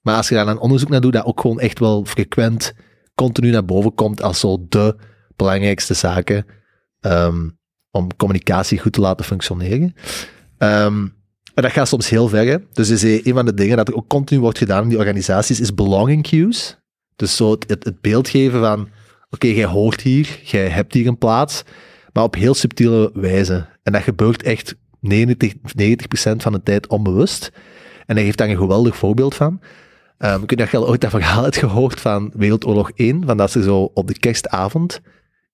[0.00, 2.72] maar als je daar een onderzoek naar doet, dat ook gewoon echt wel frequent
[3.14, 4.96] continu naar boven komt als zo de
[5.36, 6.58] belangrijkste zaken
[7.00, 7.48] ehm,
[7.90, 9.94] om communicatie goed te laten functioneren.
[10.58, 11.00] Ehm,
[11.54, 12.46] maar dat gaat soms heel ver.
[12.46, 12.56] Hè?
[12.72, 15.60] Dus is een van de dingen dat er ook continu wordt gedaan in die organisaties,
[15.60, 16.78] is belonging cues.
[17.16, 18.88] Dus zo het, beeld geven van,
[19.30, 21.62] oké, jij hoort hier, jij hebt hier een plaats,
[22.12, 23.66] maar op heel subtiele wijze.
[23.82, 27.52] En dat gebeurt echt 90, 90% van de tijd onbewust.
[28.06, 29.60] En hij geeft daar een geweldig voorbeeld van.
[30.18, 33.50] Um, ik weet dat je ooit dat verhaal hebt gehoord van Wereldoorlog 1, van dat
[33.50, 35.00] ze zo op de kerstavond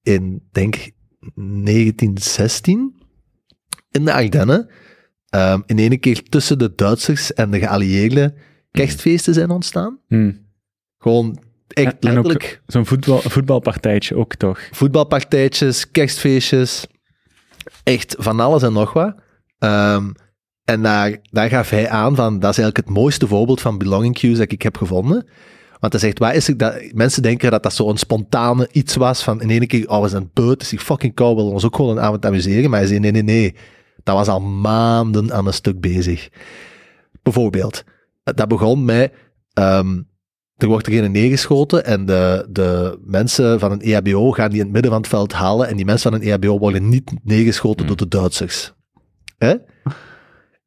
[0.03, 0.91] in, denk
[1.35, 2.95] 1916,
[3.91, 4.69] in de Ardennen,
[5.35, 8.35] um, in ene keer tussen de Duitsers en de geallieerden
[8.71, 9.99] kerstfeesten zijn ontstaan.
[10.09, 10.33] Hm.
[10.99, 14.61] Gewoon echt En- letterlijk Zo'n voetbal, voetbalpartijtje ook toch?
[14.71, 16.87] voetbalpartijtjes, kerstfeestjes,
[17.83, 19.15] echt van alles en nog wat.
[19.59, 20.11] Ehm,
[20.65, 24.19] en daar, daar gaf hij aan van, dat is eigenlijk het mooiste voorbeeld van belonging
[24.19, 25.27] cues dat ik heb gevonden.
[25.87, 29.23] Want hij zegt, waar is het dat, mensen denken dat dat zo'n spontane iets was
[29.23, 31.65] van in ene keer, oh, we zijn het is hier fucking koud, we willen ons
[31.65, 32.71] ook gewoon een avond amuseren.
[32.71, 33.55] Maar hij zei, nee, nee, nee,
[34.03, 36.29] dat was al maanden aan een stuk bezig.
[37.23, 37.85] Bijvoorbeeld,
[38.23, 39.13] dat begon met,
[39.53, 40.03] ehm,
[40.57, 44.65] er wordt er een neergeschoten en de, de mensen van een EHBO gaan die in
[44.65, 47.87] het midden van het veld halen en die mensen van een EHBO worden niet neergeschoten
[47.87, 48.75] door de Duitsers.
[49.39, 49.55] Hè?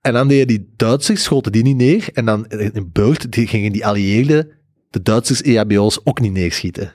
[0.02, 3.48] En dan deden die Duitsers, schoten die niet neer en dan in in beurt die
[3.48, 4.58] gingen die allieerden
[4.90, 6.94] de Duitsers EHBO's ook niet neerschieten.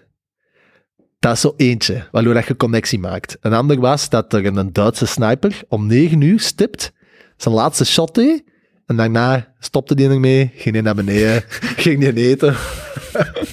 [1.19, 3.37] Dat is zo eentje, waardoor dat je connectie maakt.
[3.41, 6.93] Een ander was dat er een Duitse sniper om 9 uur stipt
[7.37, 8.45] zijn laatste shot deed
[8.87, 11.45] en daarna stopte die ermee, ging hij naar beneden,
[11.85, 12.57] ging die eten.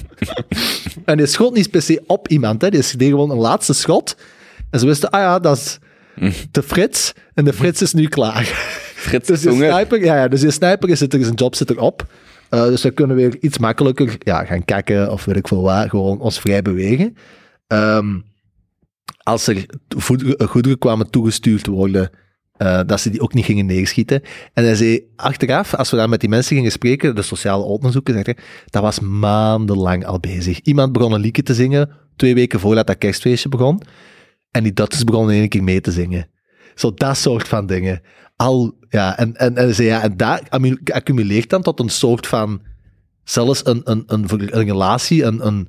[1.04, 2.70] en die schot niet per se op iemand, hè.
[2.70, 4.16] die deed gewoon een laatste schot.
[4.70, 5.78] En ze wisten, ah ja, dat is
[6.50, 8.44] de Frits, en de Frits is nu klaar.
[8.94, 9.72] Frits Dus die Zonge.
[9.72, 12.06] sniper, ja, ja, dus die sniper is er, zijn job zit erop.
[12.52, 15.88] Eh dus we kunnen weer iets makkelijker ja, gaan kijken of weet ik veel waar,
[15.88, 17.16] gewoon ons vrij bewegen.
[17.66, 18.18] Ehm,
[19.22, 22.10] als er eh, goederen kwamen toegestuurd worden,
[22.52, 24.22] eh, dat ze die ook niet gingen neerschieten.
[24.52, 28.36] En hij zei achteraf, als we daar met die mensen gingen spreken, de sociale hij,
[28.66, 30.60] dat was maandenlang al bezig.
[30.60, 33.82] Iemand begon een liedje te zingen, twee weken voordat dat kerstfeestje begon.
[34.50, 36.28] En die Duitsers begonnen in één keer mee te zingen.
[36.74, 38.00] Zo dat soort van dingen.
[38.42, 42.26] Al, ja, en, en, en, zei, ja, en dat accu- accumuleert dan tot een soort
[42.26, 42.62] van,
[43.24, 45.68] zelfs een, een, een, een relatie, een, een,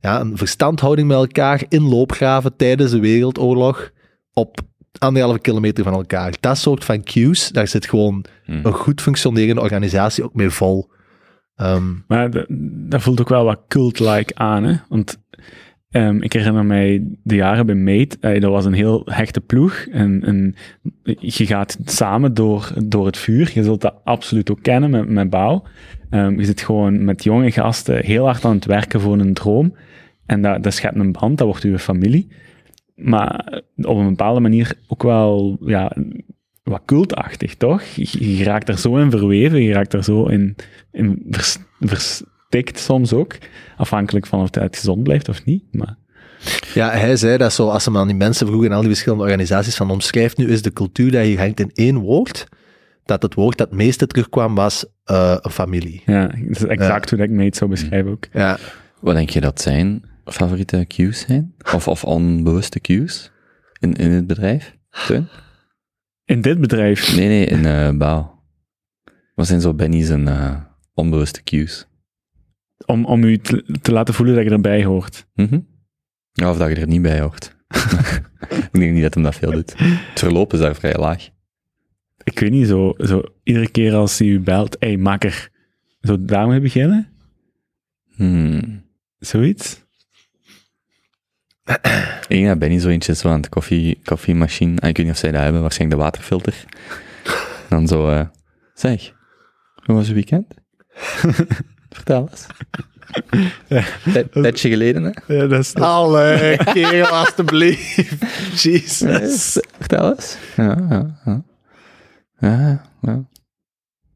[0.00, 3.90] ja, een verstandhouding met elkaar in loopgraven tijdens de Wereldoorlog
[4.32, 4.60] op
[4.98, 6.34] anderhalve kilometer van elkaar.
[6.40, 8.60] Dat soort van cues, daar zit gewoon Hmm.
[8.66, 10.90] een goed functionerende organisatie ook mee vol.
[11.54, 12.46] Ehm, Maar dat,
[12.90, 14.76] dat voelt ook wel wat cult-like aan, hè?
[14.88, 15.18] Want
[15.92, 19.86] ehm, ik herinner mij de jaren bij Mate, eh, dat was een heel hechte ploeg.
[19.90, 20.54] En,
[21.18, 23.50] je gaat samen door, door het vuur.
[23.54, 25.62] Je zult dat absoluut ook kennen met, met bouw.
[26.10, 29.74] Ehm, je zit gewoon met jonge gasten heel hard aan het werken voor een droom.
[30.26, 32.28] En dat, dat schept een band, dat wordt uw familie.
[32.94, 35.96] Maar op een bepaalde manier ook wel ja,
[36.62, 37.82] wat cultachtig, toch?
[37.82, 40.56] Je, raakt er zo in verweven, je raakt er zo in,
[40.92, 41.22] in
[42.52, 43.36] verstikt soms ook.
[43.76, 45.64] Afhankelijk van of het gezond blijft of niet.
[45.70, 45.96] Maar
[46.74, 48.90] Ja, hij zei dat zo, als ze maar aan die mensen vroegen in al die
[48.90, 52.46] verschillende organisaties, van omschrijf nu eens de cultuur dat hier hangt in één woord,
[53.04, 56.02] dat het woord dat het meeste terugkwam was eh, een familie.
[56.06, 58.26] ja, dat is exact hoe dat ik me het zou beschrijven ook.
[58.32, 58.58] Ja,
[59.00, 61.54] Wat denk je dat zijn favoriete cues zijn?
[61.74, 63.30] Of, of onbewuste cues
[63.80, 64.76] in, in het bedrijf?
[65.06, 65.28] Teun?
[66.24, 68.40] In dit bedrijf, Nee, nee, in eh Baal.
[69.34, 70.54] Wat zijn zo Benny's en eh,
[70.94, 71.86] onbewuste cues?
[72.86, 75.26] Om, om u te, te laten voelen dat je erbij hoort.
[75.34, 75.60] Mhm.
[76.32, 77.56] Ja, of dat je er niet bij hoort.
[78.72, 79.74] ik denk niet dat hem dat veel doet.
[79.78, 81.28] Het verloop is daar vrij laag.
[82.24, 85.50] ik weet niet, zo, zo iedere keer als hij u belt, hey, makker,
[86.00, 87.08] zo daarmee beginnen?
[88.14, 88.84] Hmm.
[89.18, 89.80] Zoiets?
[92.28, 94.80] Ik dat Benny zo eentje zo aan het koffie, koffiemachine.
[94.80, 96.64] Ah, ik weet niet of zij dat hebben, waarschijnlijk de waterfilter.
[97.68, 98.26] Dan zo, eh,
[98.74, 99.12] zeg,
[99.74, 100.54] hoe was je weekend?
[101.92, 102.46] Vertel eens.
[104.12, 105.34] Tijd- Tijdje geleden, hè?
[105.34, 108.14] Ja, dat is Allee, kerel, alstublieft.
[108.62, 109.60] Jesus.
[109.78, 110.36] Vertel eens.
[110.56, 111.42] Ja, ja, ja.
[112.38, 113.22] Ja, ja.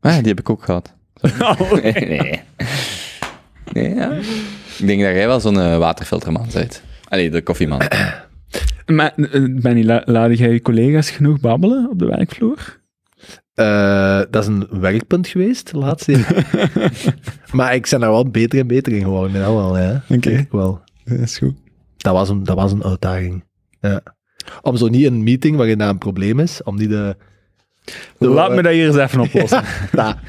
[0.01, 0.95] Ah, die heb ik ook gehad.
[1.83, 2.41] Nee, nee.
[3.73, 4.11] Nee, ja.
[4.79, 6.83] Ik denk dat jij wel zo'n eh, waterfilterman bent.
[7.09, 7.81] Allee, de koffieman.
[8.87, 12.81] Maar eh, Benny, la, laat jij je collega's genoeg babbelen op de werkvloer?
[13.57, 16.71] Eh, dat is een werkpunt geweest, de laatste jaar.
[17.53, 20.03] maar ik ben daar wel beter en beter in geworden, dat wel, ja.
[20.09, 20.47] Oké.
[20.51, 20.81] Wel.
[21.05, 21.55] Dat is goed.
[21.97, 23.45] Dat was een, dat was een uitdaging.
[23.81, 24.03] Ja.
[24.63, 27.17] Om zo niet een meeting waarin dat een probleem is, om niet de...
[28.19, 29.65] de Laat me dat hier eens even oplossen.
[29.93, 30.21] Ja.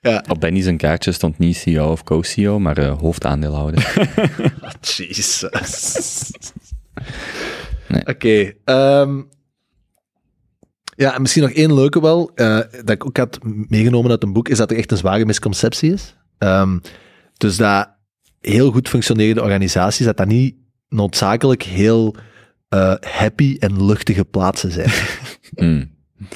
[0.00, 0.24] ja.
[0.28, 4.10] Op Benny zijn kaartje stond niet CEO of co-CEO, maar eh, hoofdaandeelhouder.
[4.96, 5.46] Jesus.
[7.88, 8.06] Nee.
[8.06, 8.52] Oké.
[8.64, 9.20] ehm,
[10.96, 14.32] ja, en misschien nog één leuke wel, eh, dat ik ook had meegenomen uit een
[14.32, 16.16] boek, is dat er echt een zware misconceptie is.
[16.38, 16.78] Ehm,
[17.36, 17.88] dus dat
[18.40, 20.54] heel goed functionerende organisaties, dat dat niet
[20.88, 22.14] noodzakelijk heel
[22.68, 24.90] eh, happy en luchtige plaatsen zijn.
[25.54, 25.90] Hmm.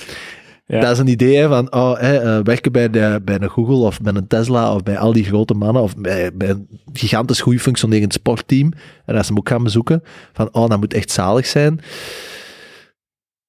[0.68, 0.80] Ja.
[0.80, 3.76] Dat is een idee hè, van oh, hè, eh, werken bij, de, bij een Google
[3.76, 7.40] of bij een Tesla of bij al die grote mannen of bij, bij een gigantisch
[7.40, 8.72] goed functionerend sportteam.
[9.06, 10.02] En als ze hem ook gaan bezoeken,
[10.32, 11.80] van oh, dat moet echt zalig zijn.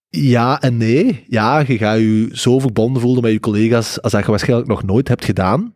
[0.10, 1.26] Ja en nee.
[1.28, 4.84] Ja, je gaat je zo verbonden voelen met je collega's als dat je waarschijnlijk nog
[4.84, 5.74] nooit hebt gedaan.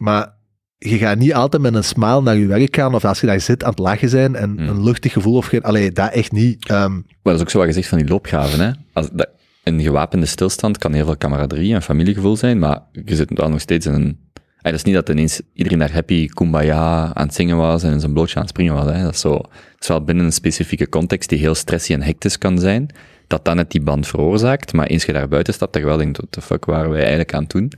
[0.00, 0.34] Maar
[0.78, 3.40] je gaat niet altijd met een smile naar je werk gaan of als je daar
[3.40, 4.68] zit aan het lachen zijn en Hmm.
[4.68, 5.62] een luchtig gevoel of geen...
[5.62, 6.68] Allee, dat echt niet.
[6.68, 8.60] Ehm, Maar dat is ook zo wat gezegd van die loopgraven.
[8.60, 8.70] Hè?
[8.92, 9.28] Als, dat,
[9.64, 13.60] een gewapende stilstand kan heel veel camaraderie en familiegevoel zijn, maar je zit dan nog
[13.60, 14.18] steeds in een...
[14.56, 17.92] Ah, dat is niet dat ineens iedereen daar happy kumbaya aan het zingen was en
[17.92, 18.84] in zijn blootje aan het springen was.
[18.84, 19.02] Hè?
[19.02, 22.38] Dat is zo, het is wel binnen een specifieke context die heel stressy en hectisch
[22.38, 22.86] kan zijn,
[23.28, 26.20] dat dan net die band veroorzaakt, maar eens je daar buiten stapt, je wel denkt,
[26.30, 27.72] the fuck waren wij eigenlijk aan het doen?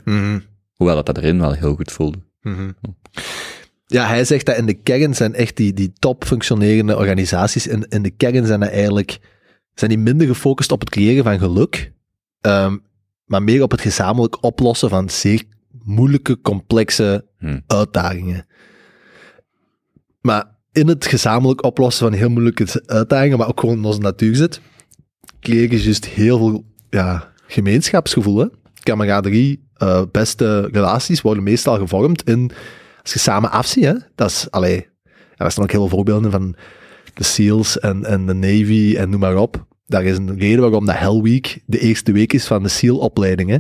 [0.74, 2.18] Hoewel dat, dat erin wel heel goed voelde.
[2.40, 2.70] Mhm.
[3.86, 7.86] Ja, hij zegt dat in de kern zijn echt die, die top functionerende organisaties, in,
[7.89, 9.18] in de kern zijn dat eigenlijk
[9.74, 11.93] zijn die minder gefocust op het creëren van geluk,
[12.40, 12.77] ehm,
[13.24, 15.43] maar meer op het gezamenlijk oplossen van zeer
[15.82, 17.60] moeilijke, complexe Hm.
[17.66, 18.47] uitdagingen.
[20.20, 24.36] Maar in het gezamenlijk oplossen van heel moeilijke uitdagingen, maar ook gewoon in onze natuur
[24.36, 24.60] zit,
[25.41, 28.39] creëer je juist heel veel ja, gemeenschapsgevoel.
[28.39, 28.47] Hè?
[28.83, 32.51] Kameraderie, eh, beste relaties worden meestal gevormd in
[33.03, 33.85] als je samen afziet.
[33.85, 33.95] Hè?
[34.15, 34.87] Dat is, allee,
[35.37, 36.55] er staan ook heel veel voorbeelden van
[37.15, 39.67] de SEALs en, en de Navy en noem maar op.
[39.87, 43.51] Daar is een reden waarom de Hell Week de eerste week is van de SEAL-opleiding.
[43.51, 43.59] hè.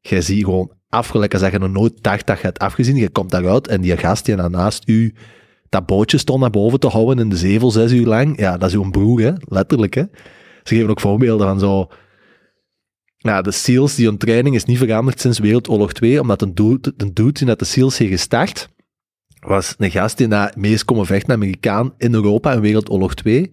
[0.00, 2.96] Jij ziet gewoon als dat je nog nooit dacht dat je het afgezien.
[2.96, 5.14] Je komt daaruit en die gast die naast u
[5.68, 8.38] dat bootje stond naar boven te houden in de zevel zes uur lang.
[8.38, 9.32] Ja, dat is uw broer, hè?
[9.48, 9.94] letterlijk.
[9.94, 10.02] Hè?
[10.66, 11.88] Ze geven ook voorbeelden van zo...
[13.16, 16.94] Ja, de SEALs, die hun training is niet veranderd sinds Wereldoorlog 2, omdat een dude,
[16.96, 18.68] een die net de SEALs heeft gestart,
[19.46, 23.52] was een gast die na mee is komen vechten, Amerikaan, in Europa in Wereldoorlog 2.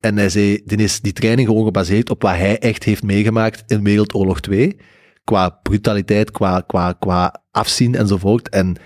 [0.00, 3.62] En hij zei, die is die training gewoon gebaseerd op wat hij echt heeft meegemaakt
[3.66, 4.76] in Wereldoorlog 2.
[5.24, 8.48] Qua brutaliteit, qua, qua, qua afzien enzovoort.
[8.48, 8.76] En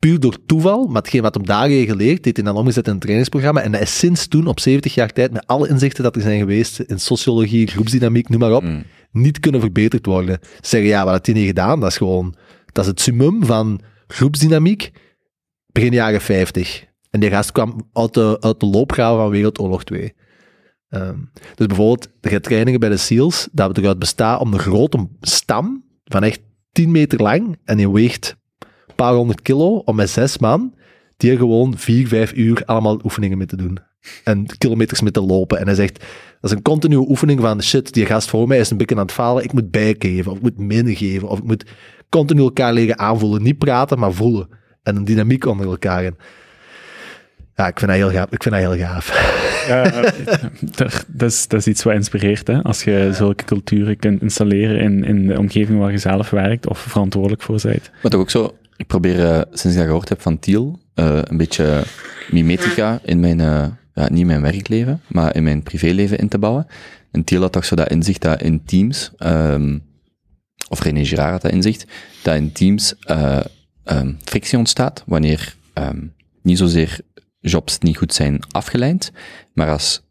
[0.00, 2.92] puur door toeval, maar hetgeen wat hem daar heeft geleerd, heeft hij dan omgezet in
[2.92, 3.62] een trainingsprogramma.
[3.62, 6.38] En hij is sinds toen, op 70 jaar tijd, met alle inzichten dat er zijn
[6.38, 8.82] geweest in sociologie, groepsdynamiek, noem maar op, Mm.
[9.12, 10.38] niet kunnen verbeterd worden.
[10.42, 11.80] Ze zeggen, ja, wat had hij niet gedaan?
[11.80, 12.34] Dat is gewoon,
[12.72, 14.90] dat is het summum van groepsdynamiek
[15.72, 16.84] begin jaren 50.
[17.10, 20.14] En die gast kwam uit de, uit de loopgraven van Wereldoorlog 2.
[20.88, 21.18] Ehm,
[21.54, 26.22] dus bijvoorbeeld, de trainingen bij de SEALs, dat eruit bestaat om een grote stam van
[26.22, 26.40] echt
[26.72, 28.36] 10 meter lang en die weegt
[29.00, 30.74] paar honderd kilo, om met zes man
[31.16, 33.78] die er gewoon vier, vijf uur allemaal oefeningen mee te doen.
[34.24, 35.58] En kilometers mee te lopen.
[35.58, 35.98] En hij zegt,
[36.40, 39.02] dat is een continue oefening van shit, die gast voor mij is een beetje aan
[39.02, 41.64] het falen, ik moet bijgeven, of ik moet minder geven, of ik moet
[42.08, 43.42] continu elkaar leren aanvoelen.
[43.42, 44.48] Niet praten, maar voelen.
[44.82, 46.04] En een dynamiek onder elkaar.
[46.04, 46.16] En
[47.54, 48.30] ja, ik vind dat heel gaaf.
[48.30, 49.08] Ik vind dat heel gaaf.
[51.06, 52.62] Dat, is, dat is iets wat inspireert, hè?
[52.62, 56.78] als je zulke culturen kunt installeren in, in de omgeving waar je zelf werkt of
[56.78, 57.90] verantwoordelijk voor bent.
[58.02, 61.18] Maar toch ook zo, ik probeer, eh, sinds ik dat gehoord heb van Thiel, eh,
[61.22, 61.84] een beetje
[62.30, 66.66] mimetica in mijn, eh, ja, niet mijn werkleven, maar in mijn privéleven in te bouwen.
[67.10, 69.78] En Thiel had toch zo dat inzicht dat in teams, ehm,
[70.68, 71.86] of René Girard had dat inzicht,
[72.22, 72.94] dat in teams
[73.84, 76.06] ehm, frictie ontstaat wanneer ehm,
[76.42, 77.00] niet zozeer
[77.38, 79.12] jobs niet goed zijn afgeleid,
[79.54, 80.02] maar als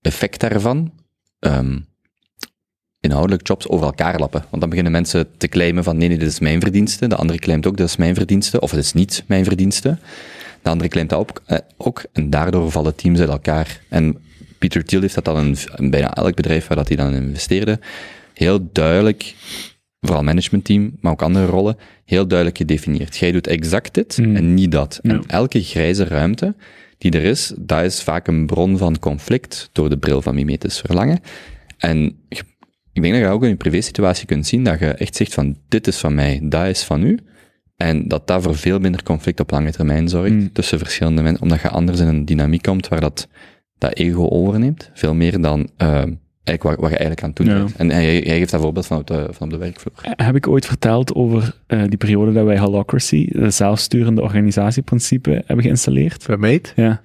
[0.00, 0.92] effect daarvan
[3.00, 4.44] inhoudelijk jobs over elkaar lappen.
[4.48, 7.06] Want dan beginnen mensen te claimen van nee, nee, dit is mijn verdienste.
[7.06, 8.60] De andere claimt ook, dit is mijn verdienste.
[8.60, 9.98] Of het is niet mijn verdienste.
[10.62, 11.42] De andere claimt dat ook.
[11.46, 13.80] eh, ook en daardoor vallen teams uit elkaar.
[13.88, 14.16] En
[14.58, 17.78] Peter Thiel heeft dat dan in, bijna elk bedrijf waar dat hij dan in investeerde,
[18.34, 19.34] heel duidelijk,
[20.00, 23.16] vooral managementteam, maar ook andere rollen, heel duidelijk gedefinieerd.
[23.16, 24.36] Jij doet exact dit Mm.
[24.36, 24.98] en niet dat.
[25.02, 26.54] En elke grijze ruimte
[26.98, 30.78] die er is, dat is vaak een bron van conflict door de bril van mimetisch
[30.78, 31.20] verlangen.
[31.78, 32.42] En je-
[33.04, 35.56] ik denk dat je ook in je privé-situatie kunt zien dat je echt zegt van
[35.68, 37.18] dit is van mij, dat is van u.
[37.76, 40.52] En dat dat voor veel minder conflict op lange termijn zorgt Mm.
[40.52, 43.28] tussen verschillende mensen, omdat je anders in een dynamiek komt waar dat,
[43.78, 44.90] dat ego overneemt.
[44.94, 46.02] Veel meer dan eh,
[46.44, 47.66] eigenlijk wat, wat je eigenlijk aan het doen Ja.
[47.76, 49.92] En hij, hij geeft dat voorbeeld van op de, van op de werkvloer.
[50.02, 55.64] Heb ik ooit verteld over eh, die periode dat wij Holocracy, de zelfsturende organisatieprincipe, hebben
[55.64, 56.22] geïnstalleerd?
[56.22, 56.72] Vermeed?
[56.76, 57.00] Ja.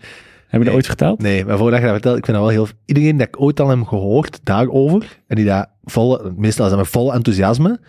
[0.56, 1.22] Heb je dat ooit verteld?
[1.22, 2.68] Nee, maar voordat je dat vertelt, ik vind dat wel heel...
[2.86, 6.88] Iedereen dat ik ooit al heb gehoord daarover, en die daar volle, meestal zijn met
[6.88, 7.80] volle enthousiasme,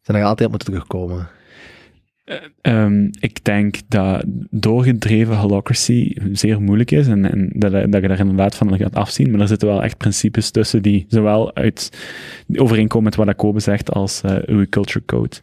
[0.00, 1.28] zijn er altijd op moeten terugkomen.
[2.60, 8.18] Ehm, ik denk dat doorgedreven holocracy zeer moeilijk is en, en dat, dat je daar
[8.18, 9.30] inderdaad van gaat afzien.
[9.30, 11.98] Maar er zitten wel echt principes tussen die zowel uit,
[12.54, 15.36] overeenkomen met wat Kobe zegt als eh, uw culture code.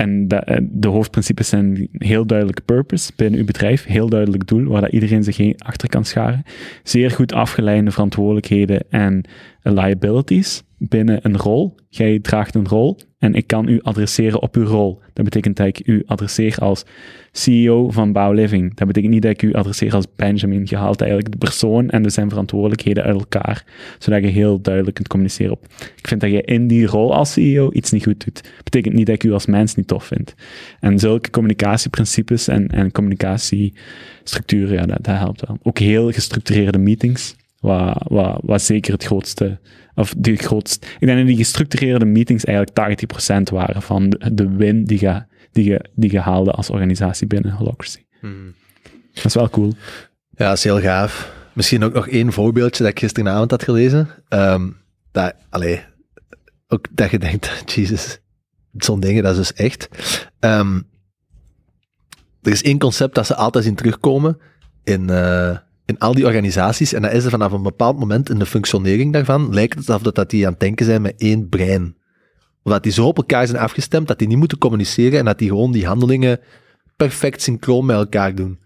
[0.00, 4.80] En eh, de hoofdprincipes zijn heel duidelijk purpose binnen uw bedrijf, heel duidelijk doel waar
[4.80, 6.42] dat iedereen zich achter kan scharen.
[6.82, 9.24] Zeer goed afgeleide verantwoordelijkheden en
[9.62, 11.74] liabilities binnen een rol.
[11.88, 15.00] Jij draagt een rol en ik kan u adresseren op uw rol.
[15.12, 16.84] Dat betekent dat ik u adresseer als
[17.32, 18.74] CEO van Bow Living.
[18.74, 20.62] Dat betekent niet dat ik u adresseer als Benjamin.
[20.64, 23.64] Je haalt eigenlijk de persoon en dus zijn verantwoordelijkheden uit elkaar,
[23.98, 25.64] zodat je heel duidelijk kunt communiceren op.
[25.96, 28.50] Ik vind dat je in die rol als CEO iets niet goed doet.
[28.64, 30.34] betekent niet dat ik u als mens niet tof vind.
[30.80, 35.58] En zulke communicatieprincipes en, en communicatiestructuren, ja, dat, dat helpt wel.
[35.62, 39.58] Ook heel gestructureerde meetings, wat, wat, wat zeker het grootste,
[40.00, 44.48] of de grootste, ik denk dat die gestructureerde meetings eigenlijk 80% waren van de, de
[44.48, 48.04] win die je, die, je, die haalde als organisatie binnen Holocracy.
[49.14, 49.74] Dat is wel cool.
[50.30, 51.32] Ja, dat is heel gaaf.
[51.52, 54.08] Misschien ook nog één voorbeeldje dat ik gisteravond had gelezen.
[54.28, 54.68] Ehm,
[55.12, 55.82] dat, allee,
[56.68, 58.18] ook dat je denkt, Jesus,
[58.76, 59.88] zo'n dingen, dat is dus echt.
[60.38, 60.80] Ehm,
[62.42, 64.38] er is één concept dat ze altijd zien terugkomen
[64.84, 65.56] in, eh,
[65.90, 66.92] in al die organisaties.
[66.92, 70.02] En dat is er vanaf een bepaald moment in de functionering daarvan, lijkt het alsof
[70.02, 71.96] dat, dat die aan het denken zijn met één brein.
[72.62, 75.38] Of dat die zo op elkaar zijn afgestemd, dat die niet moeten communiceren en dat
[75.38, 76.40] die gewoon die handelingen
[76.96, 78.58] perfect synchroon met elkaar doen.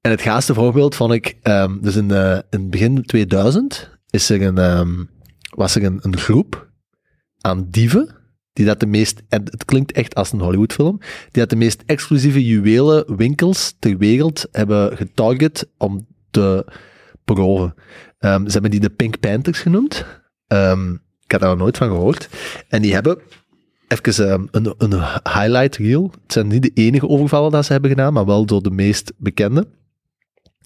[0.00, 2.10] En het gaafste voorbeeld vond ik, ehm, dus in,
[2.50, 5.04] in begin 2000 is er een, ehm,
[5.54, 6.70] was er een, een groep
[7.40, 8.22] aan dieven,
[8.52, 12.44] die dat de meest, het klinkt echt als een Hollywoodfilm, die dat de meest exclusieve
[12.44, 16.66] juwelenwinkels ter wereld hebben getarget om te
[17.24, 17.74] beroven.
[18.18, 20.04] Ehm, ze hebben die de Pink Panthers genoemd.
[20.46, 20.92] Ehm,
[21.24, 22.28] ik had daar nog nooit van gehoord.
[22.68, 23.18] En die hebben
[23.88, 26.10] even ehm, een, een highlight reel.
[26.22, 29.12] Het zijn niet de enige overvallen dat ze hebben gedaan, maar wel door de meest
[29.16, 29.68] bekende.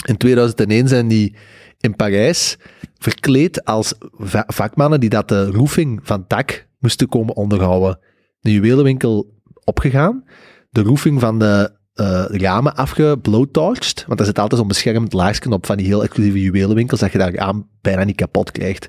[0.05, 1.37] In 2001 zijn die
[1.81, 2.57] in Parijs
[2.99, 7.99] verkleed als va- vakmannen die dat de roofing van het dak moesten komen onderhouden.
[8.41, 9.35] De juwelenwinkel
[9.65, 10.25] opgegaan,
[10.71, 15.67] de roofing van de eh, ramen afgeblowtorched, want daar zit altijd zo'n beschermd laagje op
[15.67, 18.89] van die heel exclusieve juwelenwinkels, dat je daar aan bijna niet kapot krijgt.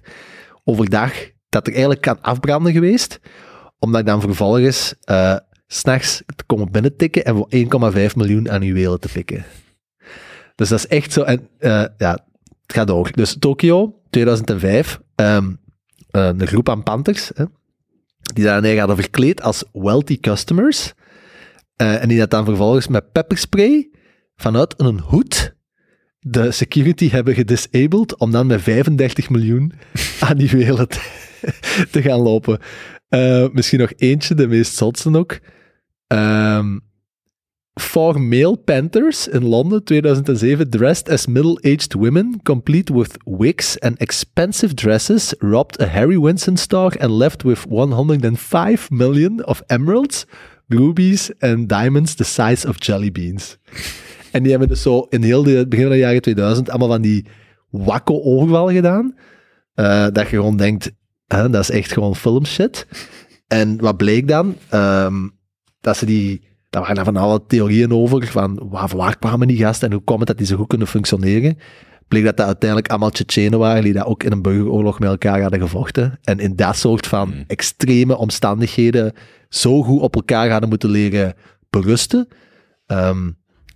[0.64, 1.14] Overdag
[1.50, 3.20] dat er eigenlijk kan afbranden geweest,
[3.80, 5.36] omdat ik dan vervolgens eh
[5.68, 9.46] s'nachts te komen binnentikken en voor 1,5 miljoen aan juwelen te pikken.
[10.56, 11.22] Dus dat is echt zo.
[11.22, 12.12] En eh, ja,
[12.62, 13.12] het gaat door.
[13.12, 15.52] Dus Tokio, 2005, ehm,
[16.12, 17.46] een groep aan Panthers, hè,
[18.34, 20.94] die daar neer hadden verkleed als wealthy customers.
[21.78, 23.90] Eh, en die dat dan vervolgens met pepperspray
[24.36, 25.56] vanuit een hoed
[26.20, 29.74] de security hebben gedisabled om dan met 35 miljoen
[30.20, 30.88] aan die juwelen
[31.92, 32.60] te, gaan lopen.
[33.10, 35.40] Eh, misschien nog eentje, de meest zotste ook.
[36.08, 36.78] Ehm
[37.80, 44.74] Four male Panthers in Londen 2007 dressed as middle-aged women, complete with wigs and expensive
[44.74, 50.26] dresses, robbed a Harry Winston store and left with 105 million of emeralds,
[50.68, 53.58] rubies and diamonds the size of jelly beans.
[54.32, 57.02] En die hebben dus zo in heel de begin van de jaren 2000 allemaal van
[57.02, 57.26] die
[57.70, 59.16] wakko overvallen gedaan.
[59.74, 60.92] eh, dat je gewoon denkt,
[61.28, 62.88] hè, dat is echt gewoon filmshit.
[63.48, 64.56] En wat bleek dan?
[64.70, 65.28] Ehm,
[65.82, 69.88] dat ze die daar waren van alle theorieën over, van waar, waar kwamen die gasten
[69.88, 71.58] en hoe komt het dat die zo goed kunnen functioneren.
[72.08, 75.42] Bleek dat dat uiteindelijk allemaal Tsjetsjenen waren die dat ook in een burgeroorlog met elkaar
[75.42, 76.20] hadden gevochten.
[76.24, 77.44] En in dat soort van Hmm.
[77.48, 79.14] extreme omstandigheden
[79.50, 81.34] zo goed op elkaar hadden moeten leren
[81.70, 82.28] berusten,
[82.86, 83.32] ehm,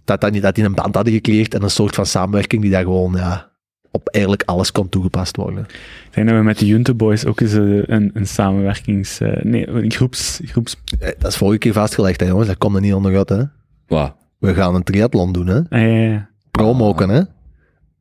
[0.06, 2.84] dat, dat, dat die een band hadden gecreëerd en een soort van samenwerking die daar
[2.84, 3.50] gewoon, ja,
[3.92, 5.64] op eigenlijk alles kon toegepast worden.
[6.06, 9.20] Ik denk dat we met de Junto Boys ook eens eh, een, een samenwerkings...
[9.20, 10.40] eh, nee, een groeps...
[10.46, 12.48] groeps Eh, Dat is vorige keer vastgelegd, hè, jongens.
[12.48, 13.44] Dat komt er niet onderuit, hè.
[13.88, 14.16] Wat?
[14.38, 15.58] We gaan een triathlon doen, hè.
[15.58, 16.30] ah, ja, ja, ja.
[16.52, 17.22] Promoken, hè.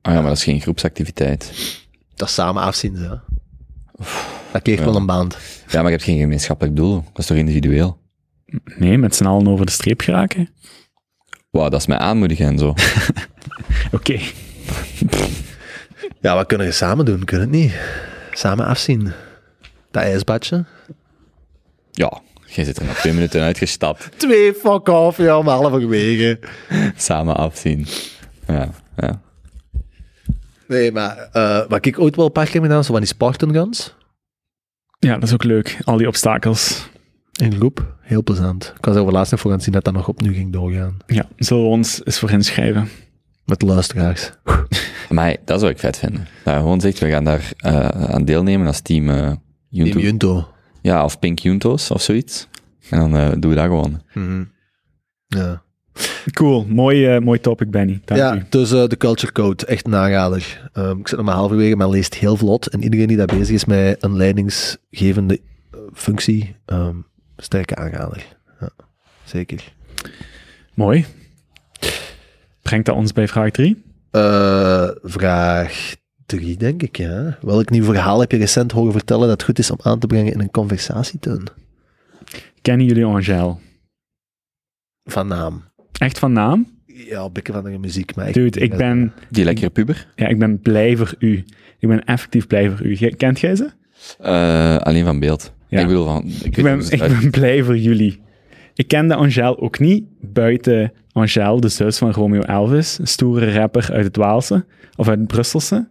[0.02, 1.52] Ah ja, maar dat is geen groepsactiviteit.
[2.14, 3.08] Dat is samen afzien, hè.
[4.52, 4.84] Dat kreeg Ja.
[4.84, 5.36] wel een band.
[5.68, 6.94] Ja, maar je hebt geen gemeenschappelijk doel.
[6.94, 7.98] Dat is toch individueel?
[8.76, 10.48] Nee, met z'n allen over de streep geraken.
[11.50, 12.74] Wauw, dat is mij aanmoedigen en zo.
[13.92, 14.18] Oké.
[16.20, 17.24] Ja, wat kunnen we samen doen?
[17.24, 17.72] Kunnen het niet?
[18.32, 19.12] Samen afzien.
[19.90, 20.64] Dat ijsbadje.
[21.92, 24.08] Ja, je zit er na twee minuten uitgestapt.
[24.16, 26.38] Twee fuck off, ja, om halverwege.
[26.96, 27.86] Samen afzien.
[28.46, 29.20] Ja, ja.
[30.70, 33.08] Nee, maar eh, wat ik ooit wel een paar keer heb gedaan, zo van die
[33.08, 33.74] Spartan
[34.98, 35.78] Ja, dat is ook leuk.
[35.84, 36.88] Al die obstakels.
[37.42, 37.96] In groep.
[38.00, 38.72] Heel plezant.
[38.76, 40.52] Ik was er over laatst nog voor aan het zien dat dat nog opnieuw ging
[40.52, 40.96] doorgaan.
[41.06, 42.88] Ja, zullen we ons eens voor inschrijven?
[43.44, 44.30] Met luisteraars.
[45.08, 46.28] Maar dat zou ik vet vinden.
[46.44, 49.32] Dat je gewoon zegt, we gaan daar eh, aan deelnemen als team uh,
[49.68, 49.92] Junto.
[49.92, 50.48] Team Junto.
[50.82, 52.48] Ja, of Pink Juntos of zoiets.
[52.90, 54.02] En dan eh, doen we dat gewoon.
[54.14, 54.44] Mhm.
[55.26, 55.62] Ja.
[56.32, 56.64] Cool.
[56.68, 58.00] Mooi, eh, mooi topic, Benny.
[58.04, 58.44] Dank Ja, u.
[58.48, 60.70] dus eh, de Culture Code, echt aanrader.
[60.72, 62.66] Ehm, ik zit nog maar halverwege, maar leest heel vlot.
[62.66, 65.40] En iedereen die daar bezig is met een leidingsgevende
[65.70, 66.96] eh, functie, ehm,
[67.36, 68.36] sterke aanrader.
[68.60, 68.70] Ja,
[69.24, 69.72] zeker.
[70.74, 71.06] Mooi.
[72.62, 73.82] Brengt dat ons bij vraag 3?
[74.10, 75.94] Eh, vraag
[76.26, 77.38] drie, denk ik, ja.
[77.40, 80.32] Welk nieuw verhaal heb je recent horen vertellen dat goed is om aan te brengen
[80.32, 81.46] in een conversatieteun?
[82.62, 83.56] Kennen jullie Angèle?
[85.04, 85.68] Van naam.
[85.98, 86.66] Echt van naam?
[86.86, 90.06] Ja, bikken van de muziek, maar Dude, ik ben, Die lekkere puber.
[90.16, 91.44] ja, ik ben blij voor u.
[91.78, 92.96] Ik ben effectief blij voor u.
[93.16, 93.70] Kent jij ze?
[94.18, 95.52] Eh, alleen van beeld.
[95.68, 95.80] Ja.
[95.80, 96.24] Ik bedoel van...
[96.42, 98.20] Ik, ben, ik ben blij voor jullie.
[98.74, 103.92] Ik kende Angèle ook niet, buiten Angèle, de zus van Romeo Elvis, een stoere rapper
[103.92, 104.64] uit het Waalse,
[104.96, 105.88] of uit het Brusselse.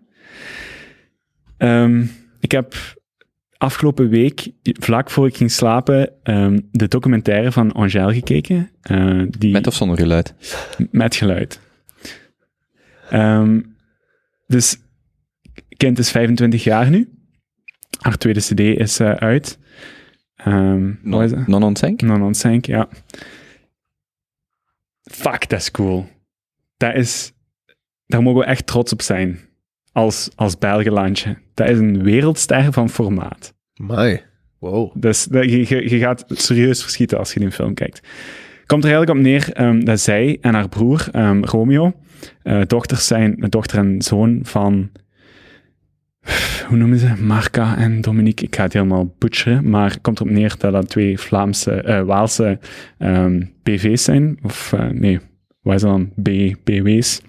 [1.58, 2.06] Ehm,
[2.40, 2.76] ik heb
[3.60, 8.72] afgelopen week, vlak voor ik ging slapen, ehm, de documentaire van Angèle gekeken.
[8.82, 10.34] eh, die, Met of zonder geluid?
[10.92, 11.60] met geluid.
[13.10, 13.62] Ehm,
[14.48, 14.78] dus,
[15.78, 17.10] kind is 25 jaar nu.
[18.00, 19.60] Haar tweede cd is eh, uit.
[20.36, 21.32] Ehm wat is?
[21.46, 21.76] Non on?
[21.98, 22.90] Non on ja.
[25.02, 26.10] Fuck, dat is cool.
[26.78, 27.34] Dat is...
[28.06, 29.49] Daar mogen we echt trots op zijn.
[29.92, 31.38] Als, als Belgenlandje.
[31.54, 33.54] Dat is een wereldster van formaat.
[33.74, 34.22] Mai.
[34.60, 34.92] Wow.
[34.96, 38.02] Dus je, je, je gaat serieus verschieten als je die film kijkt.
[38.66, 41.94] Komt er eigenlijk op neer ehm, dat zij en haar broer, ehm, Romeo,
[42.44, 44.92] eh, dochters zijn, dochter en zoon van,
[46.68, 48.46] hoe noemen ze, Marca en Dominique.
[48.46, 52.02] Ik ga het helemaal butcheren, maar het komt erop neer dat dat twee Vlaamse, eh,
[52.02, 52.60] Waalse
[52.98, 54.40] ehm, BV's zijn.
[54.42, 55.20] Of eh, nee,
[55.62, 56.12] wat is dan?
[56.22, 56.30] B,
[56.64, 57.22] BW's.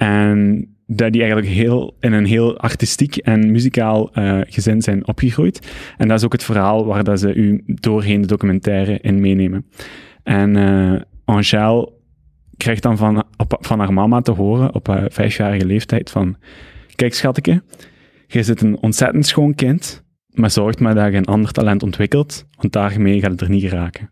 [0.00, 5.72] En dat die eigenlijk heel, in een heel artistiek en muzikaal eh, gezin zijn opgegroeid.
[5.96, 9.66] En dat is ook het verhaal waar dat ze u doorheen de documentaire in meenemen.
[10.22, 11.92] En eh Angèle
[12.56, 16.36] krijgt dan van, op, van haar mama te horen op haar vijfjarige leeftijd van
[16.94, 17.62] kijk schatje,
[18.26, 22.46] je zit een ontzettend schoon kind, maar zorg maar dat je een ander talent ontwikkelt,
[22.56, 24.10] want daarmee gaat het er niet geraken.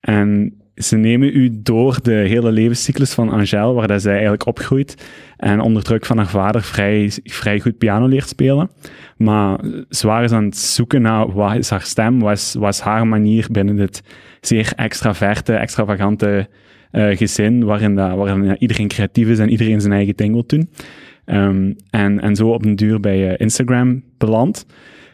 [0.00, 5.06] En ze nemen u door de hele levenscyclus van Angèle, waar dat zij eigenlijk opgroeit
[5.36, 8.70] en onder druk van haar vader vrij, vrij goed piano leert spelen.
[9.16, 13.06] Maar zwaar is aan het zoeken naar wat is haar stem, wat is, wat haar
[13.06, 14.02] manier binnen dit
[14.40, 16.48] zeer extraverte, extravagante
[16.90, 20.70] eh, gezin, waarin, dat, waarin iedereen creatief is en iedereen zijn eigen ding wil doen.
[21.24, 24.66] Ehm, en, en zo op een duur bij eh, Instagram belandt.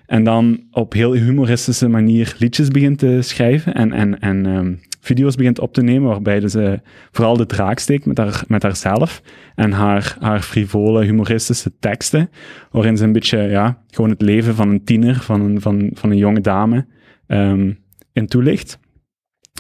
[0.07, 4.73] En dan op heel humoristische manier liedjes begint te schrijven en, en, en ehm,
[5.05, 9.23] video's begint op te nemen, waarbij ze vooral de draak steekt met, haar, met haarzelf
[9.55, 12.31] en haar, haar frivole, humoristische teksten,
[12.71, 16.11] waarin ze een beetje, ja, gewoon het leven van een tiener, van een, van, van
[16.11, 16.87] een jonge dame,
[17.27, 17.73] ehm,
[18.13, 18.79] in toelicht.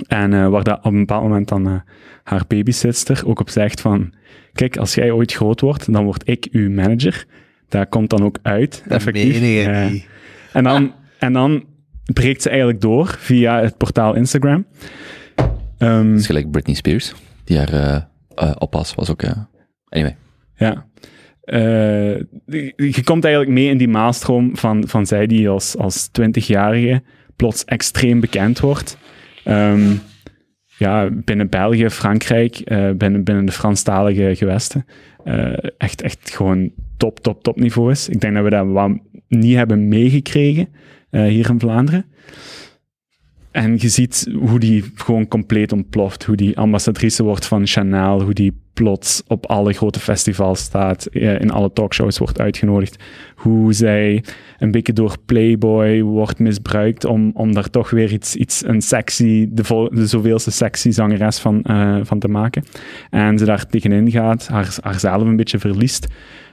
[0.07, 1.81] En eh, waar dat op een bepaald moment dan eh,
[2.23, 4.12] haar babysitter ook op zegt van,
[4.53, 7.27] kijk, als jij ooit groot wordt, dan word ik uw manager.
[7.69, 9.41] Dat komt dan ook uit, effectief.
[10.53, 11.65] En dan, en dan
[12.12, 14.66] breekt ze eigenlijk door via het portaal Instagram.
[15.85, 17.15] Dat is gelijk Britney Spears.
[17.44, 19.23] Die haar eh, oppas was ook...
[19.23, 19.32] eh,
[19.89, 20.16] anyway.
[20.56, 20.86] ja.
[22.77, 27.02] Je komt eigenlijk mee in die maalstroom van, van zij die als, als 20-jarige
[27.36, 28.98] plots extreem bekend wordt.
[29.44, 29.93] Ehm,
[30.78, 32.62] ja, binnen België, Frankrijk,
[32.97, 34.86] binnen, binnen de Franstalige gewesten.
[35.78, 38.09] Echt, echt gewoon top, top, top niveau is.
[38.09, 38.90] Ik denk dat we dat wat
[39.28, 40.69] niet hebben meegekregen
[41.11, 42.05] hier in Vlaanderen.
[43.55, 46.25] En je ziet hoe die gewoon compleet ontploft.
[46.25, 48.23] Hoe die ambassadrice wordt van Chanel.
[48.23, 53.03] Hoe die plots op alle grote festivals staat, in alle talkshows wordt uitgenodigd.
[53.35, 54.25] Hoe zij
[54.59, 59.49] een beetje door Playboy wordt misbruikt om, om daar toch weer iets, iets een sexy,
[59.51, 62.65] de, vol, de zoveelste sexy zangeres van, eh, van te maken.
[63.11, 66.07] En ze daar tegenin gaat, haar, haarzelf een beetje verliest.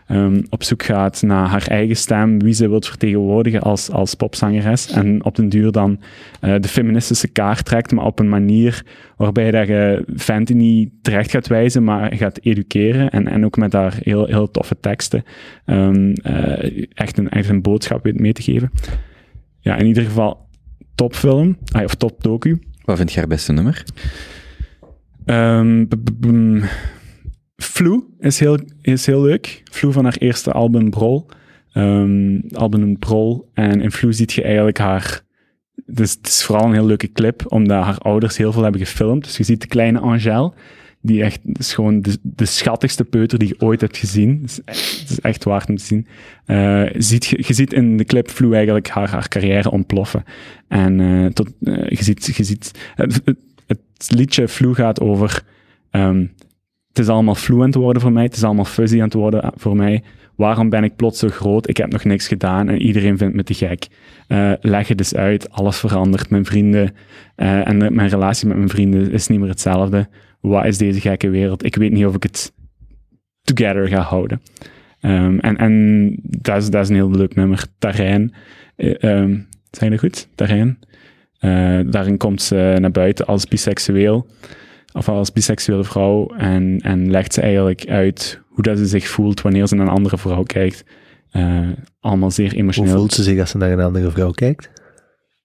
[0.08, 4.92] Ehm, op zoek gaat naar haar eigen stem, wie ze wilt vertegenwoordigen als, als popzangeres.
[4.92, 6.00] En op den duur dan
[6.40, 8.86] eh, de feministische kaart trekt, maar op een manier
[9.18, 13.10] waarbij dat je Fenty niet terecht gaat wijzen, maar gaat educeren.
[13.10, 15.24] En, en ook met daar heel, heel toffe teksten
[15.66, 18.72] ehm, eh, echt, een, echt een boodschap weet mee te geven.
[19.60, 20.50] Ja, in ieder geval
[20.96, 22.60] topfilm, ah, of top docu.
[22.86, 23.84] Wat vind je haar beste nummer?
[25.26, 25.86] Ehm,
[27.64, 29.62] Flu is heel, is heel leuk.
[29.72, 31.26] Flu van haar eerste album Brol.
[31.74, 33.50] Ehm album Brol.
[33.54, 35.22] En in Flu ziet je eigenlijk haar...
[35.86, 39.24] Dus het is vooral een heel leuke clip, omdat haar ouders heel veel hebben gefilmd.
[39.24, 40.54] Dus je ziet de kleine Angèle,
[41.02, 44.40] die echt is gewoon de, schattigste peuter die je ooit hebt gezien.
[44.42, 46.08] Het is is echt waard om te zien.
[46.46, 50.24] Eh, ziet, je, je ziet in de clip Flu eigenlijk haar, haar carrière ontploffen.
[50.68, 52.26] En eh, tot, eh, je ziet...
[52.36, 53.22] Je ziet het,
[54.08, 55.44] liedje Flu gaat over...
[55.92, 56.26] ehm,
[56.92, 58.24] het is allemaal flu aan het worden voor mij.
[58.24, 60.04] Het is allemaal fuzzy aan het worden voor mij.
[60.36, 61.70] Waarom ben ik plots zo groot?
[61.70, 63.88] Ik heb nog niks gedaan en iedereen vindt me te gek.
[64.28, 65.52] Eh, leg het dus uit.
[65.52, 66.30] Alles verandert.
[66.30, 66.94] Mijn vrienden
[67.36, 70.10] eh, en mijn relatie met mijn vrienden is niet meer hetzelfde.
[70.40, 71.66] Wat is deze gekke wereld?
[71.66, 72.54] Ik weet niet of ik het
[73.42, 74.42] together ga houden.
[75.00, 77.66] Ehm, en en dat, is, dat een heel leuk nummer.
[77.80, 78.34] Tarijn.
[78.78, 80.28] Uh, um, zijn er goed?
[80.36, 84.28] Eh, daarin komt ze naar buiten als biseksueel
[84.94, 89.42] of als biseksuele vrouw en, en legt ze eigenlijk uit hoe dat ze zich voelt
[89.42, 90.84] wanneer ze naar een andere vrouw kijkt.
[91.32, 91.70] Eh,
[92.00, 92.96] allemaal zeer Hoe emotioneel.
[92.96, 94.70] voelt ze zich als ze naar een andere vrouw kijkt?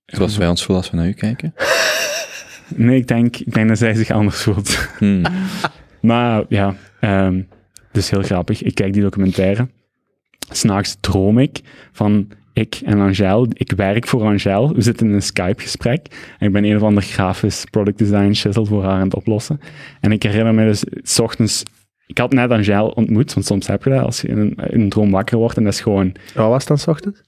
[0.06, 1.54] Zoals wij ons voelen als we naar u kijken.
[2.74, 4.88] Nee, ik denk, ik denk dat zij zich anders voelt.
[4.98, 5.22] Hmm.
[6.00, 7.40] maar ja, ehm
[7.92, 8.62] dus heel grappig.
[8.62, 9.68] Ik kijk die documentaire.
[10.50, 11.60] S'nachts droom ik
[11.92, 13.46] van ik en Angel.
[13.52, 14.74] Ik werk voor Angel.
[14.74, 16.06] We zitten in een Skype-gesprek.
[16.38, 19.60] En ik ben een of ander grafisch product design shizzle voor haar aan het oplossen.
[20.00, 21.62] En ik herinner me dus, s ochtends...
[22.06, 25.10] Ik had net Angel ontmoet, want soms heb je dat als je in een, droom
[25.10, 25.56] wakker wordt.
[25.56, 27.22] En dat is gewoon Wat was het dan 's ochtends?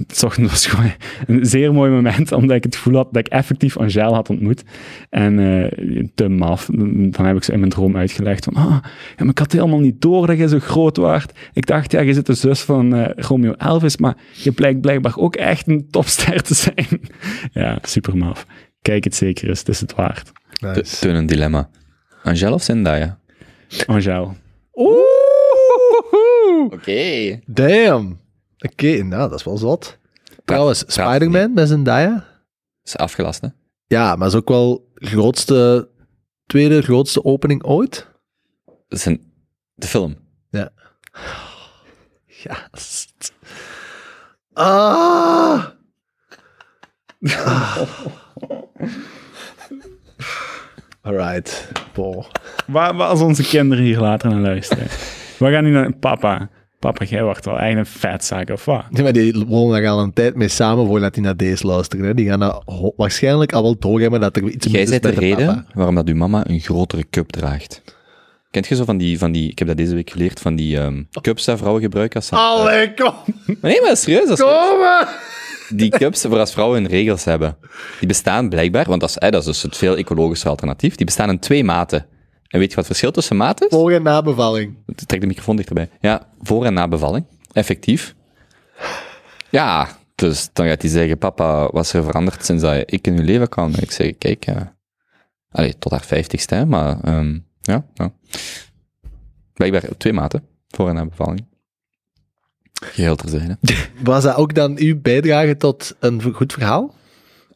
[0.06, 0.92] het was gewoon
[1.26, 4.62] een zeer mooi moment, omdat ik het gevoel had dat ik effectief Angel had ontmoet.
[5.10, 6.66] En eh, te maf.
[6.66, 9.80] Dan heb ik ze in mijn droom uitgelegd van, ah, ja, maar ik had helemaal
[9.80, 11.38] niet door dat je zo groot waart.
[11.52, 15.16] Ik dacht, ja, je zit de zus van eh, Romeo Elvis, maar je blijkt blijkbaar
[15.16, 17.00] ook echt een topster te zijn.
[17.52, 18.46] ja, super maf.
[18.82, 20.32] Kijk het zeker eens, het is het waard.
[21.00, 21.70] Teun een dilemma.
[22.22, 23.18] Angel of Zendaya?
[23.86, 24.36] Angel.
[26.70, 27.40] Oké.
[27.46, 28.18] Damn.
[28.60, 29.98] Oké, nou, dat is wel zot.
[30.44, 32.24] Trouwens, Spider-Man met Zendaya?
[32.82, 33.48] Is afgelast, hè?
[33.86, 35.88] Ja, maar is ook wel grootste,
[36.46, 38.06] tweede grootste opening ooit.
[38.64, 39.32] Dat is een,
[39.74, 40.16] de film.
[40.50, 40.70] Ja.
[42.26, 43.32] Gast.
[44.52, 45.66] Ah!
[47.22, 47.80] ah.
[51.02, 52.26] Alright, Paul.
[52.66, 54.86] Waar, waar als onze kinderen hier later naar luisteren?
[55.38, 56.50] We gaan nu naar papa.
[56.80, 58.84] Papa, jij wordt wel echt een vetzak, of wat?
[58.90, 62.04] Nee, maar die wonen daar al een tijd mee samen voordat die naar deze luisteren.
[62.04, 62.14] Hè.
[62.14, 62.62] Die gaan
[62.96, 65.64] waarschijnlijk al wel doorhebben dat er iets Jij mis is bent de reden papa.
[65.74, 67.82] waarom dat uw mama een grotere cup draagt.
[68.50, 70.78] Kent je zo van die, van die ik heb dat deze week geleerd, van die
[70.78, 72.30] ehm, cups dat vrouwen gebruiken als.
[72.30, 73.14] Allee, kom!
[73.46, 75.06] Maar nee, maar serieus, dat is Kom!
[75.76, 77.56] die cups voor als vrouwen hun regels hebben.
[77.98, 81.06] Die bestaan blijkbaar, want dat is, hè, dat is dus het veel ecologische alternatief, die
[81.06, 82.06] bestaan in twee maten.
[82.50, 83.76] En weet je wat het verschil tussen maten is?
[83.76, 84.76] Voor en na bevalling.
[85.06, 85.88] Trek de microfoon dichterbij.
[86.00, 87.24] Ja, voor en na bevalling.
[87.52, 88.14] Effectief.
[89.50, 93.18] Ja, dus dan gaat hij zeggen, papa, wat is er veranderd sinds dat ik in
[93.18, 93.74] uw leven kan?
[93.76, 94.46] Ik zeg, kijk,
[95.50, 98.12] allee, tot haar vijftigste, hè, maar ehm, ja, ja.
[99.54, 101.46] Blijkbaar twee maten, voor en na bevalling.
[102.84, 103.58] Geheel terzijde.
[104.02, 106.94] Was dat ook dan uw bijdrage tot een goed verhaal?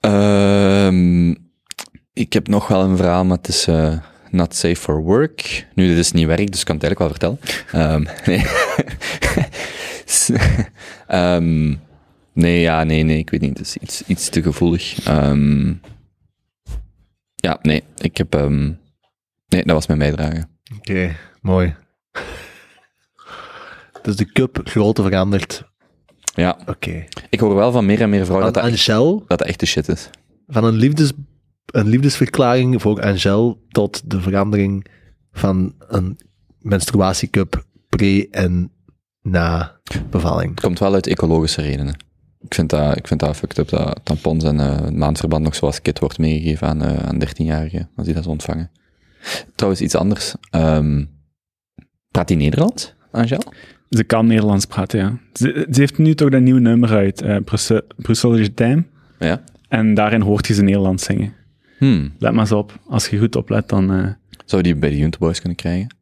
[0.00, 1.30] Ehm,
[2.12, 3.98] ik heb nog wel een verhaal, maar het is eh,
[4.34, 5.66] not safe for work.
[5.74, 7.38] Nu, dit is niet werk, dus ik kan het eigenlijk wel vertellen.
[7.72, 8.42] Ehm, nee.
[11.06, 11.74] Ehm,
[12.32, 13.58] nee, ja, nee, nee, ik weet niet.
[13.58, 15.06] Het is iets, iets te gevoelig.
[15.06, 15.72] Ehm,
[17.34, 18.32] ja, nee, ik heb...
[19.48, 20.44] nee, dat was mijn bijdrage.
[20.76, 21.74] Oké, mooi.
[24.02, 25.64] Dus de cup grootte veranderd.
[26.34, 27.04] Ja, Oké.
[27.30, 29.66] ik hoor wel van meer en meer vrouwen dat dat, echt, dat dat echt de
[29.66, 30.10] shit is.
[30.46, 31.12] van een, liefdes,
[31.66, 34.86] een liefdesverklaring voor Angel tot de verandering
[35.32, 36.18] van een
[36.58, 38.72] menstruatiecup pre- en
[39.22, 39.80] na
[40.10, 40.50] bevalling.
[40.50, 41.96] Het komt wel uit ecologische redenen.
[42.40, 45.82] Ik vind dat, ik vind dat fucked up dat tampons en eh, maandverband nog zoals
[45.82, 48.70] kit wordt meegegeven aan, eh, aan 13-jarigen, als die dat ontvangen.
[49.54, 50.34] Trouwens, iets anders.
[50.50, 51.04] Ehm,
[52.10, 53.42] Praat die Nederlands, Angel?
[53.90, 55.18] Ze kan Nederlands praten, ja.
[55.32, 58.84] Ze, ze heeft nu toch dat nieuwe nummer uit, eh Brussel, Brussel is time.
[59.18, 59.42] Ja.
[59.68, 61.32] En daarin hoort je ze Nederlands zingen.
[61.78, 62.12] Hmm.
[62.18, 62.78] Let maar eens op.
[62.88, 63.92] Als je goed oplet, dan...
[63.92, 64.06] eh,
[64.44, 65.96] Zou die bij de Junte Boys kunnen krijgen?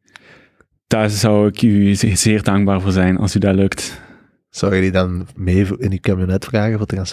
[0.87, 4.01] daar zou ik u ze- zeer dankbaar voor zijn, als u dat lukt.
[4.49, 7.05] Zou je die dan mee in je camionet vragen voor te gaan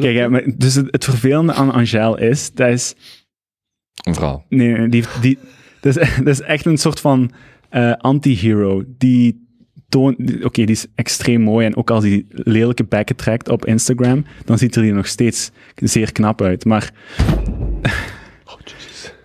[0.00, 2.94] Kijk, maar dus het, het vervelende aan Angel is, dat is...
[4.04, 4.44] Een vrouw.
[4.48, 5.38] Nee, nee, die, die,
[5.80, 7.30] dat, is, dat is echt een soort van
[7.68, 8.84] eh, anti-hero.
[8.98, 9.46] Die
[9.88, 10.26] toont...
[10.26, 11.66] die- Oké, die is extreem mooi.
[11.66, 15.50] En ook als hij lelijke bekken trekt op Instagram, dan ziet er die nog steeds
[15.74, 16.64] zeer knap uit.
[16.64, 16.92] Maar...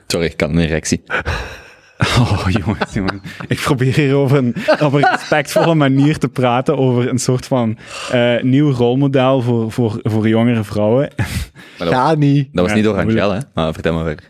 [0.07, 1.03] Sorry, ik had een erectie.
[2.19, 3.21] Oh, jongens, jongens.
[3.47, 7.77] Ik probeer hier over een, op een respectvolle manier te praten over een soort van
[8.11, 11.09] eh, nieuw rolmodel voor, voor, voor jongere vrouwen.
[11.77, 12.49] Dat, Ga niet.
[12.51, 12.97] dat was Ja, niet door.
[12.97, 13.39] Angel, hè?
[13.53, 14.23] Maar vertel maar verder.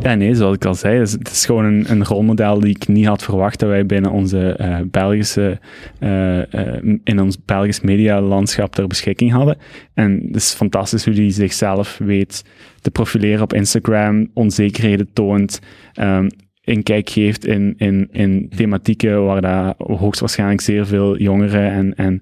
[0.00, 3.06] Ja, nee, zoals ik al zei, het is, gewoon een, een rolmodel die ik niet
[3.06, 5.58] had verwacht dat wij binnen onze eh, Belgische,
[5.98, 9.56] eh, eh, in ons Belgisch medialandschap ter beschikking hadden.
[9.94, 12.44] En het is fantastisch hoe die zichzelf weet
[12.80, 15.60] te profileren op Instagram, onzekerheden toont,
[15.92, 16.28] ehm
[16.64, 22.20] inkijk geeft in, in, in thematieken waar daar hoogstwaarschijnlijk zeer veel jongeren en, en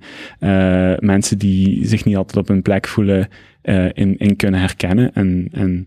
[1.07, 3.29] mensen die zich niet altijd op hun plek voelen,
[3.93, 5.15] in, in kunnen herkennen.
[5.15, 5.87] En, en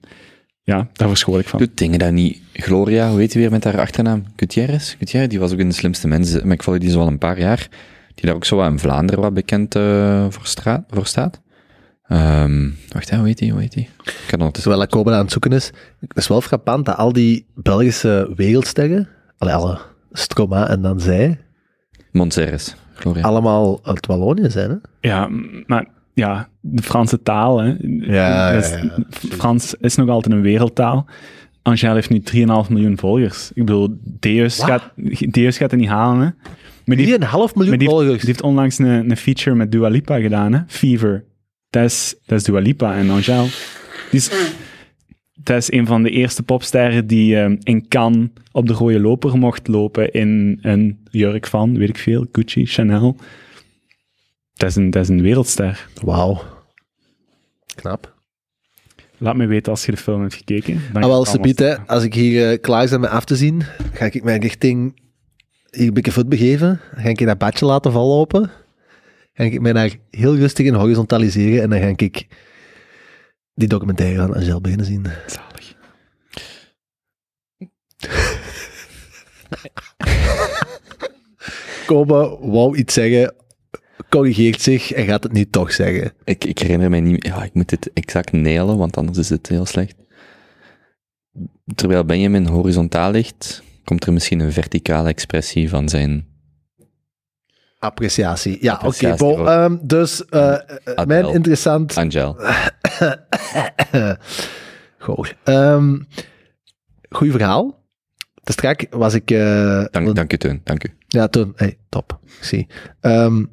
[0.63, 1.59] ja, daar verschool ik van.
[1.59, 2.41] Doet dingen dat niet.
[2.53, 4.23] Gloria, hoe heet die weer met haar achternaam?
[4.35, 4.95] Gutierrez?
[4.97, 6.43] Gutierrez, die was ook in de slimste mensen.
[6.43, 7.67] Maar ik volg die zo al een paar jaar.
[8.15, 11.41] Die daar ook zo wat in Vlaanderen wat bekend eh, voor, straat, voor staat.
[12.03, 13.51] Ehm, wacht, hè, hoe heet die?
[13.51, 13.89] Hoe heet die?
[14.03, 14.51] Ik kan.
[14.51, 15.71] Terwijl Kobe aan het zoeken is.
[15.99, 19.07] Het is wel frappant dat al die Belgische wereldsterren,
[19.37, 19.79] allee, alle
[20.11, 21.39] Stroma en dan zij,
[22.11, 23.23] Montserrat, Gloria.
[23.23, 24.69] allemaal uit Wallonië zijn.
[24.69, 24.75] Hè?
[25.09, 25.29] Ja,
[25.65, 27.73] maar ja, de Franse taal, hè.
[27.99, 28.97] Ja, is- ja, ja.
[29.09, 31.05] Frans is nog altijd een wereldtaal.
[31.61, 33.51] Angel heeft nu 3,5 miljoen volgers.
[33.53, 34.91] Ik bedoel, Deus gaat,
[35.29, 36.49] Deus gaat het niet halen, hè.
[36.85, 38.17] Maar die, 3,5 miljoen heeft, volgers.
[38.17, 40.59] die heeft onlangs een, een feature met Dua Lipa gedaan, hè.
[40.67, 41.23] Fever.
[41.69, 43.43] Dat is, dat is Dua Lipa en Angel.
[44.11, 44.29] Die is,
[45.33, 49.37] dat is een van de eerste popsterren die eh, in Cannes op de rode loper
[49.37, 53.15] mocht lopen in een jurk van, weet ik veel, Gucci, Chanel.
[54.53, 55.87] Dat is een, dat is een wereldster.
[56.03, 56.41] Wauw.
[57.75, 58.13] Knap.
[59.17, 60.81] Laat me weten als je de film hebt gekeken.
[60.93, 63.63] Dan Ah, wel, Sabiet, hè, als ik hier eh, klaar ben met af te zien,
[63.93, 65.01] ga ik mij richting
[65.69, 66.81] hier een voet begeven.
[66.93, 68.51] Dan ga ik dat badje laten vallen open.
[69.33, 72.27] Ga ik mij daar heel rustig in horizontaliseren en dan ga ik
[73.53, 75.05] die documentaire van Angel beginnen zien.
[75.27, 75.75] Zalig.
[81.85, 83.33] Kobe wou iets zeggen,
[84.13, 86.13] corrigeert zich en gaat het nu toch zeggen.
[86.23, 87.25] Ik, ik herinner mij niet...
[87.25, 89.95] Ja, ik moet dit exact nailen, want anders is het heel slecht.
[91.75, 96.25] Terwijl Benjamin horizontaal ligt, komt er misschien een verticale expressie van zijn...
[97.79, 98.57] Appreciatie.
[98.61, 99.17] Ja, oké.
[99.17, 101.05] Voor- ehm, dus eh, eh, Adel.
[101.05, 101.97] mijn interessant...
[101.97, 102.37] Angel.
[104.97, 105.35] Goed.
[105.43, 105.95] Ehm
[107.09, 107.81] goeie verhaal.
[108.43, 109.31] Te strak was ik...
[109.31, 110.61] eh, Dank, dank u, Teun.
[110.63, 110.93] Dank u.
[111.07, 111.53] Ja, toen.
[111.55, 112.19] Hey, top.
[112.23, 112.67] Ik zie.
[112.99, 113.43] Ehm,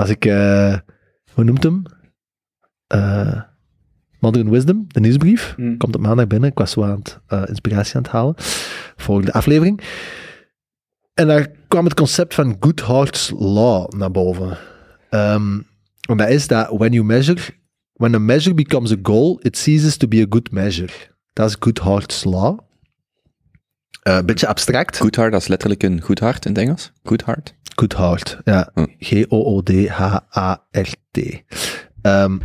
[0.00, 0.78] was ik, eh,
[1.32, 1.82] hoe noemt hem?
[2.86, 3.40] Eh,
[4.18, 5.54] Modern Wisdom, de nieuwsbrief.
[5.56, 5.76] Mm.
[5.76, 6.50] Komt op maandag binnen.
[6.50, 8.34] Ik was zo aan het eh, inspiratie aan het halen
[8.96, 9.80] voor de aflevering.
[11.14, 14.58] En daar kwam het concept van Goodhart's Law naar boven.
[15.10, 15.60] Ehm,
[16.08, 17.40] en dat is dat when you measure,
[17.92, 20.92] when a measure becomes a goal, it ceases to be a good measure.
[21.32, 22.58] Dat is Goodhart's Law.
[24.02, 24.96] Eh, Een beetje abstract.
[24.96, 26.92] Good heart, dat is letterlijk een goed hart in het Engels.
[27.02, 27.54] Good heart.
[27.80, 28.70] Goodhart, ja.
[28.74, 28.86] Hm.
[28.98, 29.42] G-O-O-D-H-A-R-T.
[32.02, 32.38] Ehm,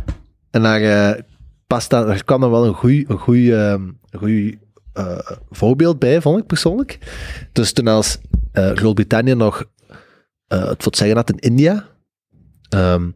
[0.50, 1.22] en daar, eh,
[1.66, 4.58] past dan, er kwam dan wel een goed een goeie, ehm, goeie,
[4.92, 5.18] eh,
[5.50, 6.98] voorbeeld bij, vond ik persoonlijk.
[7.52, 8.18] Dus toen als
[8.52, 9.70] eh, Groot-Brittannië nog
[10.46, 11.88] het voor het zeggen had in India,
[12.68, 13.10] ehm,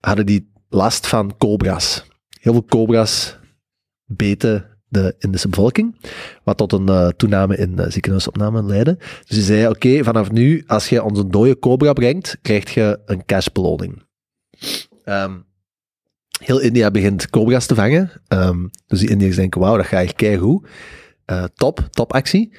[0.00, 2.06] hadden die last van cobra's.
[2.40, 3.38] Heel veel cobra's
[4.04, 5.96] beten de Indische bevolking,
[6.44, 8.96] wat tot een eh, toename in uh, ziekenhuisopname leidde.
[8.98, 13.00] Dus die zei, oké, vanaf nu, als je ons een dode cobra brengt, krijg je
[13.06, 14.02] een cashbeloning.
[15.04, 15.36] Ehm,
[16.42, 18.10] heel India begint cobra's te vangen.
[18.28, 20.66] Ehm, dus die Indiërs denken, wauw, dat gaat echt keigoed.
[21.24, 22.52] Eh top, top actie.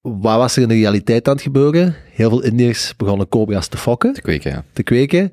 [0.00, 1.96] Wat was er in de realiteit aan het gebeuren?
[2.10, 4.64] Heel veel Indiërs begonnen cobra's te fokken Te kweken, ja.
[4.72, 5.32] te kweken.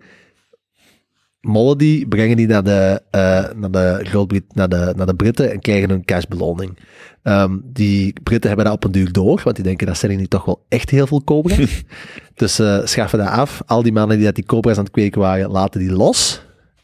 [1.41, 5.51] Mollen die, brengen die naar de, eh, naar, de Groot-Brit- naar, de, naar de Britten
[5.51, 6.77] en krijgen een cashbeloning.
[7.23, 10.29] Ehm, die Britten hebben dat op een duur door, want die denken dat zijn niet
[10.29, 11.83] toch wel echt heel veel cobra's.
[12.35, 13.61] dus eh schaffen dat af.
[13.65, 16.41] Al die mannen die dat die cobra's aan het kweken waren, laten die los.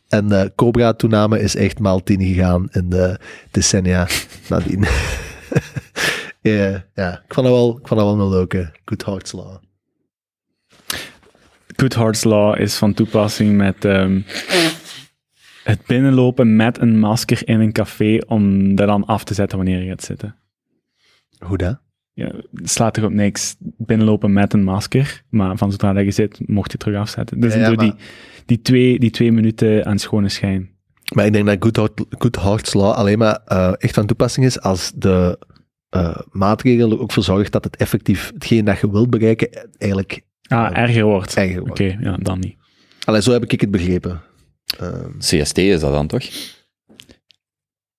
[0.10, 3.20] En de cobra-toename is echt maal tien gegaan in de
[3.52, 4.08] decennia
[4.50, 4.80] nadien.
[6.42, 9.56] ja, ja, ik vond dat wel, ik vond dat wel een leuke Good Hearts Law.
[11.76, 14.22] Goodhart's Law is van toepassing met ehm,
[15.64, 19.82] het binnenlopen met een masker in een café om dat dan af te zetten wanneer
[19.82, 20.36] je gaat zitten.
[21.46, 21.82] Hoe dat?
[22.14, 26.12] Ja, het slaat toch op niks binnenlopen met een masker, maar van zodra dat je
[26.12, 27.40] zit, mocht je het terug afzetten.
[27.40, 28.02] Dus Ja, ja, door die, maar-
[28.46, 30.72] die, twee, die twee minuten aan schone schijn.
[31.16, 34.46] Maar ik denk dat Good, Heart, Good Heart's Law alleen maar eh, echt van toepassing
[34.46, 35.40] is als de
[35.90, 40.22] eh, maatregel er ook voor zorgt dat het effectief hetgeen dat je wilt bereiken eigenlijk
[40.48, 41.36] Ah, erger wordt.
[41.36, 42.04] erger Oké, wordt.
[42.04, 42.56] ja, dan niet.
[43.06, 44.22] Allee, zo heb ik het begrepen.
[44.80, 46.24] Ehm, CST is dat dan toch?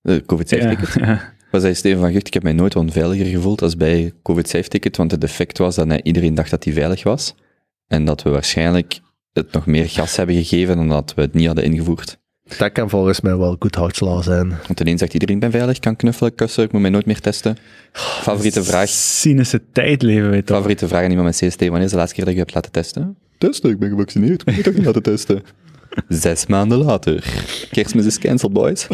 [0.01, 0.93] De COVID-safe-ticket?
[0.95, 1.33] Ja, ja.
[1.51, 5.11] Was zei Steven van Gucht, ik heb mij nooit onveiliger gevoeld als bij COVID-safe-ticket, want
[5.11, 7.35] het effect was dat eh, iedereen dacht dat die veilig was.
[7.87, 9.01] En dat we waarschijnlijk
[9.33, 12.19] het nog meer gas hebben gegeven dan dat we het niet hadden ingevoerd.
[12.45, 14.49] Dat kan volgens mij wel Good Heart's Law zijn.
[14.67, 17.21] Want ineens zegt iedereen, ik ben veilig, kan knuffelen, kussen, ik moet mij nooit meer
[17.21, 17.57] testen.
[17.93, 20.57] Favoriete vraag, Cynische tijd leven we toch.
[20.57, 22.73] favoriete vraag aan iemand met CST, wanneer is de laatste keer dat je hebt laten
[22.73, 23.17] testen?
[23.39, 25.43] Testen, ik ben gevaccineerd, ik moet toch niet laten testen.
[26.09, 27.25] Zes maanden later.
[27.71, 28.87] Kerstmis is cancelled, boys.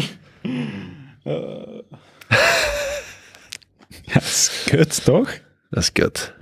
[4.03, 5.39] Ja, is kut, toch?
[5.69, 6.33] Dat is kut.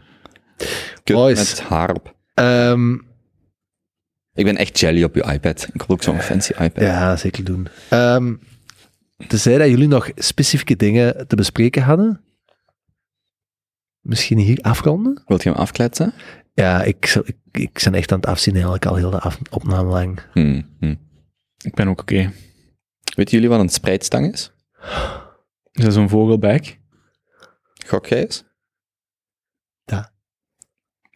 [1.03, 1.37] Kut Boys.
[1.37, 2.15] met haar op.
[4.33, 5.67] Ik ben echt jelly op je iPad.
[5.73, 6.83] Ik wil ook zo'n fancy iPad.
[6.83, 7.67] ja, zeker doen.
[7.89, 8.33] Ehm
[9.27, 12.21] tenzij dat jullie nog specifieke dingen te bespreken hadden,
[13.99, 15.23] misschien hier afronden?
[15.25, 16.13] Wilt je hem afkletsen?
[16.53, 19.89] Ja, ik, ik, ik ben echt aan het afzien eigenlijk al heel de af, opname
[19.89, 20.19] lang.
[20.33, 20.99] Hmm, hmm.
[21.63, 22.31] Ik ben ook oké.
[23.15, 24.51] Weten jullie wat een spreidstang is?
[25.71, 26.79] Is dat zo'n vogelbek?
[27.85, 28.43] Gok jij eens?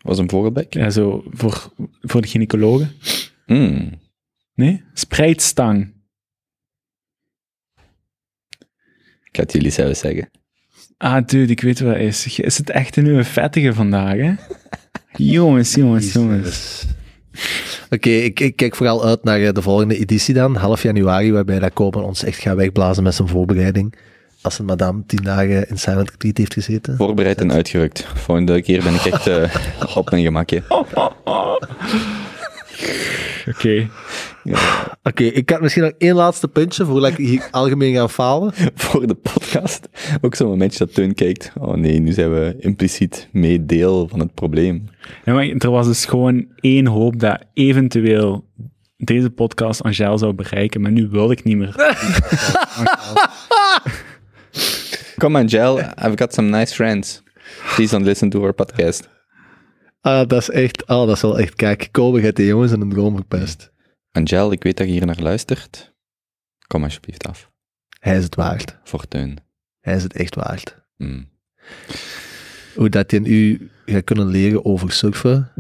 [0.04, 0.74] Was een vogelbek?
[0.74, 1.72] Ja, zo voor,
[2.02, 2.92] voor de gynaecologen.
[3.46, 3.90] Hmm.
[4.56, 4.84] Nee?
[4.94, 5.94] Spreidstang.
[9.24, 10.30] Ik ga het jullie zelf zeggen.
[10.98, 12.40] Ah, dude, ik weet wat het is.
[12.40, 14.34] Is het echt een nieuwe vettige vandaag, hè?
[15.36, 16.86] jongens, jongens, jongens.
[17.90, 21.60] Oké, ik, ik kijk vooral uit naar eh, de volgende editie dan, half januari, waarbij
[21.60, 23.96] dat Kopen ons echt gaat wegblazen met zijn voorbereiding.
[24.44, 26.98] Als een madame tien dagen in Silent Retreat heeft gezeten.
[26.98, 28.08] Voorbereid en uitgerukt.
[28.16, 29.56] Volgende keer ben ik echt eh,
[29.98, 30.64] op mijn gemakje.
[33.48, 33.90] Oké.
[35.04, 38.54] Oké, ik had misschien nog één laatste puntje voordat ik hier algemeen ga falen.
[38.76, 39.90] Voor de podcast.
[40.22, 41.52] Ook zo'n momentje dat Teun kijkt.
[41.60, 44.90] Oh nee, nu zijn we impliciet mee deel van het probleem.
[45.26, 48.46] Ja, maar er was dus gewoon één hoop dat eventueel
[48.98, 51.76] deze podcast Angel zou bereiken, maar nu wil ik niet meer.
[55.24, 55.80] Come on, Gel.
[55.80, 57.24] I've got some nice friends.
[57.76, 59.10] Please don't listen to our podcast.
[60.02, 62.82] Ah, dat is echt, ah, dat is wel echt, kijk, Kobe gaat de jongens in
[62.82, 63.72] een droom verpest.
[64.12, 65.94] Angel, ik weet dat je hier naar luistert.
[66.68, 67.52] Kom alsjeblieft af.
[68.00, 68.80] Hij is het waard.
[68.84, 69.38] Voor Teun.
[69.80, 70.82] Hij is het echt waard.
[70.96, 71.30] Hmm.
[72.76, 75.52] Hoe dat hij u gaat kunnen leren over surfen,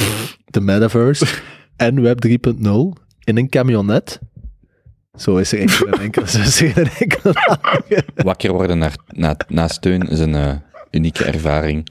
[0.54, 1.26] de metaverse
[1.76, 2.32] en web 3.0
[3.18, 4.20] in een camionet.
[5.18, 8.04] Zo is er echt geen enkele, zo is er geen enkele andere.
[8.14, 10.54] Wakker worden naar, na, na steun is een eh,
[10.90, 11.86] unieke ervaring.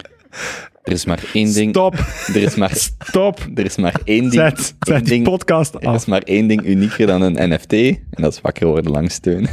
[0.83, 1.69] Er is maar één ding.
[1.69, 1.93] Stop,
[2.27, 3.39] Er is maar, stop.
[3.55, 4.33] er is maar één ding.
[4.33, 6.07] Zet, één zet die ding podcast er is af.
[6.07, 7.73] maar één ding unieker dan een NFT.
[7.73, 9.47] En dat is wakker worden langs steun.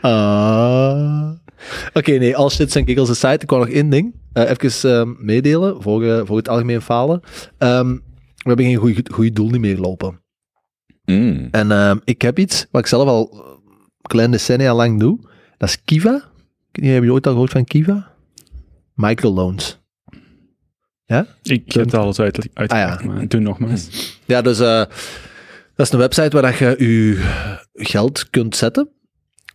[0.00, 1.30] Ah.
[1.92, 3.38] Oké, nee, all shits en giggles aside.
[3.42, 7.20] Ik wou nog één ding eh, even ehm, meedelen voor, eh, voor het algemeen falen.
[7.58, 7.88] Ehm,
[8.36, 10.22] we hebben geen goede- goede doel niet meer lopen.
[11.04, 11.48] Mm.
[11.50, 13.40] En ehm, ik heb iets wat ik zelf al eh,
[14.02, 15.18] klein decennia lang doe.
[15.58, 16.14] Dat is Kiva.
[16.14, 16.22] Ik
[16.72, 18.12] weet niet, Heb je ooit al gehoord van Kiva?
[18.94, 19.82] Microloans.
[21.42, 23.12] Ik heb het al eens uit, uitgelegd, Ah, ja.
[23.12, 24.18] maar doe nogmaals.
[24.24, 24.84] Ja, dus eh,
[25.74, 27.22] dat is een website waar dat je je
[27.72, 28.88] geld kunt zetten.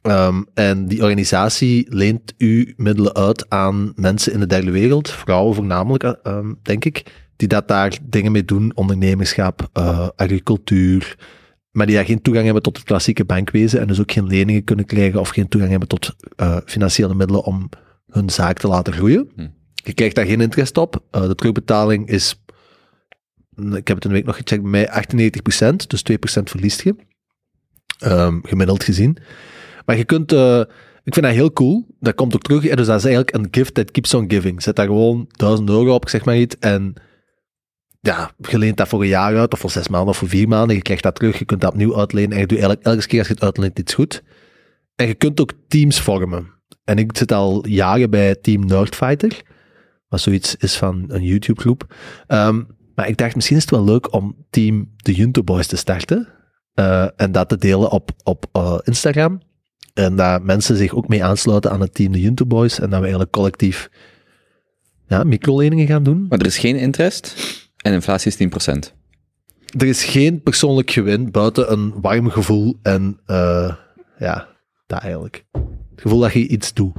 [0.01, 5.55] Ehm, en die organisatie leent u middelen uit aan mensen in de derde wereld, vrouwen
[5.55, 11.15] voornamelijk, eh, ehm, denk ik, die dat daar dingen mee doen, ondernemerschap, eh, agricultuur,
[11.72, 14.64] maar die daar geen toegang hebben tot het klassieke bankwezen en dus ook geen leningen
[14.64, 17.70] kunnen krijgen of geen toegang hebben tot eh, financiële middelen om
[18.12, 19.30] hun zaak te laten groeien.
[19.36, 19.48] Hm.
[19.74, 21.04] Je krijgt daar geen interest op.
[21.12, 22.41] Eh, de terugbetaling is
[23.60, 26.96] ik heb het een week nog gecheckt, bij mij 98%, dus 2% verliest je.
[28.00, 29.18] Ehm, gemiddeld gezien.
[29.86, 30.60] Maar je kunt, eh,
[31.04, 31.88] ik vind dat heel cool.
[32.00, 32.66] Dat komt ook terug.
[32.66, 34.62] En dus dat is eigenlijk een gift that keeps on giving.
[34.62, 36.56] Zet daar gewoon 1000 euro op, ik zeg maar iets.
[36.60, 36.94] En
[37.99, 40.47] ja, je leent dat voor een jaar uit, of voor zes maanden, of voor vier
[40.47, 40.76] maanden.
[40.76, 42.31] Je krijgt dat terug, je kunt dat opnieuw uitlenen.
[42.31, 44.23] En je doet eigenlijk elke keer als je het uitleent iets goed.
[44.95, 46.47] En je kunt ook teams vormen.
[46.84, 49.41] En ik zit al jaren bij Team Nerdfighter.
[50.07, 51.95] Wat zoiets is van een YouTube-groep.
[52.27, 52.63] Ehm,
[52.95, 56.27] maar ik dacht, misschien is het wel leuk om team de Junto Boys te starten.
[56.73, 59.41] eh, en dat te delen op, op eh, Instagram.
[59.93, 62.80] En dat mensen zich ook mee aansluiten aan het team de Junto Boys.
[62.80, 63.89] En dat we eigenlijk collectief
[65.07, 66.26] ja, microleningen gaan doen.
[66.30, 67.35] Maar er is geen interest
[67.81, 68.38] en inflatie is
[68.69, 68.93] 10%.
[69.77, 73.73] er is geen persoonlijk gewin buiten een warm gevoel en eh,
[74.19, 74.47] ja,
[74.88, 75.45] dat eigenlijk.
[75.91, 76.93] Het gevoel dat je iets doet.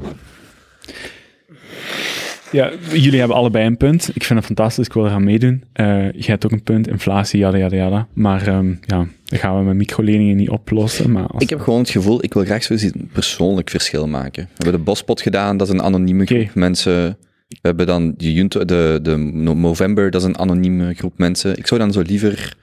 [2.53, 4.11] Ja, jullie hebben allebei een punt.
[4.15, 5.65] Ik vind het fantastisch, ik wil eraan meedoen.
[5.73, 8.09] Eh jij hebt ook een punt, inflatie, yada yada yada.
[8.15, 11.13] Maar ehm, ja, dat gaan we met microleningen niet oplossen.
[11.13, 14.43] Maar als- Ik heb gewoon het gevoel, ik wil graag zoiets een persoonlijk verschil maken.
[14.45, 17.19] We hebben de Bospot gedaan, dat is een anonieme groep mensen.
[17.51, 21.57] We hebben dan de, Junto, de, de Movember, dat is een anonieme groep mensen.
[21.59, 22.57] Ik zou dan zo liever,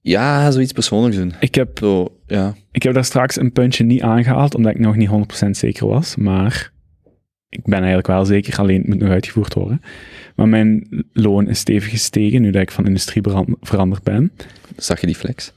[0.00, 1.32] ja, zoiets persoonlijks doen.
[1.40, 2.54] ik, heb, Zo, ja.
[2.72, 5.10] ik heb daar straks een puntje niet aangehaald, omdat ik nog niet
[5.46, 6.16] 100% zeker was.
[6.16, 6.72] Maar
[7.48, 9.82] ik ben eigenlijk wel zeker, alleen het moet nog uitgevoerd worden.
[10.36, 13.22] Maar mijn loon is stevig gestegen, nu dat ik van industrie
[13.60, 14.32] veranderd ben.
[14.76, 15.52] Zag je die flex?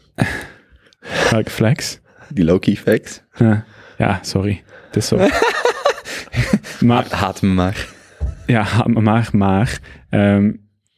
[1.32, 2.00] Welke flex?
[2.30, 3.22] Die Loki flex?
[3.98, 4.64] Ja, sorry.
[4.88, 5.18] Het is zo.
[6.86, 7.88] maar Haat me maar.
[8.46, 9.80] Ja, maar, maar
[10.10, 10.52] ehm,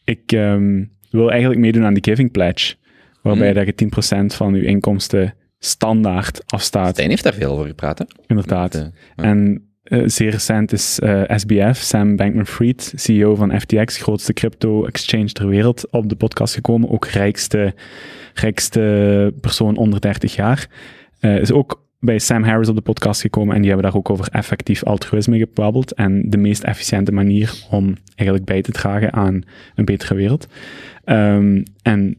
[0.04, 2.76] ik ehm, wil eigenlijk meedoen aan die Giving Pledge,
[3.22, 3.56] waarbij Hmm.
[3.56, 8.06] dat je 10% van je inkomsten standaard afstaat, Stijn heeft daar veel over gepraat, hè?
[8.28, 8.72] inderdaad.
[8.72, 9.24] De- ja.
[9.24, 15.48] En eh, zeer recent is eh, SBF, Sam Bankman-Fried, CEO van FTX, grootste crypto-exchange ter
[15.48, 16.90] wereld, op de podcast gekomen.
[16.90, 17.74] Ook rijkste,
[18.34, 20.68] rijkste persoon onder 30 jaar.
[21.20, 24.10] Eh, is ook bij Sam Harris op de podcast gekomen en die hebben daar ook
[24.10, 29.42] over effectief altruïsme gebabbeld en de meest efficiënte manier om eigenlijk bij te dragen aan
[29.76, 30.48] een betere wereld.
[31.04, 32.18] Ehm, en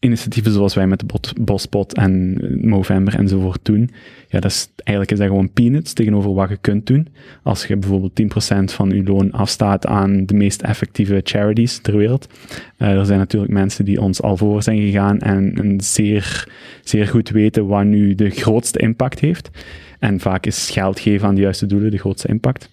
[0.00, 2.38] initiatieven zoals wij met de Bospot en
[2.68, 3.90] Movember enzovoort doen,
[4.28, 7.08] ja, dat is, eigenlijk is dat gewoon peanuts tegenover wat je kunt doen.
[7.42, 12.28] Als je bijvoorbeeld 10% van je loon afstaat aan de meest effectieve charities ter wereld.
[12.76, 16.48] Eh, er zijn natuurlijk mensen die ons al voor zijn gegaan en, en zeer,
[16.84, 19.50] zeer goed weten wat nu de grootste impact heeft.
[19.98, 22.70] En vaak is geld geven aan de juiste doelen de grootste impact.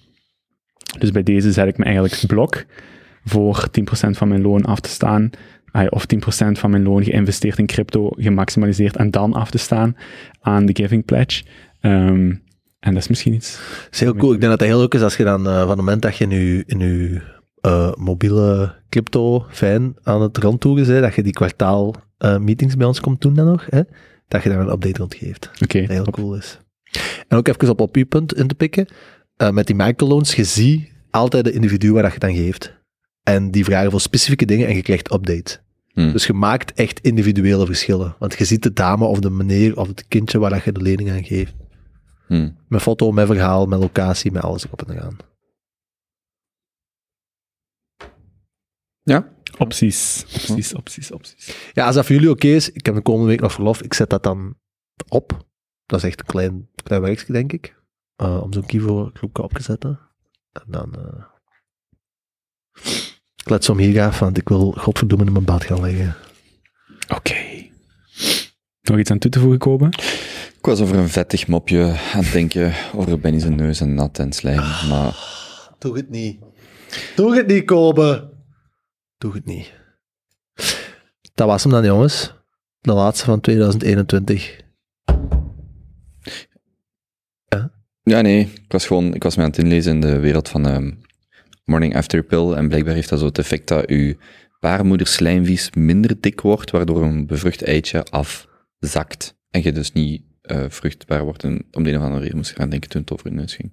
[1.00, 2.66] Dus bij deze zet ik me eigenlijk blok
[3.24, 3.68] voor
[4.08, 5.30] 10% van mijn loon af te staan.
[5.90, 6.18] Of 10%
[6.52, 9.96] van mijn loon geïnvesteerd in crypto, gemaximaliseerd en dan af te staan
[10.42, 11.44] aan de Giving Pledge.
[11.82, 12.34] Ehm,
[12.80, 13.58] en dat is misschien iets.
[13.84, 14.34] Dat is heel cool.
[14.34, 16.18] Ik denk dat het heel leuk is als je dan eh, van het moment dat
[16.18, 17.22] je je, in je
[17.62, 23.00] eh, mobiele crypto-fijn aan het rondtoeren bent, dat je die kwartaal eh, meetings bij ons
[23.00, 23.82] komt doen dan nog, hè?
[24.28, 25.52] dat je daar een update rond geeft.
[25.62, 26.14] Oké, Dat heel top.
[26.14, 26.60] cool is.
[27.28, 28.88] En ook even op op uw punt in te pikken.
[29.52, 32.74] met die microloans, je ziet altijd de individu waar dat je dan geeft.
[33.24, 35.60] En die vragen voor specifieke dingen en je krijgt update.
[35.96, 36.12] Hmm.
[36.12, 38.16] Dus je maakt echt individuele verschillen.
[38.20, 40.82] Want je ziet de dame of de meneer of het kindje waar dat je de
[40.82, 41.54] lening aan geeft.
[42.28, 42.52] Hm.
[42.68, 45.18] Met foto, met verhaal, met locatie, met alles erop en eraan.
[49.04, 49.34] Ja?
[49.58, 51.70] Opties, opties, opties, opties.
[51.74, 53.94] Ja, als dat voor jullie oké is, ik heb de komende week nog verlof, ik
[53.94, 54.56] zet dat dan
[55.08, 55.46] op.
[55.86, 57.82] Dat is echt een klein, klein werkje, denk ik.
[58.16, 60.00] Eh, om zo'n Kivo groepje op te zetten.
[60.52, 60.94] En dan...
[60.94, 61.34] eh
[63.46, 66.16] ik let zo hier af, want ik wil godverdomme in mijn bad gaan liggen.
[67.16, 67.36] Oké.
[68.82, 69.86] Nog iets aan toe te voegen, Kobe?
[70.58, 74.20] Ik was over een vettig mopje aan het denken, over Benny zijn neus en nat
[74.20, 75.16] en slijm, maar
[75.80, 76.40] Doe het niet.
[77.16, 78.34] Doe het niet, Kobe.
[79.18, 79.74] Doe het niet.
[81.34, 82.34] Dat was hem dan, jongens.
[82.80, 84.64] De laatste van 2021.
[88.04, 90.68] Ja, nee, ik was gewoon, ik was me aan het inlezen in de wereld van
[90.68, 90.92] ehm,
[91.66, 94.14] Morning After Pill en blijkbaar heeft dat zo het effect dat uw
[94.60, 101.24] baarmoederslijmvies minder dik wordt, waardoor een bevrucht eitje afzakt en je dus niet eh, vruchtbaar
[101.24, 101.44] wordt.
[101.44, 103.36] En om de een of andere reden moest ik aan denken toen het over je
[103.36, 103.72] neus ging.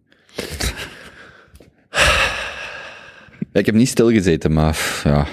[3.52, 5.26] Ja, ik heb niet stilgezeten, maar ja,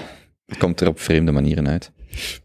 [0.46, 1.90] het komt er op vreemde manieren uit.
[2.06, 2.40] Het is,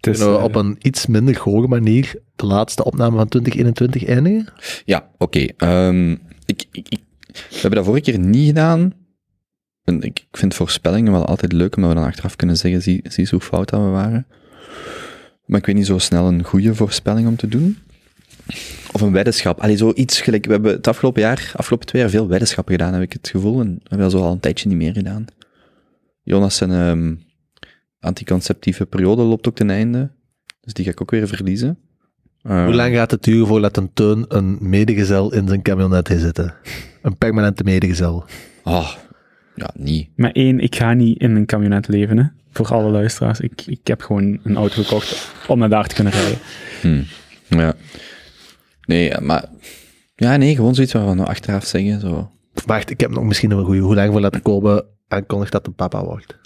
[0.00, 4.52] Kunnen we eh, op een iets minder hoge manier de laatste opname van 2021 eindigen?
[4.84, 5.38] Ja, oké.
[5.56, 6.10] ehm,
[6.44, 8.92] ik, ik, ik- we hebben dat vorige keer niet gedaan.
[9.94, 13.18] Ik, ik vind voorspellingen wel altijd leuk, omdat we dan achteraf kunnen zeggen, zie, zie
[13.18, 14.26] eens hoe fout dat we waren.
[15.44, 17.78] Maar ik weet niet zo snel een goede voorspelling om te doen.
[18.92, 19.60] Of een weddenschap.
[19.60, 20.46] Allee, zoiets gelijk.
[20.46, 23.60] We hebben het afgelopen jaar, afgelopen twee jaar, veel weddenschappen gedaan, heb ik het gevoel.
[23.60, 25.24] En we hebben dat zo al een tijdje niet meer gedaan.
[26.22, 27.14] Jonas zijn ehm,
[28.00, 30.10] anticonceptieve periode loopt ook ten einde.
[30.60, 31.78] Dus die ga ik ook weer verliezen.
[32.42, 36.22] Eh, Hoe lang gaat het duren voordat een teun een medegezel in zijn camionet heeft
[36.22, 36.54] zitten?
[37.02, 38.24] Een permanente medegezel.
[38.64, 38.92] Oh,
[39.56, 40.08] ja, niet.
[40.16, 42.24] Maar één, ik ga niet in een camionet leven, hè.
[42.50, 43.40] Voor alle luisteraars.
[43.40, 46.38] Ik, ik heb gewoon een auto gekocht om naar daar te kunnen rijden.
[46.80, 47.02] Hm.
[47.58, 47.74] Ja.
[48.86, 49.44] Nee, maar...
[50.14, 52.30] Ja, nee, gewoon zoiets waar we nou achteraf zeggen, zo...
[52.66, 53.80] Wacht, ik heb nog misschien een goede.
[53.80, 56.36] Hoe lang voordat de Kobe aankondigt dat een papa wordt?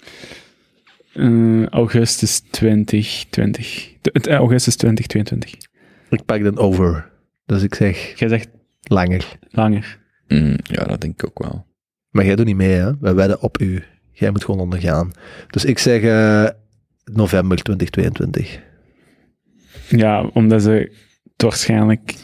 [1.13, 3.93] Eh, augustus 2020.
[4.01, 5.69] T- het, eh, augustus 2022.
[6.09, 7.09] Ik pak dan over.
[7.45, 8.47] Dus ik zeg Jij zegt
[8.81, 9.37] langer.
[9.49, 9.99] langer.
[10.27, 11.65] Hm, ja, dat denk ik ook wel.
[12.11, 12.97] Maar jij doet niet mee, hè?
[12.99, 13.83] Wij wedden op u.
[14.11, 15.11] Jij moet gewoon ondergaan.
[15.47, 16.47] Dus ik zeg eh,
[17.13, 18.59] november 2022.
[19.89, 20.91] Ja, omdat ze
[21.23, 22.15] het waarschijnlijk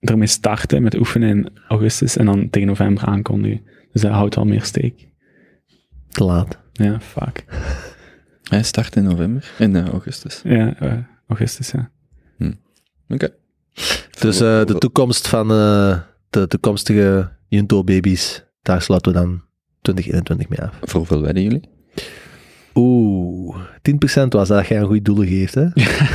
[0.00, 3.62] ermee starten met oefenen in augustus en dan tegen november aankondigen.
[3.92, 5.08] Dus dat houdt al meer steek.
[6.08, 6.58] Te laat.
[6.72, 7.44] Ja, fuck.
[8.50, 10.40] Hij start in november, in eh, augustus.
[10.44, 11.90] Ja, eh, augustus, ja.
[13.08, 13.28] Oké.
[14.20, 15.98] Dus eh, de toekomst van eh,
[16.30, 19.42] de toekomstige Junto-babies, daar sluiten we dan
[19.80, 20.78] 2021 mee af.
[20.80, 21.62] Voor hoeveel wedden jullie?
[22.74, 23.56] Oeh,
[24.24, 25.66] 10% was dat jij een goede doelen geeft, hè?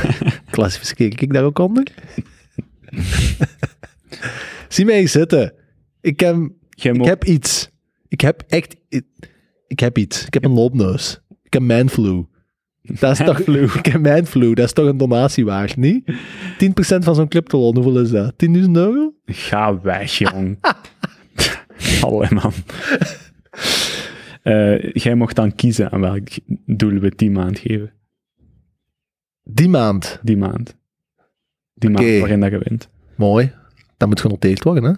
[0.50, 1.86] Klassificeer ik daar ook onder?
[4.68, 5.52] Zie mij eens zitten.
[6.00, 6.22] Ik
[6.76, 7.70] ik heb iets.
[8.08, 8.76] Ik heb echt...
[8.88, 9.04] Ik,
[9.66, 10.26] ik heb iets.
[10.26, 11.20] Ik heb een loopneus.
[11.42, 12.26] Ik heb manflu.
[12.82, 13.46] Dat is toch...
[13.46, 13.68] Manflu.
[13.82, 14.54] Ik heb manflu.
[14.54, 16.12] Dat is toch een donatie waard, niet?
[16.12, 16.14] 10%
[16.98, 18.34] van zo'n clubtalon, hoeveel is dat?
[18.46, 19.14] 10.000 euro?
[19.24, 20.58] Ga weg, jong.
[22.04, 22.52] Allee, man.
[24.42, 26.28] Eh, jij mocht dan kiezen aan welk
[26.66, 27.92] doel we die maand geven.
[29.42, 30.18] Die maand.
[30.22, 30.76] Die maand.
[31.74, 32.88] Die maand waarin dat je wint.
[33.16, 33.52] Mooi.
[33.96, 34.90] Dat moet genoteerd worden, hè?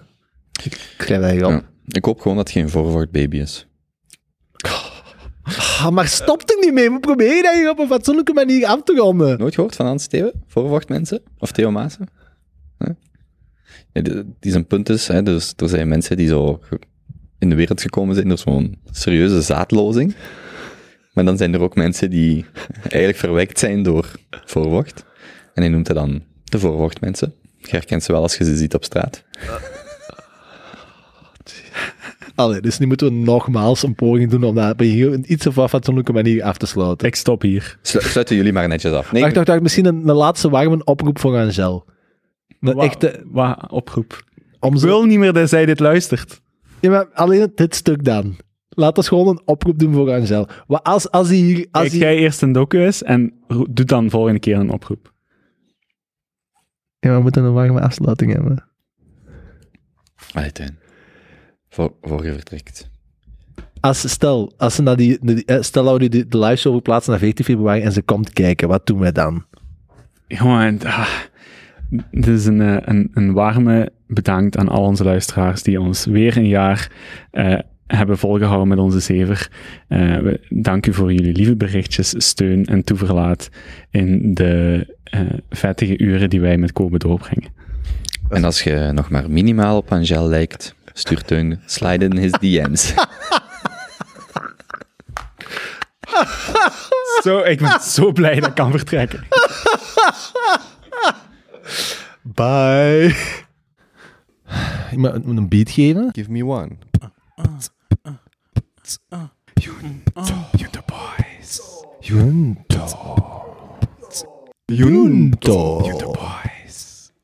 [0.63, 1.51] Ik schrijf dat hier op.
[1.51, 1.61] Ja.
[1.87, 3.67] Ik hoop gewoon dat het geen voorwoord baby is.
[5.43, 6.91] Ah, maar stop er niet mee.
[6.91, 9.39] We proberen dat hier op een fatsoenlijke manier af te ronden.
[9.39, 10.43] Nooit gehoord van Hans Steven?
[10.47, 11.21] Voorwachtmensen?
[11.37, 12.07] Of Theo Maassen?
[13.93, 16.59] Die, zijn punt is, hè, dus er zijn mensen die zo
[17.39, 20.15] in de wereld gekomen zijn door zo'n serieuze zaadlozing.
[21.13, 22.45] Maar dan zijn er ook mensen die
[22.81, 24.11] eigenlijk verwekt zijn door
[24.45, 25.05] voorwacht.
[25.53, 27.33] En hij noemt dat dan de voorwachtmensen.
[27.57, 29.23] Je herkent ze wel als je ze ziet op straat.
[32.35, 35.55] Allee, dus nu moeten we nogmaals een poging doen om dat op een iets of
[35.55, 37.07] wat fatsoenlijke manier af te sluiten.
[37.07, 37.77] Ik stop hier.
[37.81, 39.11] Slu- sluiten jullie maar netjes af.
[39.11, 39.61] Nee, Wacht, wacht, wacht.
[39.61, 41.85] Misschien een, een laatste warme oproep voor Angel.
[42.63, 43.23] Een Wa- echte...
[43.25, 44.23] wa- oproep.
[44.59, 46.41] Om Ik zo, wil niet meer dat zij dit luistert.
[46.81, 48.35] ja, maar alleen dit stuk dan.
[48.69, 50.47] Laat ons gewoon een oproep doen voor Angel.
[50.67, 51.67] Wat als, als hij hier...
[51.71, 54.69] Als Kijk hij, jij eerst een docu is en ro- doe dan volgende keer een
[54.71, 55.13] oproep.
[56.99, 58.63] Ja, maar we moeten een warme afsluiting hebben.
[60.33, 60.51] Allee.
[61.69, 62.89] Voor, voor je vertrekt.
[63.79, 66.55] Als, stel, als ze naar die, naar die- eh, stel dat we die, de live
[66.55, 69.45] show verplaatsen naar 14 februari en ze komt kijken, wat doen wij dan?
[70.27, 71.09] Jongen, ah,
[72.11, 76.37] dit is een, eh, een, een warme bedankt aan al onze luisteraars die ons weer
[76.37, 76.91] een jaar
[77.31, 79.49] eh, hebben volgehouden met onze zever.
[79.87, 83.49] Eh, we dank u voor jullie lieve berichtjes, steun en toeverlaat
[83.89, 85.19] in de eh,
[85.49, 87.51] vettige uren die wij met Kobe doorbrengen.
[88.29, 92.93] En als je nog maar minimaal op Angel lijkt, stuur Teun slide in his DM's.
[97.23, 99.23] Zo, ik ben zo blij dat ik kan vertrekken.
[102.21, 103.15] Bye.
[104.91, 106.09] Ik moet moet een beat geven.
[106.11, 106.69] Give me one.
[109.53, 110.23] Junto.
[114.67, 115.81] Junto.
[115.83, 116.15] Junto.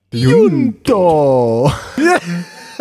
[0.09, 1.69] Junto.